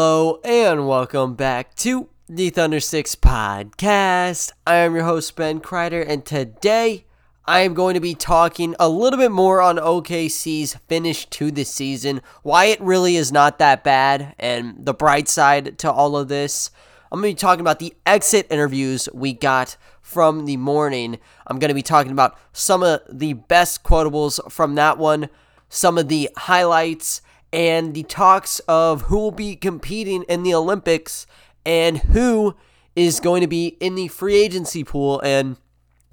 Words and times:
Hello 0.00 0.38
and 0.44 0.86
welcome 0.86 1.34
back 1.34 1.74
to 1.74 2.08
the 2.28 2.50
Thunder 2.50 2.78
Six 2.78 3.16
podcast. 3.16 4.52
I 4.64 4.76
am 4.76 4.94
your 4.94 5.02
host, 5.02 5.34
Ben 5.34 5.58
Kreider, 5.58 6.08
and 6.08 6.24
today 6.24 7.04
I 7.46 7.62
am 7.62 7.74
going 7.74 7.94
to 7.94 8.00
be 8.00 8.14
talking 8.14 8.76
a 8.78 8.88
little 8.88 9.18
bit 9.18 9.32
more 9.32 9.60
on 9.60 9.74
OKC's 9.74 10.76
finish 10.86 11.26
to 11.30 11.50
the 11.50 11.64
season, 11.64 12.22
why 12.44 12.66
it 12.66 12.80
really 12.80 13.16
is 13.16 13.32
not 13.32 13.58
that 13.58 13.82
bad, 13.82 14.36
and 14.38 14.86
the 14.86 14.94
bright 14.94 15.26
side 15.26 15.80
to 15.80 15.90
all 15.90 16.16
of 16.16 16.28
this. 16.28 16.70
I'm 17.10 17.20
going 17.20 17.32
to 17.32 17.36
be 17.36 17.40
talking 17.40 17.62
about 17.62 17.80
the 17.80 17.92
exit 18.06 18.46
interviews 18.50 19.08
we 19.12 19.32
got 19.32 19.76
from 20.00 20.44
the 20.44 20.58
morning. 20.58 21.18
I'm 21.48 21.58
going 21.58 21.70
to 21.70 21.74
be 21.74 21.82
talking 21.82 22.12
about 22.12 22.38
some 22.52 22.84
of 22.84 23.00
the 23.10 23.32
best 23.32 23.82
quotables 23.82 24.38
from 24.48 24.76
that 24.76 24.96
one, 24.96 25.28
some 25.68 25.98
of 25.98 26.06
the 26.06 26.30
highlights 26.36 27.20
and 27.52 27.94
the 27.94 28.02
talks 28.04 28.58
of 28.60 29.02
who 29.02 29.18
will 29.18 29.30
be 29.30 29.56
competing 29.56 30.22
in 30.24 30.42
the 30.42 30.54
Olympics 30.54 31.26
and 31.64 31.98
who 31.98 32.54
is 32.94 33.20
going 33.20 33.40
to 33.40 33.46
be 33.46 33.76
in 33.80 33.94
the 33.94 34.08
free 34.08 34.36
agency 34.36 34.84
pool 34.84 35.20
and 35.20 35.56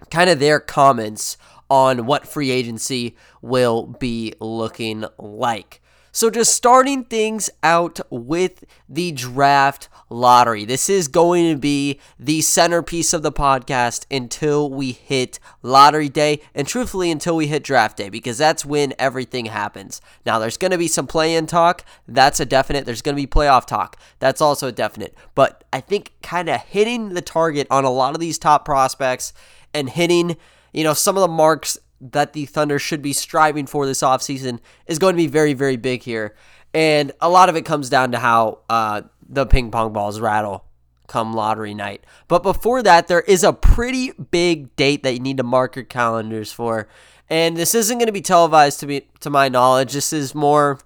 kind 0.09 0.29
of 0.29 0.39
their 0.39 0.59
comments 0.59 1.37
on 1.69 2.05
what 2.05 2.27
free 2.27 2.51
agency 2.51 3.15
will 3.41 3.87
be 3.99 4.33
looking 4.39 5.05
like. 5.17 5.81
So, 6.15 6.29
just 6.29 6.53
starting 6.53 7.03
things 7.03 7.49
out 7.61 7.99
with 8.09 8.63
the 8.87 9.11
draft 9.11 9.89
lottery. 10.09 10.63
This 10.63 10.89
is 10.89 11.09
going 11.09 11.51
to 11.51 11.59
be 11.59 11.99
the 12.17 12.39
centerpiece 12.39 13.13
of 13.13 13.21
the 13.21 13.33
podcast 13.33 14.05
until 14.09 14.69
we 14.69 14.93
hit 14.93 15.39
lottery 15.61 16.07
day, 16.07 16.39
and 16.53 16.65
truthfully, 16.65 17.11
until 17.11 17.35
we 17.35 17.47
hit 17.47 17.65
draft 17.65 17.97
day, 17.97 18.07
because 18.07 18.37
that's 18.37 18.63
when 18.63 18.93
everything 18.97 19.47
happens. 19.47 19.99
Now, 20.25 20.39
there's 20.39 20.55
going 20.55 20.71
to 20.71 20.77
be 20.77 20.87
some 20.87 21.05
play 21.05 21.35
in 21.35 21.47
talk. 21.47 21.83
That's 22.07 22.39
a 22.39 22.45
definite. 22.45 22.85
There's 22.85 23.01
going 23.01 23.17
to 23.17 23.21
be 23.21 23.27
playoff 23.27 23.65
talk. 23.65 23.99
That's 24.19 24.39
also 24.39 24.69
a 24.69 24.71
definite. 24.71 25.15
But 25.35 25.65
I 25.73 25.81
think 25.81 26.13
kind 26.23 26.47
of 26.47 26.61
hitting 26.61 27.09
the 27.09 27.21
target 27.21 27.67
on 27.69 27.83
a 27.83 27.89
lot 27.89 28.13
of 28.13 28.21
these 28.21 28.39
top 28.39 28.63
prospects 28.63 29.33
and 29.73 29.89
hitting, 29.89 30.37
you 30.71 30.85
know, 30.85 30.93
some 30.93 31.17
of 31.17 31.21
the 31.21 31.27
marks 31.27 31.77
that 32.01 32.33
the 32.33 32.45
Thunder 32.45 32.79
should 32.79 33.01
be 33.01 33.13
striving 33.13 33.65
for 33.65 33.85
this 33.85 34.01
offseason 34.01 34.59
is 34.87 34.99
going 34.99 35.13
to 35.13 35.17
be 35.17 35.27
very, 35.27 35.53
very 35.53 35.77
big 35.77 36.03
here. 36.03 36.35
And 36.73 37.11
a 37.21 37.29
lot 37.29 37.49
of 37.49 37.55
it 37.55 37.63
comes 37.63 37.89
down 37.89 38.11
to 38.11 38.19
how 38.19 38.59
uh, 38.69 39.03
the 39.27 39.45
ping 39.45 39.71
pong 39.71 39.93
balls 39.93 40.19
rattle 40.19 40.65
come 41.07 41.33
lottery 41.33 41.73
night. 41.73 42.03
But 42.27 42.43
before 42.43 42.83
that, 42.83 43.07
there 43.07 43.21
is 43.21 43.43
a 43.43 43.53
pretty 43.53 44.11
big 44.11 44.75
date 44.75 45.03
that 45.03 45.13
you 45.13 45.19
need 45.19 45.37
to 45.37 45.43
mark 45.43 45.75
your 45.75 45.85
calendars 45.85 46.51
for. 46.51 46.87
And 47.29 47.57
this 47.57 47.73
isn't 47.73 47.97
going 47.97 48.07
to 48.07 48.11
be 48.11 48.21
televised 48.21 48.79
to 48.81 48.87
me 48.87 49.07
to 49.21 49.29
my 49.29 49.49
knowledge. 49.49 49.93
This 49.93 50.13
is 50.13 50.35
more 50.35 50.79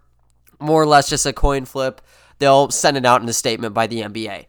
more 0.60 0.82
or 0.82 0.86
less 0.86 1.10
just 1.10 1.26
a 1.26 1.34
coin 1.34 1.66
flip. 1.66 2.02
They'll 2.40 2.70
send 2.70 2.98
it 2.98 3.06
out 3.06 3.22
in 3.22 3.30
a 3.30 3.34
statement 3.34 3.74
by 3.74 3.88
the 3.88 4.02
NBA. 4.02 4.46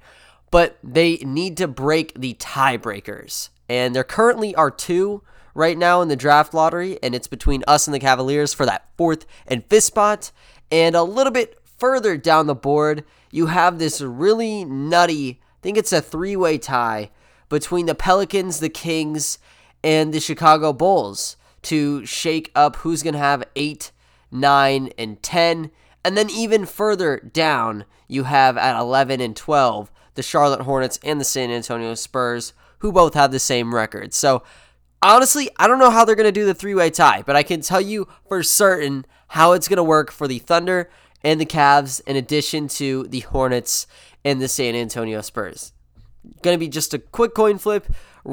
But 0.51 0.79
they 0.83 1.17
need 1.19 1.57
to 1.59 1.69
break 1.69 2.19
the 2.19 2.35
tiebreakers. 2.35 3.51
And 3.69 3.95
there 3.95 4.05
currently 4.05 4.55
are 4.57 4.71
two 4.71 5.23
right 5.55 5.77
now 5.77 6.01
in 6.03 6.09
the 6.09 6.17
draft 6.17 6.55
lottery, 6.55 6.99
and 7.03 7.15
it's 7.15 7.29
between 7.29 7.65
us 7.67 7.87
and 7.87 7.95
the 7.95 8.01
Cavaliers 8.01 8.53
for 8.53 8.67
that 8.67 8.89
fourth 8.97 9.27
and 9.47 9.65
fifth 9.67 9.85
spot. 9.85 10.33
And 10.71 10.95
a 10.95 11.03
little 11.03 11.33
bit 11.33 11.59
further 11.79 12.17
down 12.17 12.47
the 12.47 12.55
board, 12.55 13.05
you 13.31 13.47
have 13.47 13.79
this 13.79 14.01
really 14.01 14.65
nutty, 14.65 15.41
I 15.41 15.61
think 15.63 15.77
it's 15.77 15.93
a 15.93 16.01
three 16.01 16.37
way 16.37 16.59
tie 16.59 17.11
between 17.49 17.87
the 17.87 17.95
Pelicans, 17.95 18.61
the 18.61 18.69
Kings, 18.69 19.39
and 19.83 20.13
the 20.13 20.21
Chicago 20.21 20.73
Bulls 20.73 21.37
to 21.63 22.05
shake 22.07 22.51
up 22.55 22.77
who's 22.77 23.03
going 23.03 23.15
to 23.15 23.21
have 23.21 23.45
8, 23.57 23.93
9, 24.31 24.91
and 24.97 25.23
10. 25.23 25.71
And 26.05 26.17
then 26.17 26.31
even 26.31 26.65
further 26.65 27.19
down, 27.19 27.85
you 28.09 28.25
have 28.25 28.57
at 28.57 28.79
11 28.79 29.21
and 29.21 29.37
12 29.37 29.91
the 30.15 30.23
Charlotte 30.23 30.63
Hornets 30.63 30.99
and 31.05 31.21
the 31.21 31.25
San 31.25 31.51
Antonio 31.51 31.95
Spurs, 31.95 32.53
who 32.79 32.93
both 32.93 33.15
have 33.15 33.33
the 33.33 33.39
same 33.39 33.75
record. 33.75 34.15
So 34.15 34.43
honestly, 35.03 35.51
I 35.59 35.67
don't 35.67 35.79
know 35.79 35.91
how 35.91 36.05
they're 36.05 36.15
going 36.15 36.27
to 36.27 36.33
do 36.33 36.47
the 36.47 36.55
three 36.55 36.75
way 36.75 36.91
tie, 36.91 37.23
but 37.23 37.37
I 37.37 37.43
can 37.43 37.61
tell 37.61 37.81
you 37.81 38.09
for 38.29 38.43
certain 38.43 39.07
how 39.29 39.53
it's 39.53 39.69
going 39.69 39.77
to 39.77 39.83
work 39.83 40.11
for 40.11 40.27
the 40.27 40.39
Thunder 40.39 40.91
and 41.23 41.41
the 41.41 41.47
Cavs, 41.47 42.01
in 42.07 42.17
addition 42.17 42.69
to 42.69 43.07
the 43.09 43.21
Hornets 43.21 43.87
and 44.25 44.41
the 44.41 44.49
San 44.49 44.75
Antonio 44.75 45.21
Spurs. 45.21 45.73
Going 46.43 46.55
to 46.55 46.59
be 46.59 46.69
just 46.69 46.95
a 46.95 46.99
quick 46.99 47.35
coin 47.35 47.59
flip, 47.59 47.87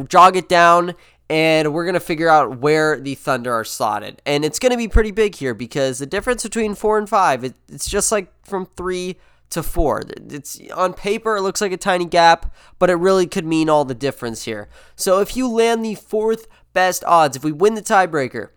jog 0.07 0.37
it 0.37 0.47
down, 0.47 0.95
and 1.29 1.73
we're 1.73 1.83
going 1.83 1.95
to 1.95 1.99
figure 1.99 2.29
out 2.29 2.59
where 2.59 2.99
the 2.99 3.15
Thunder 3.15 3.53
are 3.53 3.65
slotted. 3.65 4.21
And 4.25 4.45
it's 4.45 4.59
going 4.59 4.71
to 4.71 4.77
be 4.77 4.87
pretty 4.87 5.11
big 5.11 5.35
here 5.35 5.53
because 5.53 5.99
the 5.99 6.05
difference 6.05 6.43
between 6.43 6.75
four 6.75 6.97
and 6.97 7.09
five, 7.09 7.43
it, 7.43 7.55
it's 7.69 7.89
just 7.89 8.11
like 8.11 8.31
from 8.45 8.65
three 8.77 9.17
to 9.49 9.63
four. 9.63 10.03
It's 10.29 10.59
on 10.73 10.93
paper 10.93 11.37
it 11.37 11.41
looks 11.41 11.61
like 11.61 11.71
a 11.71 11.77
tiny 11.77 12.05
gap, 12.05 12.53
but 12.79 12.89
it 12.89 12.95
really 12.95 13.27
could 13.27 13.45
mean 13.45 13.69
all 13.69 13.85
the 13.85 13.95
difference 13.95 14.43
here. 14.43 14.69
So 14.95 15.19
if 15.19 15.35
you 15.35 15.47
land 15.47 15.83
the 15.83 15.95
fourth 15.95 16.47
best 16.73 17.03
odds, 17.05 17.37
if 17.37 17.43
we 17.43 17.51
win 17.51 17.75
the 17.75 17.81
tiebreaker, 17.81 18.49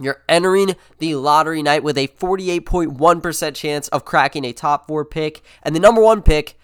you're 0.00 0.22
entering 0.28 0.74
the 0.98 1.14
lottery 1.16 1.62
night 1.62 1.82
with 1.82 1.98
a 1.98 2.08
48.1% 2.08 3.54
chance 3.54 3.88
of 3.88 4.04
cracking 4.04 4.44
a 4.44 4.52
top 4.52 4.86
four 4.86 5.04
pick. 5.04 5.42
And 5.62 5.76
the 5.76 5.80
number 5.80 6.00
one 6.00 6.22
pick, 6.22 6.58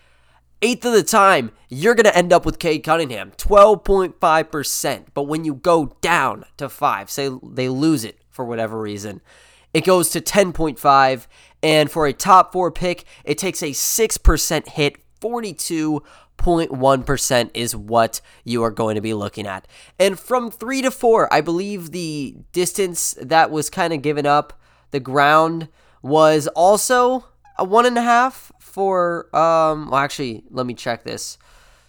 eighth 0.62 0.84
of 0.84 0.92
the 0.92 1.02
time, 1.02 1.52
you're 1.68 1.94
going 1.94 2.04
to 2.04 2.16
end 2.16 2.32
up 2.32 2.46
with 2.46 2.58
Cade 2.58 2.84
Cunningham, 2.84 3.32
12.5%. 3.32 5.06
But 5.12 5.24
when 5.24 5.44
you 5.44 5.54
go 5.54 5.96
down 6.00 6.44
to 6.56 6.68
five, 6.68 7.10
say 7.10 7.30
they 7.42 7.68
lose 7.68 8.04
it 8.04 8.18
for 8.30 8.44
whatever 8.44 8.80
reason, 8.80 9.20
it 9.74 9.84
goes 9.84 10.08
to 10.10 10.20
10.5. 10.20 11.26
And 11.62 11.90
for 11.90 12.06
a 12.06 12.12
top 12.12 12.52
four 12.52 12.70
pick, 12.70 13.06
it 13.24 13.38
takes 13.38 13.62
a 13.62 13.70
6% 13.70 14.68
hit, 14.68 14.98
42.1% 15.20 17.50
is 17.54 17.74
what 17.74 18.20
you 18.44 18.62
are 18.62 18.70
going 18.70 18.94
to 18.94 19.00
be 19.00 19.14
looking 19.14 19.46
at. 19.46 19.66
And 19.98 20.18
from 20.18 20.50
three 20.50 20.82
to 20.82 20.90
four, 20.90 21.32
I 21.32 21.40
believe 21.40 21.90
the 21.90 22.36
distance 22.52 23.16
that 23.20 23.50
was 23.50 23.70
kind 23.70 23.92
of 23.92 24.02
given 24.02 24.26
up, 24.26 24.60
the 24.90 25.00
ground 25.00 25.68
was 26.00 26.46
also 26.48 27.24
a 27.58 27.64
one 27.64 27.86
and 27.86 27.98
a 27.98 28.02
half 28.02 28.52
for, 28.60 29.34
um, 29.34 29.90
well, 29.90 30.00
actually, 30.00 30.44
let 30.50 30.66
me 30.66 30.74
check 30.74 31.02
this 31.02 31.38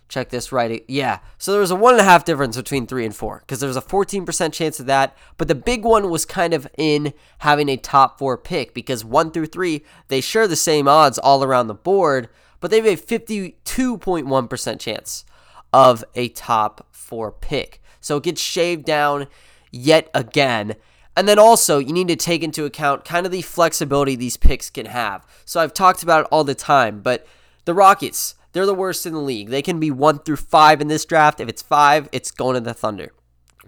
check 0.09 0.30
this 0.30 0.52
right. 0.52 0.84
Yeah. 0.88 1.20
So 1.38 1.52
there 1.52 1.62
was 1.62 1.72
a 1.72 1.75
one 1.75 1.94
and 1.94 2.02
a 2.02 2.06
half 2.06 2.25
difference 2.25 2.58
between 2.58 2.88
three 2.88 3.06
and 3.06 3.16
four 3.16 3.40
because 3.40 3.59
there 3.59 3.68
was 3.68 3.78
a 3.78 3.81
14% 3.81 4.52
chance 4.52 4.80
of 4.80 4.88
that. 4.88 5.16
But 5.38 5.47
the 5.47 5.56
big 5.56 5.86
one 5.86 6.09
was 6.09 6.25
kind 6.25 6.53
of 6.53 6.68
in 6.78 7.14
having 7.40 7.70
a 7.70 7.78
top 7.78 8.18
four 8.18 8.38
pick 8.38 8.74
because 8.74 9.06
one 9.06 9.31
through 9.31 9.46
three, 9.46 9.84
they 10.09 10.20
share 10.20 10.47
the 10.47 10.56
same 10.56 10.88
odds 10.88 11.20
all 11.20 11.44
around 11.44 11.68
the 11.68 11.75
board, 11.75 12.28
but 12.59 12.72
they 12.72 12.78
have 12.78 12.86
a 12.86 12.97
52.1% 12.97 14.80
chance 14.80 15.24
of 15.72 16.03
a 16.16 16.28
top 16.30 16.88
four 16.91 17.31
pick. 17.31 17.81
So 18.02 18.18
it 18.18 18.24
gets 18.24 18.41
shaved 18.41 18.86
down 18.86 19.28
yet 19.72 20.09
again. 20.14 20.76
And 21.16 21.28
then 21.28 21.38
also, 21.38 21.80
you 21.80 21.91
need 21.91 22.08
to 22.08 22.16
take 22.16 22.44
into 22.44 22.66
account 22.66 23.03
kind 23.03 23.26
of 23.26 23.31
the 23.31 23.41
flexibility 23.41 24.16
these 24.16 24.38
picks 24.38 24.70
can 24.70 24.86
have. 24.86 25.26
So 25.44 25.59
I've 25.59 25.74
talked 25.74 26.02
about 26.02 26.22
it 26.22 26.28
all 26.31 26.44
the 26.44 26.56
time, 26.56 27.02
but 27.02 27.28
the 27.66 27.74
Rockets, 27.74 28.36
they're 28.52 28.66
the 28.66 28.74
worst 28.74 29.06
in 29.06 29.14
the 29.14 29.20
league. 29.20 29.50
They 29.50 29.62
can 29.62 29.80
be 29.80 29.92
one 29.92 30.20
through 30.20 30.38
five 30.38 30.82
in 30.82 30.88
this 30.88 31.06
draft. 31.06 31.40
If 31.40 31.50
it's 31.50 31.62
five, 31.62 32.10
it's 32.12 32.32
going 32.32 32.56
to 32.56 32.62
the 32.62 32.74
Thunder. 32.74 33.14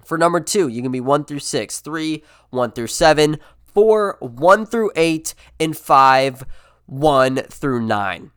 For 0.05 0.17
number 0.17 0.39
two, 0.39 0.67
you 0.67 0.81
can 0.81 0.91
be 0.91 0.99
one 0.99 1.25
through 1.25 1.39
six, 1.39 1.79
three, 1.79 2.23
one 2.49 2.71
through 2.71 2.87
seven, 2.87 3.37
four, 3.63 4.17
one 4.19 4.65
through 4.65 4.91
eight, 4.95 5.35
and 5.59 5.77
five, 5.77 6.43
one 6.85 7.35
through 7.35 7.81
nine. 7.81 8.31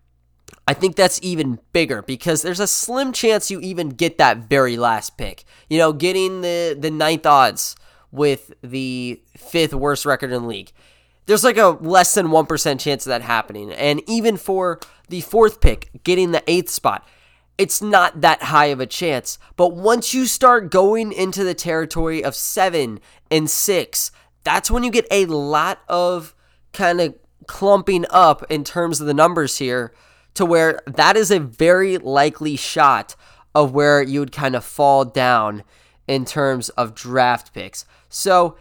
I 0.67 0.73
think 0.73 0.97
that's 0.97 1.21
even 1.23 1.59
bigger 1.73 2.03
because 2.03 2.43
there's 2.43 2.61
a 2.61 2.67
slim 2.67 3.13
chance 3.13 3.51
you 3.51 3.61
even 3.61 3.91
get 3.91 4.19
that 4.19 4.49
very 4.49 4.77
last 4.77 5.19
pick. 5.19 5.45
You 5.69 5.79
know, 5.79 5.93
getting 5.93 6.41
the 6.41 6.77
the 6.79 6.91
ninth 6.91 7.27
odds 7.27 7.77
with 8.11 8.53
the 8.63 9.21
fifth 9.37 9.75
worst 9.75 10.07
record 10.07 10.33
in 10.33 10.43
the 10.43 10.49
league. 10.49 10.73
There's 11.27 11.45
like 11.45 11.57
a 11.57 11.69
less 11.81 12.15
than 12.15 12.29
1% 12.29 12.81
chance 12.81 13.07
of 13.07 13.11
that 13.11 13.23
happening. 13.23 13.73
And 13.73 14.03
even 14.09 14.37
for 14.37 14.81
the 15.09 15.23
fourth 15.23 15.61
pick, 15.61 15.91
getting 16.05 16.33
the 16.33 16.43
eighth 16.47 16.71
spot, 16.71 17.07
it's 17.57 17.81
not 17.81 18.21
that 18.21 18.43
high 18.45 18.67
of 18.67 18.81
a 18.81 18.87
chance. 18.87 19.39
But 19.57 19.75
once 19.75 20.13
you 20.13 20.27
start 20.27 20.71
going 20.71 21.13
into 21.13 21.45
the 21.45 21.55
territory 21.55 22.23
of 22.23 22.35
seven 22.35 23.01
and 23.31 23.49
six, 23.49 24.11
that's 24.43 24.71
when 24.71 24.85
you 24.85 24.91
get 24.91 25.07
a 25.11 25.27
lot 25.27 25.81
of 25.89 26.35
kind 26.73 27.01
of 27.01 27.15
clumping 27.47 28.05
up 28.11 28.45
in 28.51 28.65
terms 28.65 29.01
of 29.01 29.07
the 29.07 29.15
numbers 29.15 29.59
here 29.59 29.93
to 30.35 30.45
where 30.45 30.81
that 30.87 31.17
is 31.17 31.31
a 31.31 31.39
very 31.39 31.97
likely 31.99 32.57
shot 32.57 33.15
of 33.55 33.73
where 33.73 34.03
you 34.03 34.21
would 34.21 34.33
kind 34.33 34.57
of 34.57 34.65
fall 34.65 35.05
down 35.05 35.63
in 36.09 36.25
terms 36.25 36.69
of 36.71 36.95
draft 36.95 37.55
picks. 37.55 37.87
So, 38.09 38.57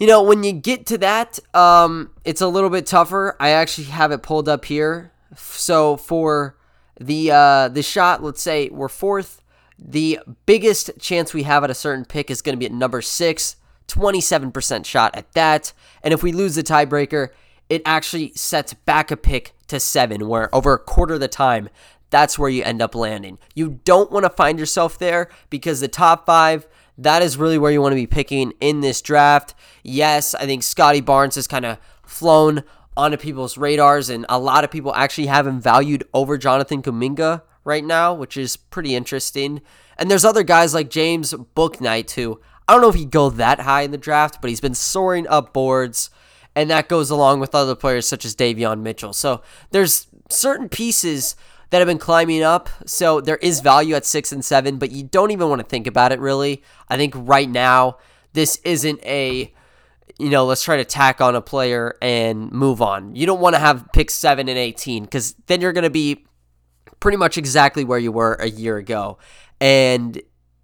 you 0.00 0.06
know, 0.06 0.22
when 0.22 0.42
you 0.42 0.52
get 0.52 0.86
to 0.86 0.98
that, 0.98 1.38
um, 1.54 2.10
it's 2.24 2.40
a 2.40 2.48
little 2.48 2.70
bit 2.70 2.86
tougher. 2.86 3.36
I 3.38 3.50
actually 3.50 3.88
have 3.88 4.10
it 4.12 4.22
pulled 4.22 4.48
up 4.48 4.64
here. 4.64 5.12
So 5.36 5.98
for 5.98 6.56
the 6.98 7.30
uh, 7.30 7.68
the 7.68 7.82
shot, 7.82 8.22
let's 8.22 8.40
say 8.42 8.70
we're 8.70 8.88
fourth. 8.88 9.42
The 9.78 10.18
biggest 10.46 10.90
chance 10.98 11.34
we 11.34 11.42
have 11.44 11.64
at 11.64 11.70
a 11.70 11.74
certain 11.74 12.06
pick 12.06 12.30
is 12.30 12.40
going 12.40 12.54
to 12.54 12.58
be 12.58 12.66
at 12.66 12.72
number 12.72 13.02
six, 13.02 13.56
27% 13.88 14.84
shot 14.84 15.16
at 15.16 15.32
that. 15.32 15.72
And 16.02 16.12
if 16.12 16.22
we 16.22 16.32
lose 16.32 16.54
the 16.54 16.62
tiebreaker, 16.62 17.28
it 17.68 17.82
actually 17.84 18.32
sets 18.34 18.72
back 18.74 19.10
a 19.10 19.16
pick 19.16 19.52
to 19.68 19.78
seven, 19.78 20.28
where 20.28 20.54
over 20.54 20.72
a 20.72 20.78
quarter 20.78 21.14
of 21.14 21.20
the 21.20 21.28
time, 21.28 21.68
that's 22.10 22.38
where 22.38 22.50
you 22.50 22.62
end 22.62 22.82
up 22.82 22.94
landing. 22.94 23.38
You 23.54 23.80
don't 23.84 24.10
want 24.10 24.24
to 24.24 24.30
find 24.30 24.58
yourself 24.58 24.98
there 24.98 25.30
because 25.48 25.80
the 25.80 25.88
top 25.88 26.26
five, 26.26 26.66
that 27.00 27.22
is 27.22 27.36
really 27.36 27.58
where 27.58 27.72
you 27.72 27.80
want 27.80 27.92
to 27.92 27.96
be 27.96 28.06
picking 28.06 28.52
in 28.60 28.80
this 28.80 29.00
draft. 29.00 29.54
Yes, 29.82 30.34
I 30.34 30.46
think 30.46 30.62
Scotty 30.62 31.00
Barnes 31.00 31.34
has 31.34 31.46
kind 31.46 31.64
of 31.64 31.78
flown 32.04 32.62
onto 32.96 33.16
people's 33.16 33.56
radars, 33.56 34.10
and 34.10 34.26
a 34.28 34.38
lot 34.38 34.64
of 34.64 34.70
people 34.70 34.94
actually 34.94 35.26
have 35.26 35.46
him 35.46 35.60
valued 35.60 36.04
over 36.12 36.36
Jonathan 36.36 36.82
Kuminga 36.82 37.42
right 37.64 37.84
now, 37.84 38.12
which 38.12 38.36
is 38.36 38.56
pretty 38.56 38.94
interesting. 38.94 39.62
And 39.96 40.10
there's 40.10 40.24
other 40.24 40.42
guys 40.42 40.74
like 40.74 40.90
James 40.90 41.32
Bouknight, 41.32 42.10
who 42.12 42.40
I 42.68 42.74
don't 42.74 42.82
know 42.82 42.90
if 42.90 42.94
he'd 42.94 43.10
go 43.10 43.30
that 43.30 43.60
high 43.60 43.82
in 43.82 43.90
the 43.90 43.98
draft, 43.98 44.40
but 44.40 44.50
he's 44.50 44.60
been 44.60 44.74
soaring 44.74 45.26
up 45.28 45.52
boards, 45.52 46.10
and 46.54 46.70
that 46.70 46.88
goes 46.88 47.10
along 47.10 47.40
with 47.40 47.54
other 47.54 47.74
players 47.74 48.06
such 48.06 48.24
as 48.24 48.36
Davion 48.36 48.80
Mitchell. 48.80 49.12
So 49.12 49.42
there's 49.70 50.06
certain 50.28 50.68
pieces 50.68 51.34
that 51.70 51.78
have 51.78 51.86
been 51.86 51.98
climbing 51.98 52.42
up. 52.42 52.68
So 52.86 53.20
there 53.20 53.36
is 53.36 53.60
value 53.60 53.94
at 53.94 54.04
six 54.04 54.32
and 54.32 54.44
seven, 54.44 54.78
but 54.78 54.90
you 54.90 55.04
don't 55.04 55.30
even 55.30 55.48
want 55.48 55.60
to 55.60 55.66
think 55.66 55.86
about 55.86 56.12
it 56.12 56.20
really. 56.20 56.62
I 56.88 56.96
think 56.96 57.14
right 57.16 57.48
now, 57.48 57.98
this 58.32 58.60
isn't 58.64 59.02
a, 59.04 59.52
you 60.18 60.30
know, 60.30 60.44
let's 60.44 60.62
try 60.62 60.76
to 60.76 60.84
tack 60.84 61.20
on 61.20 61.34
a 61.34 61.40
player 61.40 61.96
and 62.02 62.50
move 62.52 62.82
on. 62.82 63.16
You 63.16 63.26
don't 63.26 63.40
want 63.40 63.54
to 63.54 63.60
have 63.60 63.88
pick 63.92 64.10
seven 64.10 64.48
and 64.48 64.58
18 64.58 65.04
because 65.04 65.34
then 65.46 65.60
you're 65.60 65.72
going 65.72 65.84
to 65.84 65.90
be 65.90 66.26
pretty 67.00 67.16
much 67.16 67.38
exactly 67.38 67.82
where 67.84 67.98
you 67.98 68.12
were 68.12 68.34
a 68.34 68.48
year 68.48 68.76
ago. 68.76 69.18
And 69.60 70.20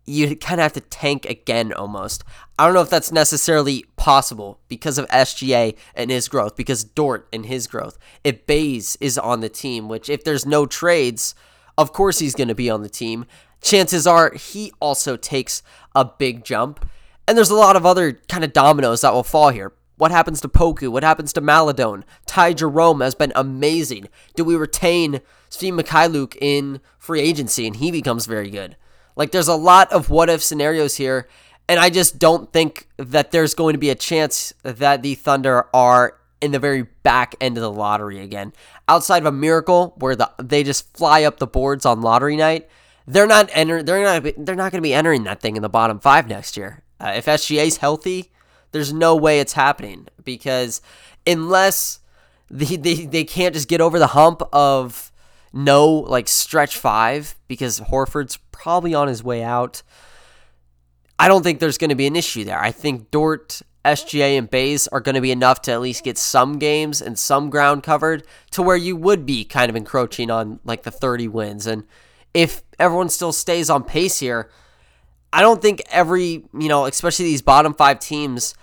you 0.07 0.37
kind 0.37 0.61
of 0.61 0.65
have 0.65 0.73
to 0.75 0.81
tank 0.81 1.27
again 1.27 1.73
almost. 1.73 2.25
I 2.59 2.65
don't 2.65 2.75
know 2.75 2.81
if 2.81 2.91
that's 2.91 3.13
necessarily 3.13 3.85
possible 3.97 4.61
because 4.69 4.99
of 4.99 5.09
SGA 5.09 5.77
and 5.95 6.11
his 6.11 6.29
growth, 6.29 6.57
because 6.57 6.85
Dort 6.85 7.29
and 7.33 7.47
his 7.47 7.67
growth. 7.67 7.99
If 8.23 8.47
Bays 8.47 8.97
is 9.01 9.19
on 9.19 9.41
the 9.41 9.49
team, 9.49 9.89
which 9.89 10.09
if 10.09 10.25
there's 10.25 10.47
no 10.47 10.65
trades, 10.65 11.35
of 11.77 11.93
course 11.93 12.21
he's 12.21 12.35
going 12.35 12.49
to 12.49 12.55
be 12.55 12.71
on 12.71 12.83
the 12.83 12.89
team. 12.89 13.27
Chances 13.61 14.07
are 14.07 14.33
he 14.33 14.73
also 14.81 15.17
takes 15.17 15.63
a 15.95 16.05
big 16.05 16.45
jump. 16.45 16.89
And 17.29 17.37
there's 17.37 17.51
a 17.51 17.57
lot 17.57 17.75
of 17.75 17.85
other 17.85 18.13
kind 18.29 18.45
of 18.45 18.53
dominoes 18.53 19.01
that 19.01 19.13
will 19.13 19.25
fall 19.25 19.51
here. 19.51 19.73
What 19.97 20.11
happens 20.11 20.41
to 20.43 20.49
Poku? 20.49 20.89
What 20.89 21.03
happens 21.03 21.33
to 21.33 21.41
Maledon? 21.41 22.05
Ty 22.27 22.53
Jerome 22.53 23.01
has 23.01 23.15
been 23.15 23.33
amazing. 23.35 24.09
Do 24.37 24.45
we 24.45 24.55
retain 24.55 25.21
Steve 25.49 25.75
Mykhailiuk 25.75 26.37
in 26.41 26.81
free 26.99 27.21
agency 27.21 27.67
and 27.67 27.77
he 27.77 27.91
becomes 27.91 28.27
very 28.27 28.51
good? 28.51 28.77
Like 29.17 29.33
there's 29.33 29.49
a 29.49 29.57
lot 29.57 29.93
of 29.93 30.11
what 30.11 30.29
if 30.29 30.43
scenarios 30.43 30.97
here, 30.97 31.29
and 31.69 31.81
I 31.81 31.91
just 31.91 32.19
don't 32.19 32.53
think 32.53 32.89
that 32.97 33.33
there's 33.33 33.55
going 33.55 33.73
to 33.75 33.79
be 33.79 33.91
a 33.91 33.95
chance 33.95 34.53
that 34.63 35.03
the 35.03 35.15
Thunder 35.15 35.67
are 35.75 36.19
in 36.41 36.53
the 36.53 36.59
very 36.59 36.83
back 36.83 37.35
end 37.41 37.57
of 37.57 37.63
the 37.63 37.73
lottery 37.73 38.21
again. 38.21 38.53
Outside 38.89 39.23
of 39.23 39.27
a 39.27 39.33
miracle 39.33 39.95
where 39.99 40.15
the 40.15 40.31
they 40.39 40.63
just 40.63 40.97
fly 40.97 41.25
up 41.25 41.39
the 41.39 41.47
boards 41.47 41.87
on 41.87 42.03
lottery 42.03 42.37
night, 42.37 42.69
they're 43.07 43.27
not 43.27 43.49
enter 43.53 43.83
they're 43.83 44.03
not 44.03 44.23
they're 44.37 44.55
not 44.55 44.71
going 44.71 44.83
to 44.83 44.89
be 44.89 44.95
entering 44.95 45.25
that 45.25 45.41
thing 45.41 45.57
in 45.57 45.63
the 45.63 45.69
bottom 45.69 45.99
5 45.99 46.29
next 46.29 46.57
year. 46.57 46.83
Uh, 47.01 47.15
if 47.17 47.27
SGA's 47.27 47.79
healthy, 47.79 48.31
there's 48.73 48.93
no 48.93 49.17
way 49.17 49.41
it's 49.41 49.53
happening 49.55 50.07
because 50.25 50.81
unless 51.27 52.01
they, 52.51 52.77
they, 52.77 53.07
they 53.07 53.25
can't 53.25 53.55
just 53.55 53.69
get 53.69 53.81
over 53.81 53.99
the 53.99 54.09
hump 54.09 54.43
of 54.53 55.13
no 55.53 55.87
like 55.87 56.29
stretch 56.29 56.77
five 56.77 57.37
because 57.49 57.81
Horford's 57.81 58.37
probably 58.57 58.95
on 58.95 59.09
his 59.09 59.23
way 59.23 59.43
out. 59.43 59.83
I 61.19 61.29
don't 61.29 61.43
think 61.43 61.61
there's 61.61 61.79
going 61.79 61.91
to 61.91 61.97
be 61.97 62.07
an 62.07 62.17
issue 62.17 62.45
there. 62.45 62.61
I 62.61 62.73
think 62.73 63.11
Dort, 63.11 63.63
SGA, 63.85 64.39
and 64.39 64.51
Bays 64.51 64.89
are 64.89 65.01
going 65.01 65.15
to 65.15 65.21
be 65.21 65.31
enough 65.31 65.63
to 65.63 65.73
at 65.73 65.81
least 65.81 66.05
get 66.05 66.19
some 66.19 66.59
games 66.59 67.01
and 67.01 67.19
some 67.19 67.51
ground 67.51 67.83
covered 67.83 68.27
to 68.53 68.63
where 68.63 68.77
you 68.77 68.97
would 68.97 69.25
be 69.25 69.45
kind 69.45 69.71
of 69.71 69.77
encroaching 69.77 70.31
on 70.31 70.61
like 70.65 70.83
the 70.83 70.91
30 70.91 71.29
wins. 71.29 71.67
And 71.67 71.85
if 72.35 72.63
everyone 72.79 73.09
still 73.09 73.33
stays 73.33 73.71
on 73.71 73.85
pace 73.85 74.21
here, 74.21 74.51
I 75.33 75.41
don't 75.43 75.63
think 75.63 75.83
every, 75.91 76.45
you 76.59 76.69
know, 76.69 76.87
especially 76.87 77.27
these 77.27 77.43
bottom 77.43 77.75
five 77.75 77.99
teams 77.99 78.55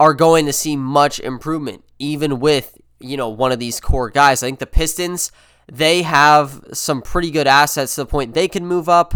are 0.00 0.14
going 0.14 0.46
to 0.46 0.52
see 0.52 0.76
much 0.76 1.20
improvement, 1.20 1.84
even 1.98 2.40
with, 2.40 2.78
you 3.00 3.16
know, 3.16 3.28
one 3.28 3.52
of 3.52 3.58
these 3.58 3.80
core 3.80 4.10
guys. 4.10 4.42
I 4.42 4.46
think 4.46 4.58
the 4.58 4.66
Pistons 4.66 5.30
they 5.70 6.02
have 6.02 6.62
some 6.72 7.02
pretty 7.02 7.30
good 7.30 7.46
assets 7.46 7.94
to 7.94 8.02
the 8.02 8.06
point 8.06 8.34
they 8.34 8.48
can 8.48 8.66
move 8.66 8.88
up. 8.88 9.14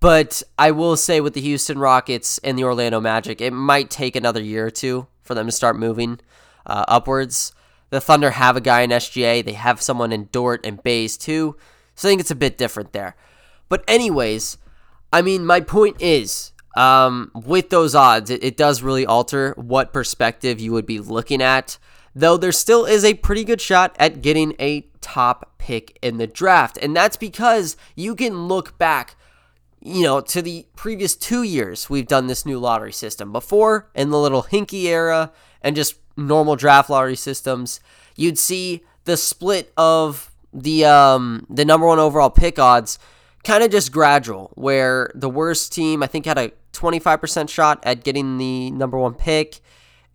But 0.00 0.42
I 0.58 0.70
will 0.70 0.96
say 0.96 1.20
with 1.20 1.34
the 1.34 1.40
Houston 1.42 1.78
Rockets 1.78 2.38
and 2.38 2.58
the 2.58 2.64
Orlando 2.64 3.00
Magic, 3.00 3.40
it 3.40 3.52
might 3.52 3.90
take 3.90 4.16
another 4.16 4.42
year 4.42 4.66
or 4.66 4.70
two 4.70 5.06
for 5.22 5.34
them 5.34 5.46
to 5.46 5.52
start 5.52 5.78
moving 5.78 6.20
uh, 6.64 6.84
upwards. 6.88 7.52
The 7.90 8.00
Thunder 8.00 8.30
have 8.30 8.56
a 8.56 8.60
guy 8.60 8.80
in 8.80 8.90
SGA. 8.90 9.44
They 9.44 9.52
have 9.52 9.82
someone 9.82 10.12
in 10.12 10.28
Dort 10.32 10.64
and 10.64 10.82
Bays 10.82 11.18
too. 11.18 11.56
So 11.94 12.08
I 12.08 12.12
think 12.12 12.20
it's 12.20 12.30
a 12.30 12.36
bit 12.36 12.56
different 12.56 12.92
there. 12.92 13.14
But 13.68 13.84
anyways, 13.86 14.56
I 15.12 15.22
mean, 15.22 15.44
my 15.44 15.60
point 15.60 16.00
is, 16.00 16.52
um, 16.76 17.30
with 17.34 17.68
those 17.68 17.94
odds, 17.94 18.30
it, 18.30 18.42
it 18.42 18.56
does 18.56 18.82
really 18.82 19.04
alter 19.04 19.54
what 19.56 19.92
perspective 19.92 20.60
you 20.60 20.72
would 20.72 20.86
be 20.86 20.98
looking 20.98 21.42
at 21.42 21.78
though 22.14 22.36
there 22.36 22.52
still 22.52 22.84
is 22.84 23.04
a 23.04 23.14
pretty 23.14 23.44
good 23.44 23.60
shot 23.60 23.94
at 23.98 24.22
getting 24.22 24.54
a 24.58 24.82
top 25.00 25.54
pick 25.58 25.98
in 26.02 26.18
the 26.18 26.26
draft. 26.26 26.78
And 26.80 26.94
that's 26.94 27.16
because 27.16 27.76
you 27.94 28.14
can 28.14 28.48
look 28.48 28.78
back, 28.78 29.16
you 29.82 30.02
know, 30.02 30.20
to 30.20 30.42
the 30.42 30.66
previous 30.76 31.16
two 31.16 31.42
years 31.42 31.88
we've 31.88 32.06
done 32.06 32.26
this 32.26 32.44
new 32.44 32.58
lottery 32.58 32.92
system. 32.92 33.32
Before, 33.32 33.90
in 33.94 34.10
the 34.10 34.18
little 34.18 34.44
Hinkie 34.44 34.84
era 34.84 35.32
and 35.62 35.74
just 35.74 35.96
normal 36.16 36.56
draft 36.56 36.90
lottery 36.90 37.16
systems, 37.16 37.80
you'd 38.16 38.38
see 38.38 38.84
the 39.04 39.16
split 39.16 39.72
of 39.76 40.30
the 40.52 40.84
um 40.84 41.46
the 41.48 41.64
number 41.64 41.86
one 41.86 42.00
overall 42.00 42.28
pick 42.28 42.58
odds 42.58 42.98
kind 43.44 43.62
of 43.62 43.70
just 43.70 43.92
gradual 43.92 44.50
where 44.54 45.10
the 45.14 45.30
worst 45.30 45.72
team 45.72 46.02
I 46.02 46.08
think 46.08 46.26
had 46.26 46.38
a 46.38 46.50
25% 46.72 47.48
shot 47.48 47.80
at 47.82 48.04
getting 48.04 48.38
the 48.38 48.70
number 48.70 48.98
one 48.98 49.14
pick 49.14 49.60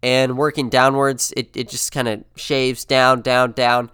and 0.03 0.37
working 0.37 0.69
downwards, 0.69 1.33
it, 1.35 1.55
it 1.55 1.69
just 1.69 1.91
kind 1.91 2.07
of 2.07 2.23
shaves 2.35 2.85
down, 2.85 3.21
down, 3.21 3.53
down. 3.53 3.89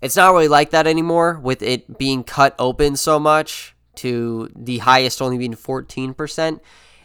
It's 0.00 0.16
not 0.16 0.32
really 0.32 0.48
like 0.48 0.70
that 0.70 0.86
anymore 0.86 1.40
with 1.42 1.62
it 1.62 1.98
being 1.98 2.22
cut 2.22 2.54
open 2.58 2.96
so 2.96 3.18
much 3.18 3.74
to 3.98 4.50
the 4.54 4.78
highest 4.78 5.22
only 5.22 5.38
being 5.38 5.54
14%. 5.54 6.60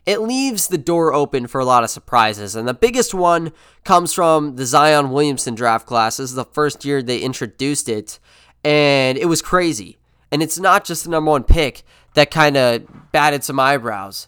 It 0.06 0.22
leaves 0.22 0.68
the 0.68 0.78
door 0.78 1.14
open 1.14 1.48
for 1.48 1.62
a 1.62 1.66
lot 1.66 1.84
of 1.84 1.90
surprises. 1.90 2.56
And 2.56 2.68
the 2.68 2.74
biggest 2.74 3.14
one 3.14 3.54
comes 3.84 4.14
from 4.14 4.58
the 4.58 4.66
Zion 4.66 5.12
Williamson 5.12 5.56
draft 5.56 5.86
class. 5.86 6.18
This 6.18 6.32
is 6.32 6.36
the 6.36 6.46
first 6.46 6.84
year 6.84 7.02
they 7.02 7.20
introduced 7.20 7.88
it, 7.88 8.20
and 8.64 9.18
it 9.18 9.26
was 9.26 9.42
crazy. 9.42 9.98
And 10.32 10.44
it's 10.44 10.60
not 10.60 10.84
just 10.84 11.06
the 11.06 11.10
number 11.10 11.32
one 11.32 11.44
pick 11.44 11.84
that 12.16 12.32
kind 12.32 12.58
of 12.58 13.12
batted 13.12 13.44
some 13.44 13.60
eyebrows. 13.60 14.28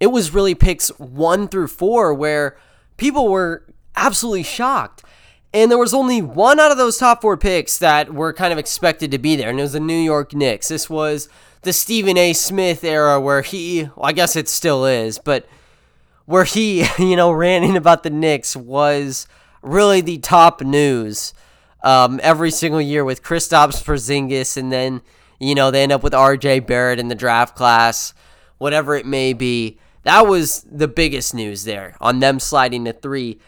It 0.00 0.08
was 0.08 0.34
really 0.34 0.54
picks 0.54 0.88
one 0.98 1.46
through 1.46 1.68
four 1.68 2.12
where 2.14 2.56
people 2.96 3.28
were 3.28 3.66
absolutely 3.96 4.42
shocked. 4.42 5.04
And 5.52 5.70
there 5.70 5.78
was 5.78 5.94
only 5.94 6.22
one 6.22 6.60
out 6.60 6.70
of 6.70 6.78
those 6.78 6.96
top 6.96 7.22
four 7.22 7.36
picks 7.36 7.78
that 7.78 8.14
were 8.14 8.32
kind 8.32 8.52
of 8.52 8.58
expected 8.58 9.10
to 9.10 9.18
be 9.18 9.36
there, 9.36 9.50
and 9.50 9.58
it 9.58 9.62
was 9.62 9.72
the 9.72 9.80
New 9.80 9.98
York 9.98 10.32
Knicks. 10.32 10.68
This 10.68 10.88
was 10.88 11.28
the 11.62 11.72
Stephen 11.72 12.16
A. 12.16 12.32
Smith 12.32 12.84
era 12.84 13.20
where 13.20 13.42
he, 13.42 13.84
well, 13.96 14.06
I 14.06 14.12
guess 14.12 14.36
it 14.36 14.48
still 14.48 14.84
is, 14.84 15.18
but 15.18 15.46
where 16.24 16.44
he, 16.44 16.84
you 16.98 17.16
know, 17.16 17.30
ranting 17.32 17.76
about 17.76 18.02
the 18.02 18.10
Knicks 18.10 18.56
was 18.56 19.26
really 19.62 20.00
the 20.00 20.18
top 20.18 20.62
news 20.62 21.34
um, 21.82 22.20
every 22.22 22.50
single 22.50 22.80
year 22.80 23.04
with 23.04 23.22
Kristaps 23.22 23.82
Porzingis, 23.82 24.56
and 24.56 24.70
then, 24.70 25.02
you 25.38 25.54
know, 25.54 25.70
they 25.70 25.82
end 25.82 25.92
up 25.92 26.02
with 26.02 26.14
R.J. 26.14 26.60
Barrett 26.60 26.98
in 26.98 27.08
the 27.08 27.14
draft 27.14 27.56
class, 27.56 28.12
whatever 28.58 28.94
it 28.96 29.06
may 29.06 29.32
be. 29.32 29.78
That 30.02 30.26
was 30.26 30.62
the 30.70 30.88
biggest 30.88 31.34
news 31.34 31.64
there 31.64 31.96
on 32.00 32.20
them 32.20 32.40
sliding 32.40 32.84
to 32.86 32.92
three. 32.92 33.38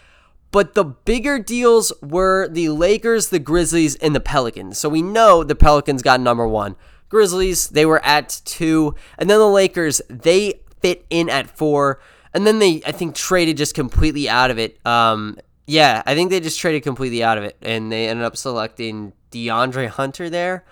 But 0.51 0.75
the 0.75 0.85
bigger 0.85 1.39
deals 1.39 1.93
were 2.03 2.47
the 2.47 2.69
Lakers, 2.69 3.29
the 3.29 3.39
Grizzlies, 3.39 3.97
and 3.97 4.15
the 4.15 4.21
Pelicans. 4.21 4.77
So 4.77 4.91
we 4.91 5.01
know 5.01 5.43
the 5.43 5.55
Pelicans 5.55 6.03
got 6.03 6.21
number 6.21 6.47
one. 6.47 6.77
Grizzlies, 7.13 7.69
they 7.69 7.85
were 7.85 8.03
at 8.05 8.41
two. 8.47 8.95
And 9.19 9.29
then 9.29 9.39
the 9.39 9.47
Lakers, 9.47 10.01
they 10.09 10.63
fit 10.81 11.05
in 11.11 11.29
at 11.29 11.57
four. 11.57 12.01
And 12.33 12.47
then 12.47 12.59
they, 12.59 12.83
I 12.87 12.93
think, 12.93 13.15
traded 13.15 13.59
just 13.59 13.75
completely 13.75 14.31
out 14.31 14.51
of 14.51 14.59
it. 14.59 14.85
Um, 14.87 15.37
yeah, 15.67 16.03
I 16.07 16.15
think 16.15 16.31
they 16.31 16.41
just 16.41 16.59
traded 16.59 16.83
completely 16.83 17.23
out 17.23 17.37
of 17.37 17.45
it. 17.45 17.59
And 17.61 17.93
they 17.93 18.09
ended 18.09 18.25
up 18.25 18.37
selecting 18.37 19.13
DeAndre 19.31 19.89
Hunter 19.89 20.31
there. 20.31 20.65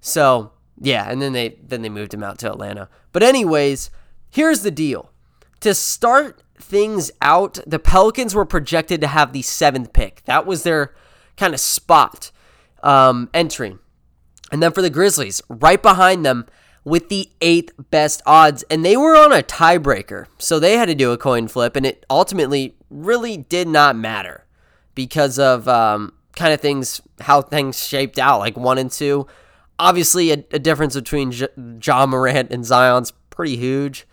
So, 0.00 0.52
yeah, 0.80 1.10
and 1.10 1.20
then 1.20 1.32
they 1.32 1.58
then 1.60 1.82
they 1.82 1.88
moved 1.88 2.14
him 2.14 2.22
out 2.22 2.38
to 2.38 2.50
Atlanta. 2.50 2.88
But 3.10 3.24
anyways, 3.24 3.90
here's 4.30 4.62
the 4.62 4.70
deal 4.70 5.10
to 5.60 5.74
start 5.74 6.42
things 6.58 7.10
out, 7.20 7.58
the 7.66 7.78
Pelicans 7.80 8.34
were 8.34 8.44
projected 8.44 9.00
to 9.00 9.08
have 9.08 9.32
the 9.32 9.42
seventh 9.42 9.92
pick. 9.92 10.22
That 10.26 10.46
was 10.46 10.62
their 10.62 10.94
kind 11.36 11.54
of 11.54 11.60
spot 11.60 12.30
um, 12.82 13.28
entering. 13.34 13.78
And 14.52 14.62
then 14.62 14.72
for 14.72 14.82
the 14.82 14.90
Grizzlies, 14.90 15.42
right 15.48 15.82
behind 15.82 16.24
them 16.24 16.46
with 16.84 17.08
the 17.08 17.30
eighth 17.40 17.72
best 17.90 18.22
odds. 18.26 18.62
And 18.64 18.84
they 18.84 18.96
were 18.96 19.16
on 19.16 19.32
a 19.32 19.42
tiebreaker. 19.42 20.26
So 20.38 20.58
they 20.58 20.76
had 20.76 20.86
to 20.86 20.94
do 20.94 21.10
a 21.12 21.18
coin 21.18 21.48
flip. 21.48 21.74
And 21.74 21.86
it 21.86 22.04
ultimately 22.10 22.76
really 22.90 23.36
did 23.36 23.66
not 23.66 23.96
matter 23.96 24.44
because 24.94 25.38
of 25.38 25.66
um, 25.66 26.12
kind 26.36 26.52
of 26.52 26.60
things, 26.60 27.00
how 27.20 27.40
things 27.40 27.84
shaped 27.84 28.18
out, 28.18 28.40
like 28.40 28.56
one 28.56 28.78
and 28.78 28.90
two. 28.90 29.26
Obviously, 29.78 30.30
a, 30.30 30.44
a 30.52 30.58
difference 30.58 30.94
between 30.94 31.32
J- 31.32 31.48
Ja 31.82 32.06
Morant 32.06 32.52
and 32.52 32.64
Zion's 32.64 33.10
pretty 33.30 33.56
huge, 33.56 34.06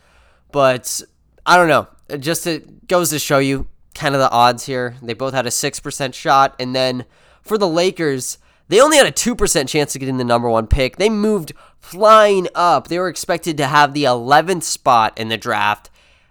but 0.52 1.02
I 1.46 1.58
don't 1.58 1.68
know. 1.68 1.88
It 2.08 2.20
just 2.20 2.48
it 2.48 2.88
goes 2.88 3.10
to 3.12 3.20
show 3.20 3.38
you 3.40 3.68
kind 3.94 4.16
of 4.16 4.22
the 4.22 4.32
odds 4.32 4.66
here. 4.66 4.96
They 5.02 5.14
both 5.14 5.34
had 5.34 5.46
a 5.46 5.50
6% 5.50 6.14
shot. 6.14 6.56
And 6.58 6.74
then 6.74 7.06
for 7.42 7.58
the 7.58 7.68
Lakers, 7.68 8.38
they 8.70 8.80
only 8.80 8.98
had 8.98 9.06
a 9.06 9.12
2% 9.12 9.68
chance 9.68 9.96
of 9.96 10.00
getting 10.00 10.18
the 10.18 10.24
number 10.24 10.50
one 10.50 10.68
pick. 10.68 10.96
They 10.96 11.10
moved 11.10 11.54
flying 11.80 12.48
up. 12.56 12.88
They 12.88 13.00
were 13.00 13.10
expected 13.10 13.58
to 13.58 13.68
have 13.68 13.94
the 13.94 14.06
11th 14.06 14.64
spot 14.64 15.18
in 15.18 15.28
the 15.28 15.38
draft, 15.38 15.90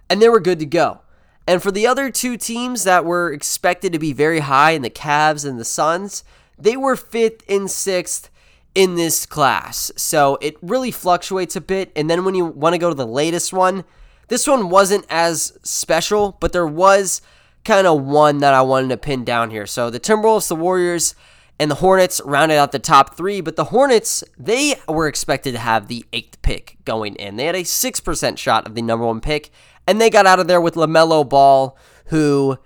and 0.08 0.22
they 0.22 0.28
were 0.28 0.40
good 0.40 0.58
to 0.60 0.66
go. 0.66 1.00
And 1.46 1.62
for 1.62 1.70
the 1.70 1.86
other 1.86 2.10
two 2.10 2.36
teams 2.36 2.84
that 2.84 3.04
were 3.04 3.32
expected 3.32 3.92
to 3.92 3.98
be 3.98 4.12
very 4.12 4.40
high 4.40 4.72
in 4.72 4.82
the 4.82 4.90
Cavs 4.90 5.48
and 5.48 5.58
the 5.58 5.64
Suns, 5.64 6.22
they 6.58 6.76
were 6.76 6.96
fifth 6.96 7.42
and 7.48 7.70
sixth 7.70 8.30
in 8.74 8.94
this 8.96 9.26
class. 9.26 9.90
So 9.96 10.38
it 10.40 10.56
really 10.62 10.90
fluctuates 10.90 11.56
a 11.56 11.60
bit. 11.60 11.90
And 11.96 12.08
then 12.08 12.24
when 12.24 12.34
you 12.34 12.44
want 12.44 12.74
to 12.74 12.78
go 12.78 12.90
to 12.90 12.94
the 12.94 13.06
latest 13.06 13.52
one, 13.52 13.84
this 14.28 14.46
one 14.46 14.68
wasn't 14.68 15.06
as 15.08 15.58
special, 15.62 16.36
but 16.38 16.52
there 16.52 16.66
was 16.66 17.22
kind 17.64 17.86
of 17.86 18.02
one 18.02 18.38
that 18.38 18.54
I 18.54 18.62
wanted 18.62 18.90
to 18.90 18.96
pin 18.96 19.24
down 19.24 19.50
here. 19.50 19.66
So 19.66 19.90
the 19.90 19.98
Timberwolves, 19.98 20.48
the 20.48 20.54
Warriors, 20.54 21.14
and 21.58 21.70
the 21.70 21.76
Hornets 21.76 22.20
rounded 22.24 22.56
out 22.56 22.72
the 22.72 22.78
top 22.78 23.16
three, 23.16 23.40
but 23.40 23.56
the 23.56 23.64
Hornets, 23.64 24.22
they 24.38 24.76
were 24.88 25.08
expected 25.08 25.52
to 25.52 25.58
have 25.58 25.88
the 25.88 26.04
eighth 26.12 26.40
pick 26.42 26.76
going 26.84 27.16
in. 27.16 27.36
They 27.36 27.46
had 27.46 27.56
a 27.56 27.64
6% 27.64 28.38
shot 28.38 28.66
of 28.66 28.74
the 28.74 28.82
number 28.82 29.04
one 29.04 29.20
pick, 29.20 29.50
and 29.86 30.00
they 30.00 30.10
got 30.10 30.26
out 30.26 30.38
of 30.38 30.46
there 30.46 30.60
with 30.60 30.74
LaMelo 30.74 31.28
Ball, 31.28 31.76
who 32.06 32.58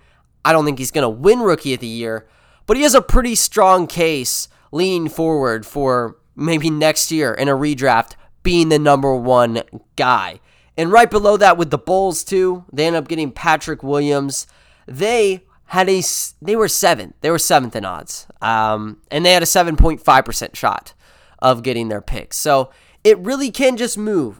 I 0.45 0.51
don't 0.51 0.65
think 0.65 0.77
he's 0.77 0.91
going 0.91 1.03
to 1.03 1.09
win 1.09 1.39
Rookie 1.39 1.73
of 1.73 1.79
the 1.79 1.87
Year, 1.87 2.27
but 2.65 2.77
he 2.77 2.83
has 2.83 2.95
a 2.95 3.01
pretty 3.01 3.35
strong 3.35 3.87
case 3.87 4.47
leaning 4.71 5.09
forward 5.09 5.65
for 5.65 6.17
maybe 6.35 6.69
next 6.69 7.11
year 7.11 7.33
in 7.33 7.47
a 7.47 7.53
redraft 7.53 8.13
being 8.41 8.69
the 8.69 8.79
number 8.79 9.15
one 9.15 9.63
guy. 9.95 10.39
And 10.77 10.91
right 10.91 11.09
below 11.09 11.37
that 11.37 11.57
with 11.57 11.69
the 11.69 11.77
Bulls, 11.77 12.23
too, 12.23 12.65
they 12.73 12.87
end 12.87 12.95
up 12.95 13.07
getting 13.07 13.31
Patrick 13.31 13.83
Williams. 13.83 14.47
They 14.87 15.43
had 15.65 15.89
a 15.89 16.03
they 16.41 16.55
were 16.55 16.67
seventh. 16.67 17.15
They 17.21 17.31
were 17.31 17.39
seventh 17.39 17.75
in 17.75 17.85
odds, 17.85 18.27
um, 18.41 19.01
and 19.09 19.25
they 19.25 19.33
had 19.33 19.43
a 19.43 19.47
seven 19.47 19.75
point 19.75 20.01
five 20.01 20.25
percent 20.25 20.55
shot 20.55 20.93
of 21.39 21.63
getting 21.63 21.89
their 21.89 22.01
picks. 22.01 22.37
So 22.37 22.71
it 23.03 23.17
really 23.19 23.51
can 23.51 23.77
just 23.77 23.97
move, 23.97 24.39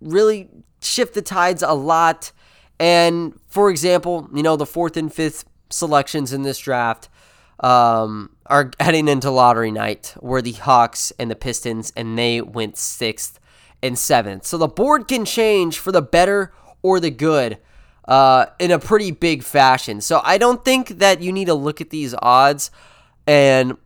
really 0.00 0.48
shift 0.80 1.14
the 1.14 1.22
tides 1.22 1.62
a 1.62 1.72
lot. 1.72 2.32
And 2.78 3.38
for 3.48 3.70
example, 3.70 4.28
you 4.34 4.42
know 4.42 4.56
the 4.56 4.66
fourth 4.66 4.96
and 4.96 5.12
fifth 5.12 5.44
selections 5.70 6.32
in 6.32 6.42
this 6.42 6.58
draft 6.58 7.08
um, 7.60 8.36
are 8.46 8.70
heading 8.80 9.08
into 9.08 9.30
lottery 9.30 9.70
night, 9.70 10.14
where 10.20 10.42
the 10.42 10.52
Hawks 10.52 11.12
and 11.18 11.30
the 11.30 11.36
Pistons, 11.36 11.92
and 11.96 12.18
they 12.18 12.40
went 12.40 12.76
sixth 12.76 13.38
and 13.82 13.98
seventh. 13.98 14.46
So 14.46 14.56
the 14.56 14.68
board 14.68 15.08
can 15.08 15.24
change 15.24 15.78
for 15.78 15.92
the 15.92 16.02
better 16.02 16.52
or 16.82 17.00
the 17.00 17.10
good 17.10 17.58
uh, 18.10 18.46
in 18.58 18.72
a 18.72 18.78
pretty 18.78 19.12
big 19.12 19.44
fashion. 19.44 20.00
So 20.00 20.20
I 20.24 20.36
don't 20.36 20.64
think 20.64 20.98
that 20.98 21.22
you 21.22 21.32
need 21.32 21.46
to 21.46 21.54
look 21.54 21.80
at 21.80 21.90
these 21.90 22.12
odds 22.20 22.72
and 23.24 23.78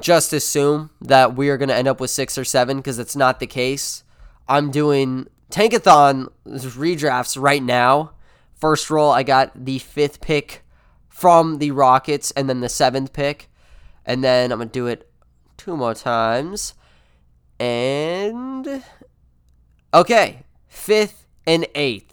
just 0.00 0.32
assume 0.32 0.90
that 1.00 1.34
we 1.34 1.50
are 1.50 1.58
going 1.58 1.68
to 1.68 1.74
end 1.74 1.88
up 1.88 2.00
with 2.00 2.10
six 2.10 2.38
or 2.38 2.44
seven 2.44 2.76
because 2.76 3.00
it's 3.00 3.16
not 3.16 3.40
the 3.40 3.46
case. 3.46 4.04
I'm 4.48 4.70
doing 4.70 5.26
Tankathon 5.50 6.28
redrafts 6.46 7.40
right 7.40 7.62
now. 7.62 8.12
First 8.54 8.88
roll, 8.88 9.10
I 9.10 9.24
got 9.24 9.64
the 9.64 9.80
fifth 9.80 10.20
pick 10.20 10.62
from 11.08 11.58
the 11.58 11.72
Rockets 11.72 12.30
and 12.30 12.48
then 12.48 12.60
the 12.60 12.68
seventh 12.68 13.12
pick. 13.12 13.50
And 14.06 14.22
then 14.22 14.52
I'm 14.52 14.58
going 14.58 14.68
to 14.68 14.72
do 14.72 14.86
it 14.86 15.10
two 15.56 15.76
more 15.76 15.94
times. 15.94 16.74
And. 17.58 18.84
Okay, 19.92 20.44
fifth 20.68 21.26
and 21.46 21.66
eighth. 21.74 22.11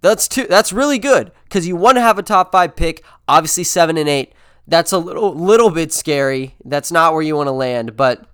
That's 0.00 0.28
two. 0.28 0.46
That's 0.46 0.72
really 0.72 0.98
good 0.98 1.32
because 1.44 1.66
you 1.66 1.76
want 1.76 1.96
to 1.96 2.02
have 2.02 2.18
a 2.18 2.22
top 2.22 2.52
five 2.52 2.76
pick. 2.76 3.04
Obviously, 3.26 3.64
seven 3.64 3.96
and 3.96 4.08
eight. 4.08 4.32
That's 4.66 4.92
a 4.92 4.98
little 4.98 5.34
little 5.34 5.70
bit 5.70 5.92
scary. 5.92 6.54
That's 6.64 6.92
not 6.92 7.12
where 7.12 7.22
you 7.22 7.36
want 7.36 7.48
to 7.48 7.52
land, 7.52 7.96
but 7.96 8.26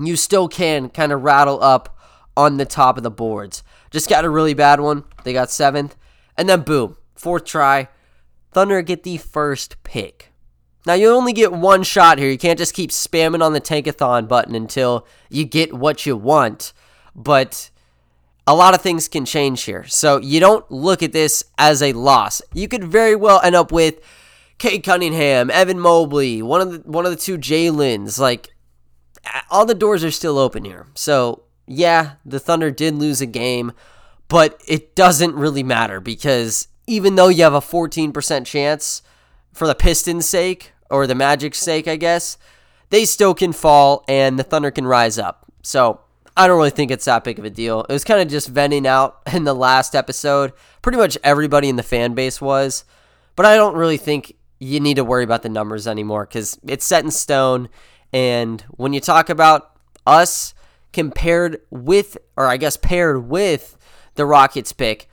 you 0.00 0.16
still 0.16 0.48
can 0.48 0.88
kind 0.88 1.12
of 1.12 1.22
rattle 1.22 1.62
up 1.62 1.98
on 2.36 2.56
the 2.56 2.64
top 2.64 2.96
of 2.96 3.02
the 3.02 3.10
boards. 3.10 3.62
Just 3.90 4.08
got 4.08 4.24
a 4.24 4.30
really 4.30 4.54
bad 4.54 4.80
one. 4.80 5.04
They 5.24 5.32
got 5.32 5.50
seventh, 5.50 5.96
and 6.36 6.48
then 6.48 6.62
boom, 6.62 6.96
fourth 7.14 7.44
try. 7.44 7.88
Thunder 8.52 8.82
get 8.82 9.02
the 9.02 9.16
first 9.16 9.82
pick. 9.82 10.30
Now 10.86 10.94
you 10.94 11.10
only 11.10 11.32
get 11.32 11.52
one 11.52 11.82
shot 11.82 12.18
here. 12.18 12.30
You 12.30 12.38
can't 12.38 12.58
just 12.58 12.74
keep 12.74 12.90
spamming 12.90 13.42
on 13.42 13.52
the 13.52 13.60
tankathon 13.60 14.28
button 14.28 14.54
until 14.54 15.06
you 15.30 15.44
get 15.44 15.72
what 15.72 16.06
you 16.06 16.16
want. 16.16 16.72
But 17.14 17.70
a 18.46 18.54
lot 18.54 18.74
of 18.74 18.82
things 18.82 19.08
can 19.08 19.24
change 19.24 19.62
here. 19.62 19.84
So 19.84 20.18
you 20.18 20.40
don't 20.40 20.68
look 20.70 21.02
at 21.02 21.12
this 21.12 21.44
as 21.56 21.82
a 21.82 21.92
loss. 21.92 22.42
You 22.52 22.68
could 22.68 22.84
very 22.84 23.16
well 23.16 23.40
end 23.42 23.54
up 23.54 23.72
with 23.72 24.00
Cade 24.58 24.84
Cunningham, 24.84 25.50
Evan 25.50 25.80
Mobley, 25.80 26.42
one 26.42 26.60
of 26.60 26.72
the 26.72 26.90
one 26.90 27.06
of 27.06 27.10
the 27.10 27.16
two 27.16 27.38
Jalen's. 27.38 28.18
Like 28.18 28.54
all 29.50 29.66
the 29.66 29.74
doors 29.74 30.04
are 30.04 30.10
still 30.10 30.38
open 30.38 30.64
here. 30.64 30.86
So 30.94 31.44
yeah, 31.66 32.12
the 32.24 32.40
Thunder 32.40 32.70
did 32.70 32.94
lose 32.94 33.20
a 33.20 33.26
game, 33.26 33.72
but 34.28 34.60
it 34.66 34.94
doesn't 34.94 35.34
really 35.34 35.62
matter 35.62 36.00
because 36.00 36.68
even 36.86 37.14
though 37.14 37.28
you 37.28 37.42
have 37.42 37.54
a 37.54 37.60
14% 37.60 38.44
chance 38.44 39.02
for 39.52 39.66
the 39.66 39.74
Pistons' 39.74 40.28
sake 40.28 40.72
or 40.90 41.06
the 41.06 41.14
Magic's 41.14 41.58
sake, 41.58 41.88
I 41.88 41.96
guess, 41.96 42.36
they 42.90 43.06
still 43.06 43.34
can 43.34 43.52
fall 43.52 44.04
and 44.06 44.38
the 44.38 44.44
Thunder 44.44 44.70
can 44.70 44.86
rise 44.86 45.18
up. 45.18 45.46
So 45.62 46.00
I 46.36 46.46
don't 46.46 46.56
really 46.56 46.70
think 46.70 46.90
it's 46.90 47.04
that 47.04 47.24
big 47.24 47.38
of 47.38 47.44
a 47.44 47.50
deal. 47.50 47.82
It 47.88 47.92
was 47.92 48.04
kind 48.04 48.20
of 48.20 48.28
just 48.28 48.48
venting 48.48 48.86
out 48.86 49.20
in 49.32 49.44
the 49.44 49.54
last 49.54 49.94
episode. 49.94 50.52
Pretty 50.82 50.98
much 50.98 51.18
everybody 51.22 51.68
in 51.68 51.76
the 51.76 51.82
fan 51.82 52.14
base 52.14 52.40
was. 52.40 52.84
But 53.36 53.46
I 53.46 53.56
don't 53.56 53.76
really 53.76 53.96
think 53.96 54.36
you 54.58 54.80
need 54.80 54.94
to 54.94 55.04
worry 55.04 55.24
about 55.24 55.42
the 55.42 55.48
numbers 55.48 55.86
anymore 55.86 56.26
because 56.26 56.58
it's 56.66 56.84
set 56.84 57.04
in 57.04 57.10
stone. 57.10 57.68
And 58.12 58.62
when 58.70 58.92
you 58.92 59.00
talk 59.00 59.28
about 59.28 59.72
us 60.06 60.54
compared 60.92 61.60
with, 61.70 62.16
or 62.36 62.46
I 62.46 62.56
guess 62.56 62.76
paired 62.76 63.28
with 63.28 63.76
the 64.14 64.24
Rockets 64.24 64.72
pick, 64.72 65.08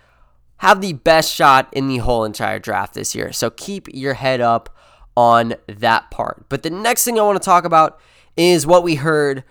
have 0.58 0.82
the 0.82 0.94
best 0.94 1.34
shot 1.34 1.68
in 1.72 1.88
the 1.88 1.98
whole 1.98 2.24
entire 2.24 2.60
draft 2.60 2.94
this 2.94 3.16
year. 3.16 3.34
So 3.34 3.50
keep 3.50 3.88
your 3.92 4.14
head 4.14 4.42
up 4.42 4.70
on 5.18 5.56
that 5.68 6.12
part. 6.12 6.46
But 6.50 6.62
the 6.62 6.70
next 6.70 7.04
thing 7.04 7.20
I 7.20 7.24
want 7.24 7.42
to 7.42 7.46
talk 7.46 7.66
about 7.66 8.00
is 8.38 8.68
what 8.68 8.84
we 8.84 8.96
heard 8.96 9.44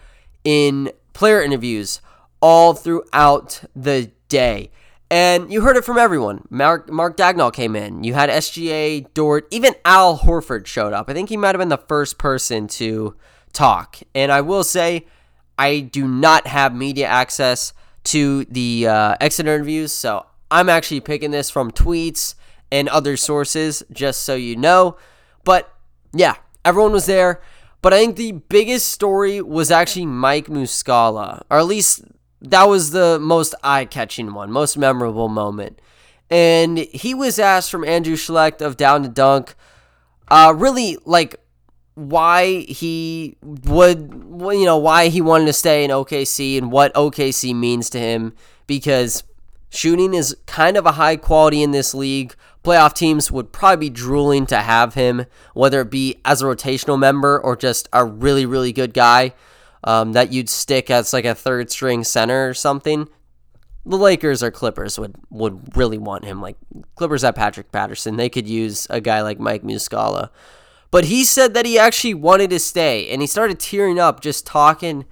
in 0.44 0.90
player 1.12 1.42
interviews 1.42 2.00
all 2.40 2.74
throughout 2.74 3.62
the 3.74 4.10
day. 4.28 4.70
And 5.10 5.52
you 5.52 5.62
heard 5.62 5.76
it 5.76 5.84
from 5.84 5.98
everyone. 5.98 6.46
Mark, 6.50 6.88
Mark 6.88 7.16
Daigneault 7.16 7.52
came 7.52 7.74
in. 7.74 8.04
You 8.04 8.14
had 8.14 8.30
SGA, 8.30 9.12
Dort, 9.12 9.48
even 9.50 9.74
Al 9.84 10.18
Horford 10.18 10.66
showed 10.66 10.92
up. 10.92 11.10
I 11.10 11.14
think 11.14 11.28
he 11.28 11.36
might 11.36 11.48
have 11.48 11.58
been 11.58 11.68
the 11.68 11.78
first 11.78 12.16
person 12.16 12.68
to 12.68 13.16
talk. 13.52 13.98
And 14.14 14.30
I 14.30 14.40
will 14.40 14.62
say, 14.62 15.06
I 15.58 15.80
do 15.80 16.06
not 16.06 16.46
have 16.46 16.74
media 16.74 17.06
access 17.06 17.72
to 18.04 18.44
the 18.46 18.86
uh, 18.86 19.16
exit 19.20 19.46
interviews, 19.46 19.92
so 19.92 20.26
I'm 20.50 20.68
actually 20.68 21.00
picking 21.00 21.32
this 21.32 21.50
from 21.50 21.70
tweets 21.70 22.34
and 22.72 22.88
other 22.88 23.16
sources, 23.16 23.82
just 23.92 24.22
so 24.22 24.36
you 24.36 24.56
know. 24.56 24.96
But 25.44 25.72
yeah, 26.12 26.36
everyone 26.64 26.92
was 26.92 27.06
there. 27.06 27.40
But 27.82 27.94
I 27.94 27.98
think 27.98 28.16
the 28.16 28.32
biggest 28.32 28.90
story 28.90 29.40
was 29.40 29.70
actually 29.70 30.06
Mike 30.06 30.46
Muscala, 30.46 31.42
or 31.50 31.58
at 31.58 31.66
least 31.66 32.02
that 32.42 32.64
was 32.64 32.90
the 32.90 33.18
most 33.18 33.54
eye 33.62 33.84
catching 33.84 34.34
one, 34.34 34.50
most 34.50 34.76
memorable 34.76 35.28
moment. 35.28 35.80
And 36.30 36.78
he 36.78 37.14
was 37.14 37.38
asked 37.38 37.70
from 37.70 37.84
Andrew 37.84 38.16
Schlecht 38.16 38.60
of 38.60 38.76
Down 38.76 39.02
to 39.02 39.08
Dunk, 39.08 39.54
uh, 40.28 40.54
really 40.56 40.96
like 41.04 41.36
why 41.94 42.60
he 42.60 43.36
would, 43.42 44.10
you 44.40 44.64
know, 44.64 44.78
why 44.78 45.08
he 45.08 45.20
wanted 45.20 45.46
to 45.46 45.52
stay 45.52 45.84
in 45.84 45.90
OKC 45.90 46.56
and 46.56 46.70
what 46.70 46.94
OKC 46.94 47.54
means 47.54 47.90
to 47.90 47.98
him 47.98 48.32
because 48.66 49.24
shooting 49.70 50.14
is 50.14 50.36
kind 50.46 50.76
of 50.76 50.86
a 50.86 50.92
high 50.92 51.16
quality 51.16 51.62
in 51.62 51.72
this 51.72 51.94
league 51.94 52.34
playoff 52.62 52.94
teams 52.94 53.30
would 53.30 53.52
probably 53.52 53.88
be 53.88 53.90
drooling 53.90 54.46
to 54.46 54.58
have 54.58 54.94
him, 54.94 55.26
whether 55.54 55.80
it 55.80 55.90
be 55.90 56.20
as 56.24 56.42
a 56.42 56.44
rotational 56.44 56.98
member 56.98 57.38
or 57.38 57.56
just 57.56 57.88
a 57.92 58.04
really, 58.04 58.46
really 58.46 58.72
good 58.72 58.92
guy 58.92 59.32
um, 59.84 60.12
that 60.12 60.32
you'd 60.32 60.48
stick 60.48 60.90
as 60.90 61.12
like 61.12 61.24
a 61.24 61.34
third 61.34 61.70
string 61.70 62.04
center 62.04 62.48
or 62.48 62.54
something. 62.54 63.08
The 63.86 63.96
Lakers 63.96 64.42
or 64.42 64.50
Clippers 64.50 64.98
would, 64.98 65.16
would 65.30 65.76
really 65.76 65.98
want 65.98 66.24
him. 66.24 66.42
Like 66.42 66.56
Clippers 66.96 67.24
at 67.24 67.34
Patrick 67.34 67.72
Patterson, 67.72 68.16
they 68.16 68.28
could 68.28 68.46
use 68.46 68.86
a 68.90 69.00
guy 69.00 69.22
like 69.22 69.40
Mike 69.40 69.62
Muscala. 69.62 70.28
But 70.90 71.04
he 71.04 71.24
said 71.24 71.54
that 71.54 71.66
he 71.66 71.78
actually 71.78 72.14
wanted 72.14 72.50
to 72.50 72.58
stay, 72.58 73.08
and 73.10 73.22
he 73.22 73.26
started 73.26 73.60
tearing 73.60 73.98
up 73.98 74.20
just 74.20 74.44
talking 74.44 75.06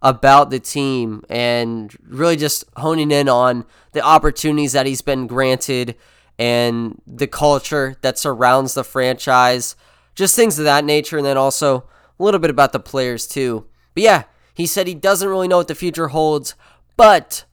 about 0.00 0.50
the 0.50 0.60
team 0.60 1.24
and 1.28 1.96
really 2.06 2.36
just 2.36 2.64
honing 2.76 3.10
in 3.10 3.28
on 3.28 3.64
the 3.92 4.00
opportunities 4.00 4.72
that 4.72 4.86
he's 4.86 5.02
been 5.02 5.26
granted 5.26 5.96
and 6.38 7.00
the 7.06 7.26
culture 7.26 7.96
that 8.02 8.18
surrounds 8.18 8.74
the 8.74 8.84
franchise, 8.84 9.76
just 10.14 10.36
things 10.36 10.58
of 10.58 10.64
that 10.64 10.84
nature. 10.84 11.16
And 11.16 11.26
then 11.26 11.36
also 11.36 11.84
a 12.18 12.22
little 12.22 12.40
bit 12.40 12.50
about 12.50 12.72
the 12.72 12.80
players 12.80 13.26
too. 13.26 13.66
But 13.94 14.02
yeah, 14.02 14.22
he 14.52 14.66
said 14.66 14.86
he 14.86 14.94
doesn't 14.94 15.28
really 15.28 15.48
know 15.48 15.58
what 15.58 15.68
the 15.68 15.74
future 15.74 16.08
holds, 16.08 16.54
but 16.96 17.44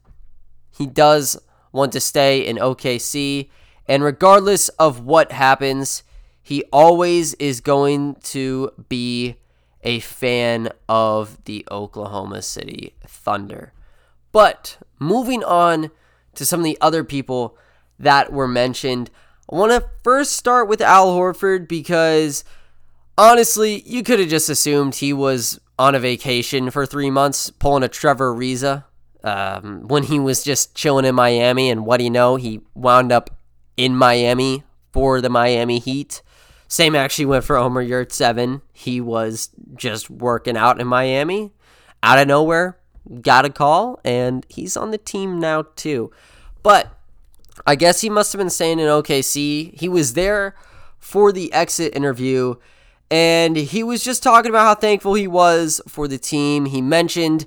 he 0.77 0.85
does 0.85 1.37
want 1.71 1.91
to 1.93 1.99
stay 1.99 2.45
in 2.45 2.57
OKC. 2.57 3.49
And 3.87 4.03
regardless 4.03 4.69
of 4.69 5.01
what 5.01 5.31
happens, 5.31 6.03
he 6.41 6.63
always 6.71 7.33
is 7.35 7.61
going 7.61 8.15
to 8.23 8.71
be 8.89 9.35
a 9.83 9.99
fan 9.99 10.69
of 10.87 11.43
the 11.45 11.65
Oklahoma 11.71 12.41
City 12.41 12.95
Thunder. 13.05 13.73
But 14.31 14.77
moving 14.99 15.43
on 15.43 15.91
to 16.35 16.45
some 16.45 16.59
of 16.59 16.63
the 16.63 16.77
other 16.79 17.03
people 17.03 17.57
that 18.01 18.31
were 18.31 18.47
mentioned, 18.47 19.09
I 19.51 19.55
want 19.55 19.71
to 19.71 19.89
first 20.03 20.33
start 20.33 20.67
with 20.67 20.81
Al 20.81 21.07
Horford 21.07 21.67
because 21.67 22.43
honestly, 23.17 23.81
you 23.85 24.03
could 24.03 24.19
have 24.19 24.29
just 24.29 24.49
assumed 24.49 24.95
he 24.95 25.13
was 25.13 25.59
on 25.77 25.95
a 25.95 25.99
vacation 25.99 26.69
for 26.69 26.85
three 26.85 27.09
months, 27.09 27.49
pulling 27.49 27.83
a 27.83 27.87
Trevor 27.87 28.33
Ariza. 28.35 28.85
Um, 29.23 29.87
when 29.87 30.03
he 30.03 30.19
was 30.19 30.43
just 30.43 30.73
chilling 30.73 31.05
in 31.05 31.13
Miami, 31.13 31.69
and 31.69 31.85
what 31.85 31.97
do 31.97 32.03
you 32.03 32.09
know, 32.09 32.37
he 32.37 32.61
wound 32.73 33.11
up 33.11 33.29
in 33.77 33.95
Miami 33.95 34.63
for 34.91 35.21
the 35.21 35.29
Miami 35.29 35.77
Heat. 35.77 36.23
Same 36.67 36.95
actually 36.95 37.25
went 37.25 37.43
for 37.43 37.57
Omer 37.57 37.85
Yurtseven. 37.85 38.61
He 38.73 38.99
was 38.99 39.49
just 39.75 40.09
working 40.09 40.57
out 40.57 40.81
in 40.81 40.87
Miami. 40.87 41.51
Out 42.01 42.17
of 42.17 42.27
nowhere, 42.27 42.79
got 43.21 43.45
a 43.45 43.51
call, 43.51 43.99
and 44.03 44.43
he's 44.49 44.75
on 44.75 44.89
the 44.89 44.97
team 44.97 45.39
now 45.39 45.65
too. 45.75 46.11
But 46.63 46.97
I 47.65 47.75
guess 47.75 48.01
he 48.01 48.09
must 48.09 48.33
have 48.33 48.39
been 48.39 48.49
staying 48.49 48.79
in 48.79 48.87
OKC. 48.87 49.77
He 49.79 49.89
was 49.89 50.13
there 50.13 50.55
for 50.99 51.31
the 51.31 51.51
exit 51.53 51.95
interview, 51.95 52.55
and 53.09 53.55
he 53.55 53.83
was 53.83 54.03
just 54.03 54.23
talking 54.23 54.49
about 54.49 54.65
how 54.65 54.75
thankful 54.75 55.13
he 55.13 55.27
was 55.27 55.81
for 55.87 56.07
the 56.07 56.17
team. 56.17 56.65
He 56.65 56.81
mentioned 56.81 57.45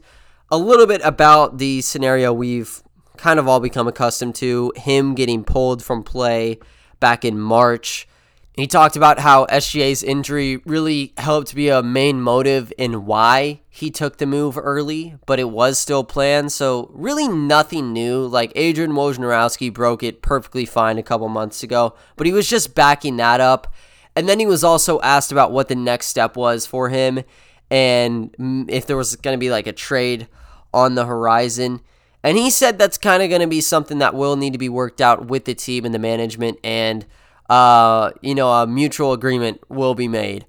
a 0.50 0.58
little 0.58 0.86
bit 0.86 1.00
about 1.04 1.58
the 1.58 1.80
scenario 1.80 2.32
we've 2.32 2.82
kind 3.16 3.38
of 3.38 3.48
all 3.48 3.60
become 3.60 3.88
accustomed 3.88 4.34
to 4.36 4.72
him 4.76 5.14
getting 5.14 5.44
pulled 5.44 5.82
from 5.82 6.02
play 6.02 6.58
back 7.00 7.24
in 7.24 7.38
March. 7.38 8.08
He 8.56 8.68
talked 8.68 8.94
about 8.94 9.18
how 9.18 9.46
SGA's 9.46 10.04
injury 10.04 10.58
really 10.58 11.12
helped 11.18 11.56
be 11.56 11.70
a 11.70 11.82
main 11.82 12.22
motive 12.22 12.72
in 12.78 13.04
why 13.04 13.62
he 13.68 13.90
took 13.90 14.18
the 14.18 14.26
move 14.26 14.56
early, 14.56 15.16
but 15.26 15.40
it 15.40 15.50
was 15.50 15.76
still 15.76 16.04
planned. 16.04 16.52
So, 16.52 16.88
really 16.94 17.26
nothing 17.26 17.92
new. 17.92 18.24
Like 18.24 18.52
Adrian 18.54 18.92
Wojnarowski 18.92 19.74
broke 19.74 20.04
it 20.04 20.22
perfectly 20.22 20.64
fine 20.66 20.98
a 20.98 21.02
couple 21.02 21.28
months 21.28 21.64
ago, 21.64 21.96
but 22.14 22.28
he 22.28 22.32
was 22.32 22.48
just 22.48 22.76
backing 22.76 23.16
that 23.16 23.40
up. 23.40 23.74
And 24.14 24.28
then 24.28 24.38
he 24.38 24.46
was 24.46 24.62
also 24.62 25.00
asked 25.00 25.32
about 25.32 25.50
what 25.50 25.66
the 25.66 25.74
next 25.74 26.06
step 26.06 26.36
was 26.36 26.64
for 26.64 26.90
him 26.90 27.24
and 27.72 28.32
mm, 28.34 28.70
if 28.70 28.86
there 28.86 28.96
was 28.96 29.16
going 29.16 29.34
to 29.34 29.40
be 29.40 29.50
like 29.50 29.66
a 29.66 29.72
trade 29.72 30.28
on 30.72 30.94
the 30.94 31.06
horizon. 31.06 31.80
And 32.22 32.38
he 32.38 32.50
said 32.50 32.78
that's 32.78 32.98
kind 32.98 33.20
of 33.20 33.30
going 33.30 33.40
to 33.40 33.48
be 33.48 33.60
something 33.60 33.98
that 33.98 34.14
will 34.14 34.36
need 34.36 34.52
to 34.52 34.58
be 34.60 34.68
worked 34.68 35.00
out 35.00 35.26
with 35.26 35.44
the 35.44 35.54
team 35.54 35.84
and 35.84 35.92
the 35.92 35.98
management 35.98 36.58
and 36.62 37.04
uh, 37.48 38.12
you 38.22 38.34
know, 38.34 38.50
a 38.50 38.66
mutual 38.66 39.12
agreement 39.12 39.60
will 39.68 39.94
be 39.94 40.08
made. 40.08 40.46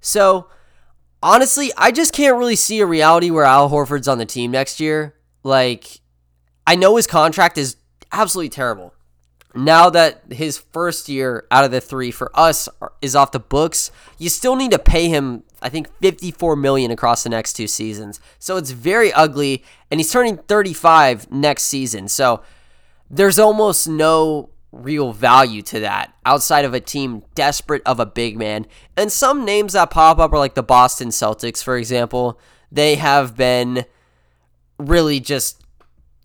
So, 0.00 0.48
honestly, 1.22 1.72
I 1.76 1.90
just 1.90 2.12
can't 2.12 2.36
really 2.36 2.56
see 2.56 2.80
a 2.80 2.86
reality 2.86 3.30
where 3.30 3.44
Al 3.44 3.70
Horford's 3.70 4.08
on 4.08 4.18
the 4.18 4.26
team 4.26 4.50
next 4.50 4.80
year. 4.80 5.14
Like, 5.42 6.00
I 6.66 6.76
know 6.76 6.96
his 6.96 7.06
contract 7.06 7.58
is 7.58 7.76
absolutely 8.12 8.50
terrible. 8.50 8.92
Now 9.54 9.88
that 9.90 10.22
his 10.30 10.58
first 10.58 11.08
year 11.08 11.46
out 11.50 11.64
of 11.64 11.70
the 11.70 11.80
three 11.80 12.10
for 12.10 12.30
us 12.38 12.68
is 13.00 13.16
off 13.16 13.32
the 13.32 13.40
books, 13.40 13.90
you 14.18 14.28
still 14.28 14.54
need 14.54 14.70
to 14.72 14.78
pay 14.78 15.08
him, 15.08 15.44
I 15.62 15.70
think, 15.70 15.88
54 16.00 16.56
million 16.56 16.90
across 16.90 17.22
the 17.22 17.30
next 17.30 17.54
two 17.54 17.66
seasons. 17.66 18.20
So 18.38 18.58
it's 18.58 18.70
very 18.70 19.12
ugly, 19.14 19.64
and 19.90 19.98
he's 19.98 20.12
turning 20.12 20.36
35 20.36 21.30
next 21.32 21.62
season. 21.62 22.08
So 22.08 22.42
there's 23.08 23.38
almost 23.38 23.88
no 23.88 24.50
real 24.84 25.12
value 25.12 25.62
to 25.62 25.80
that 25.80 26.12
outside 26.24 26.64
of 26.64 26.74
a 26.74 26.80
team 26.80 27.22
desperate 27.34 27.82
of 27.86 28.00
a 28.00 28.06
big 28.06 28.36
man. 28.36 28.66
And 28.96 29.10
some 29.10 29.44
names 29.44 29.72
that 29.74 29.90
pop 29.90 30.18
up 30.18 30.32
are 30.32 30.38
like 30.38 30.54
the 30.54 30.62
Boston 30.62 31.08
Celtics, 31.08 31.62
for 31.62 31.76
example. 31.76 32.38
They 32.70 32.96
have 32.96 33.36
been 33.36 33.84
really 34.78 35.20
just 35.20 35.62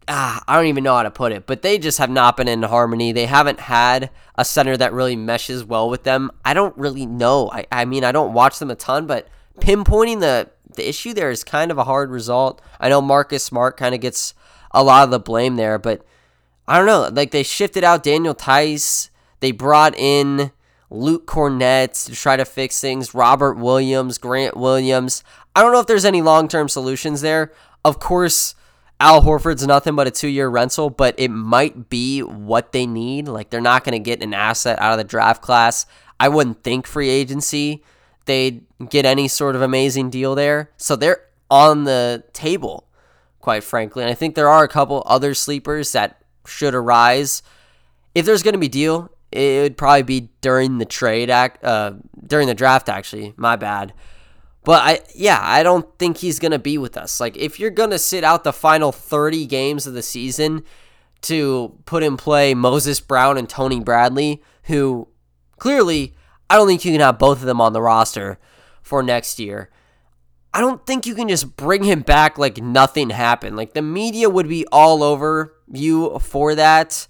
ah, 0.08 0.44
I 0.48 0.58
don't 0.58 0.68
even 0.68 0.84
know 0.84 0.96
how 0.96 1.04
to 1.04 1.12
put 1.12 1.32
it, 1.32 1.46
but 1.46 1.62
they 1.62 1.78
just 1.78 1.98
have 1.98 2.10
not 2.10 2.38
been 2.38 2.48
in 2.48 2.64
harmony. 2.64 3.12
They 3.12 3.28
haven't 3.28 3.62
had 3.62 4.10
a 4.36 4.44
center 4.44 4.76
that 4.78 4.94
really 4.94 5.16
meshes 5.16 5.64
well 5.64 5.90
with 5.90 6.04
them. 6.04 6.32
I 6.44 6.54
don't 6.54 6.78
really 6.78 7.06
know. 7.06 7.50
I, 7.52 7.66
I 7.72 7.86
mean, 7.86 8.04
I 8.04 8.12
don't 8.12 8.34
watch 8.34 8.60
them 8.60 8.72
a 8.72 8.76
ton, 8.76 9.08
but 9.08 9.28
pinpointing 9.60 10.20
the 10.20 10.50
the 10.76 10.88
issue 10.88 11.14
there 11.14 11.30
is 11.30 11.44
kind 11.44 11.70
of 11.70 11.78
a 11.78 11.84
hard 11.84 12.10
result. 12.10 12.62
I 12.80 12.90
know 12.90 13.02
Marcus 13.02 13.44
Smart 13.44 13.76
kind 13.76 13.94
of 13.94 14.00
gets 14.00 14.34
a 14.72 14.84
lot 14.84 15.04
of 15.04 15.12
the 15.12 15.20
blame 15.20 15.58
there, 15.58 15.78
but 15.78 16.06
I 16.71 16.77
don't 16.77 16.86
know. 16.86 17.10
Like 17.12 17.31
they 17.31 17.43
shifted 17.43 17.84
out 17.84 18.01
Daniel 18.01 18.34
Theis. 18.34 19.10
They 19.41 19.51
brought 19.51 19.93
in 19.97 20.51
Luke 20.89 21.27
Kornet 21.27 22.05
to 22.05 22.15
try 22.15 22.38
to 22.38 22.45
fix 22.45 22.79
things. 22.79 23.13
Robert 23.13 23.55
Williams, 23.55 24.17
Grant 24.17 24.55
Williams. 24.55 25.21
I 25.53 25.63
don't 25.63 25.73
know 25.73 25.81
if 25.81 25.88
there's 25.88 26.05
any 26.05 26.21
long 26.21 26.47
term 26.47 26.69
solutions 26.69 27.19
there. 27.19 27.51
Of 27.84 27.99
course, 27.99 28.55
Al 29.01 29.21
Horford's 29.21 29.67
nothing 29.67 29.97
but 29.97 30.07
a 30.07 30.12
two 30.12 30.29
year 30.29 30.47
rental, 30.47 30.89
but 30.89 31.13
it 31.17 31.27
might 31.27 31.89
be 31.89 32.21
what 32.21 32.71
they 32.71 32.86
need. 32.86 33.27
Like 33.27 33.49
they're 33.49 33.60
not 33.60 33.84
going 33.84 33.91
to 33.91 33.99
get 33.99 34.23
an 34.23 34.34
asset 34.34 34.79
out 34.79 34.93
of 34.93 34.97
the 34.97 35.03
draft 35.03 35.41
class. 35.41 35.86
I 36.21 36.29
wouldn't 36.29 36.63
think 36.63 36.88
free 36.88 37.10
agency 37.10 37.84
they'd 38.23 38.63
get 38.88 39.05
any 39.05 39.27
sort 39.27 39.57
of 39.57 39.62
amazing 39.62 40.10
deal 40.10 40.36
there. 40.36 40.71
So 40.77 40.95
they're 40.95 41.25
on 41.49 41.84
the 41.84 42.23
table, 42.31 42.88
quite 43.41 43.65
frankly. 43.65 44.03
And 44.03 44.10
I 44.10 44.13
think 44.13 44.36
there 44.36 44.47
are 44.47 44.63
a 44.63 44.69
couple 44.69 45.03
other 45.05 45.34
sleepers 45.34 45.91
that 45.91 46.20
should 46.45 46.75
arise, 46.75 47.43
if 48.15 48.25
there's 48.25 48.43
going 48.43 48.54
to 48.54 48.60
be 48.60 48.67
deal, 48.67 49.10
it 49.32 49.62
would 49.62 49.77
probably 49.77 50.04
be 50.04 50.30
during 50.41 50.77
the 50.77 50.86
trade 50.86 51.30
act, 51.30 51.63
uh, 51.63 51.93
during 52.25 52.47
the 52.47 52.54
draft. 52.54 52.89
Actually, 52.89 53.34
my 53.38 53.56
bad. 53.56 53.93
But 54.63 54.84
I, 54.84 54.99
yeah, 55.15 55.39
I 55.41 55.63
don't 55.63 55.88
think 55.97 56.17
he's 56.17 56.38
going 56.38 56.51
to 56.51 56.60
be 56.60 56.77
with 56.77 56.95
us. 56.95 57.19
Like, 57.19 57.36
if 57.36 57.60
you're 57.60 57.71
going 57.71 57.89
to 57.89 57.97
sit 57.97 58.23
out 58.23 58.43
the 58.43 58.54
final 58.54 58.91
30 58.91 59.47
games 59.47 59.88
of 59.88 59.93
the 59.93 60.04
season 60.04 60.63
to 61.21 61.80
put 61.86 62.04
in 62.04 62.17
play 62.17 62.54
Moses 62.54 62.99
Brown 62.99 63.38
and 63.38 63.49
Tony 63.49 63.80
Bradley, 63.80 64.43
who 64.63 65.08
clearly 65.58 66.15
I 66.51 66.58
don't 66.58 66.67
think 66.67 66.84
you 66.84 66.91
can 66.91 66.99
have 66.99 67.17
both 67.17 67.39
of 67.39 67.45
them 67.45 67.62
on 67.62 67.71
the 67.71 67.82
roster 67.82 68.38
for 68.82 69.01
next 69.01 69.39
year. 69.39 69.69
I 70.54 70.60
don't 70.60 70.86
think 70.86 71.06
you 71.06 71.15
can 71.15 71.30
just 71.30 71.56
bring 71.56 71.86
him 71.86 72.01
back 72.01 72.38
like 72.38 72.58
nothing 72.58 73.10
happened. 73.10 73.56
Like 73.56 73.73
the 73.73 73.82
media 73.82 74.30
would 74.30 74.49
be 74.49 74.65
all 74.69 75.01
over 75.01 75.56
you 75.73 76.19
for 76.19 76.55
that. 76.55 77.07